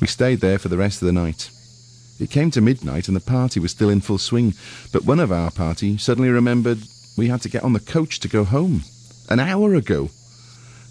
We 0.02 0.08
stayed 0.08 0.40
there 0.40 0.60
for 0.60 0.70
the 0.70 0.78
rest 0.78 1.02
of 1.02 1.06
the 1.06 1.12
night. 1.12 1.50
It 2.20 2.30
came 2.30 2.52
to 2.52 2.62
midnight 2.62 3.08
and 3.08 3.16
the 3.16 3.22
party 3.22 3.60
was 3.60 3.72
still 3.72 3.90
in 3.90 4.02
full 4.02 4.18
swing, 4.18 4.54
but 4.92 5.06
one 5.06 5.20
of 5.20 5.32
our 5.32 5.52
party 5.52 5.98
suddenly 5.98 6.30
remembered 6.30 6.80
we 7.18 7.28
had 7.28 7.42
to 7.42 7.50
get 7.50 7.64
on 7.64 7.74
the 7.74 7.80
coach 7.80 8.20
to 8.20 8.28
go 8.28 8.44
home. 8.44 8.84
An 9.30 9.40
hour 9.40 9.76
ago. 9.76 10.10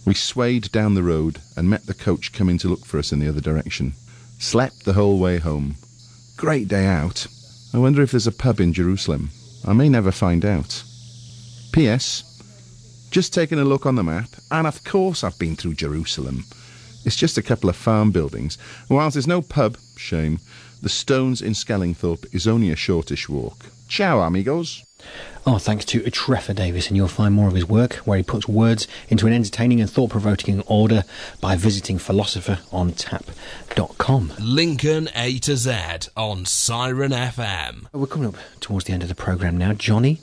We 0.05 0.15
swayed 0.15 0.71
down 0.73 0.95
the 0.95 1.03
road 1.03 1.41
and 1.57 1.69
met 1.69 1.87
the 1.87 1.95
coach 1.95 2.33
coming 2.33 2.57
to 2.59 2.69
look 2.69 2.87
for 2.87 2.99
us 2.99 3.13
in 3.13 3.19
the 3.19 3.29
other 3.29 3.41
direction. 3.41 3.95
Slept 4.39 4.85
the 4.85 4.93
whole 4.93 5.19
way 5.19 5.39
home. 5.39 5.77
Great 6.37 6.69
day 6.69 6.87
out. 6.87 7.27
I 7.75 7.79
wonder 7.79 8.01
if 8.01 8.13
there's 8.13 8.27
a 8.27 8.33
pub 8.33 8.61
in 8.61 8.73
Jerusalem. 8.73 9.31
I 9.67 9.73
may 9.73 9.89
never 9.89 10.13
find 10.13 10.45
out. 10.45 10.83
P.S. 11.73 12.25
Just 13.11 13.35
taking 13.35 13.59
a 13.59 13.65
look 13.65 13.85
on 13.85 13.97
the 13.97 14.05
map, 14.05 14.31
and 14.51 14.67
of 14.67 14.85
course 14.85 15.25
I've 15.25 15.39
been 15.39 15.57
through 15.57 15.75
Jerusalem. 15.75 16.45
It's 17.09 17.17
just 17.17 17.39
a 17.39 17.43
couple 17.43 17.71
of 17.71 17.77
farm 17.77 18.11
buildings. 18.11 18.59
And 18.91 18.99
Whilst 18.99 19.15
there's 19.15 19.27
no 19.27 19.41
pub, 19.41 19.79
shame, 19.97 20.41
the 20.83 20.91
Stones 20.91 21.41
in 21.41 21.55
Skellingthorpe 21.55 22.35
is 22.35 22.47
only 22.47 22.71
a 22.71 22.77
shortish 22.77 23.31
walk. 23.31 23.71
Ciao, 23.89 24.21
amigos. 24.21 24.85
Oh, 25.47 25.57
thanks 25.57 25.87
to 25.87 26.03
Trevor 26.11 26.53
Davis, 26.53 26.89
and 26.89 26.99
you'll 26.99 27.09
find 27.09 27.35
more 27.35 27.49
of 27.49 27.55
his 27.55 27.67
work 27.67 27.95
where 28.05 28.19
he 28.19 28.23
puts 28.23 28.47
words 28.47 28.87
into 29.09 29.27
an 29.27 29.33
entertaining 29.33 29.81
and 29.81 29.89
thought 29.89 30.11
provoking 30.11 30.61
order 30.67 31.05
by 31.41 31.57
visiting 31.57 31.97
philosopherontap.com. 31.97 34.35
Lincoln 34.39 35.09
A 35.15 35.39
to 35.39 35.57
Z 35.57 35.73
on 36.15 36.45
Siren 36.45 37.13
FM. 37.13 37.87
We're 37.95 38.07
coming 38.07 38.29
up 38.29 38.37
towards 38.61 38.85
the 38.85 38.93
end 38.93 39.03
of 39.03 39.09
the 39.09 39.15
programme 39.15 39.57
now. 39.57 39.73
Johnny, 39.73 40.21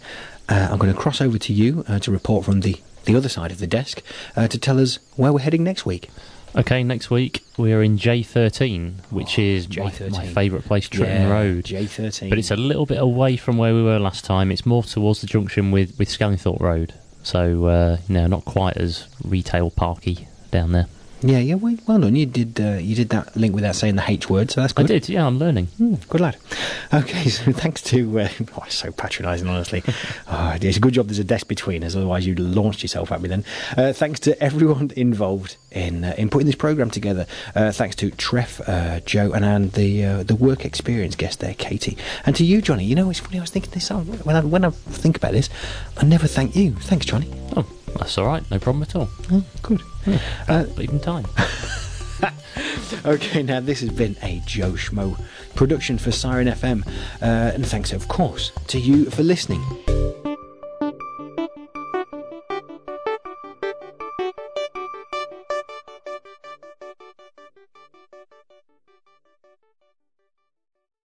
uh, 0.50 0.68
I'm 0.70 0.78
going 0.78 0.94
to 0.94 1.00
cross 1.00 1.20
over 1.20 1.40
to 1.40 1.52
you 1.52 1.84
uh, 1.88 1.98
to 1.98 2.12
report 2.12 2.46
from 2.46 2.62
the, 2.62 2.78
the 3.06 3.16
other 3.16 3.30
side 3.30 3.52
of 3.52 3.58
the 3.58 3.66
desk 3.66 4.04
uh, 4.36 4.48
to 4.50 4.60
tell 4.60 4.80
us 4.80 5.00
where 5.16 5.34
we're 5.34 5.40
heading 5.40 5.64
next 5.64 5.88
week. 5.88 6.12
Okay, 6.58 6.84
next 6.84 7.10
week 7.12 7.44
we 7.58 7.74
are 7.74 7.84
in 7.84 7.98
J13, 7.98 9.12
which 9.12 9.38
Oh, 9.38 9.42
is 9.42 9.68
my, 9.70 9.76
J13. 9.90 10.12
my 10.12 10.26
favourite 10.28 10.66
place, 10.66 10.88
Tritton 10.88 11.08
Yeah, 11.08 11.30
Road. 11.32 11.66
J13. 11.66 12.30
But 12.30 12.38
it's 12.38 12.52
a 12.52 12.56
little 12.56 12.86
bit 12.86 12.98
away 12.98 13.36
from 13.36 13.58
where 13.58 13.74
we 13.74 13.84
were 13.84 14.00
last 14.00 14.24
time. 14.24 14.52
It's 14.52 14.66
more 14.66 14.84
towards 14.84 15.20
the 15.22 15.28
junction 15.28 15.72
with, 15.72 15.98
with 16.00 16.08
Skellingthorpe 16.08 16.62
Road. 16.62 16.94
So, 17.24 17.66
uh, 17.66 17.98
no, 18.08 18.28
not 18.28 18.46
quite 18.46 18.78
as 18.78 19.06
retail 19.24 19.70
parky 19.70 20.28
down 20.52 20.72
there. 20.72 20.88
Yeah, 21.22 21.40
yeah, 21.40 21.56
well, 21.56 21.76
well 21.88 22.00
done. 22.00 22.16
You 22.16 22.26
did 22.26 22.60
uh, 22.60 22.78
you 22.80 22.96
did 22.96 23.10
that 23.10 23.36
link 23.36 23.56
without 23.56 23.76
saying 23.76 23.96
the 23.96 24.04
H 24.08 24.30
word, 24.30 24.52
so 24.52 24.62
that's 24.62 24.74
good. 24.74 24.86
I 24.86 24.88
did, 24.88 25.10
yeah, 25.10 25.26
I'm 25.26 25.40
learning. 25.40 25.68
Mm, 25.80 26.08
good 26.08 26.22
lad. 26.22 26.38
Okay, 26.94 27.30
so 27.30 27.52
thanks 27.52 27.82
to. 27.84 28.20
Uh, 28.20 28.30
oh, 28.58 28.66
so 28.70 28.92
patronising, 28.92 29.48
honestly. 29.48 29.84
oh, 30.28 30.58
it's 30.62 30.78
a 30.78 30.80
good 30.80 30.94
job 30.94 31.08
there's 31.08 31.20
a 31.20 31.24
desk 31.24 31.48
between 31.48 31.84
us, 31.84 31.96
otherwise 31.96 32.28
you'd 32.28 32.40
launched 32.40 32.84
yourself 32.84 33.12
at 33.12 33.22
me 33.22 33.30
then. 33.30 33.44
Uh, 33.78 33.94
thanks 33.94 34.20
to 34.22 34.42
everyone 34.44 34.92
involved 34.96 35.58
in 35.72 36.04
uh, 36.04 36.14
in 36.18 36.30
putting 36.30 36.46
this 36.46 36.56
programme 36.56 36.90
together. 36.90 37.26
Uh, 37.56 37.72
thanks 37.72 37.96
to 37.96 38.12
Treff, 38.12 38.62
uh, 38.68 39.00
Joe, 39.02 39.32
and, 39.32 39.46
and 39.46 39.72
the 39.72 40.06
uh, 40.06 40.24
the 40.24 40.36
work 40.36 40.66
experience 40.66 41.16
guest 41.16 41.40
there, 41.40 41.54
Katie. 41.54 41.98
And 42.26 42.36
to 42.36 42.46
you, 42.46 42.62
Johnny. 42.62 42.86
You 42.86 42.96
know, 42.96 43.10
it's 43.10 43.20
funny, 43.20 43.38
I 43.38 43.42
was 43.42 43.50
thinking 43.50 43.72
this, 43.72 43.90
oh, 43.90 44.02
when 44.02 44.36
I, 44.36 44.42
when 44.42 44.66
I 44.66 44.70
think 44.70 45.18
about 45.18 45.32
this, 45.32 45.50
I 45.98 46.06
never 46.06 46.28
thank 46.28 46.56
you. 46.56 46.74
Thanks, 46.76 47.06
Johnny. 47.06 47.32
Oh, 47.56 47.66
that's 47.98 48.18
all 48.18 48.26
right, 48.26 48.44
no 48.52 48.60
problem 48.60 48.84
at 48.84 48.96
all. 48.96 49.10
Oh, 49.32 49.44
good. 49.64 49.82
Uh, 50.48 50.66
Even 50.80 51.00
time. 51.00 51.26
Okay, 53.04 53.44
now 53.44 53.60
this 53.60 53.82
has 53.82 53.90
been 53.90 54.16
a 54.24 54.42
Joe 54.46 54.72
Schmo 54.72 55.20
production 55.56 55.98
for 55.98 56.12
Siren 56.12 56.48
FM, 56.48 56.88
uh, 57.22 57.52
and 57.54 57.66
thanks, 57.66 57.94
of 57.94 58.08
course, 58.08 58.52
to 58.68 58.80
you 58.80 59.10
for 59.10 59.24
listening. 59.24 59.64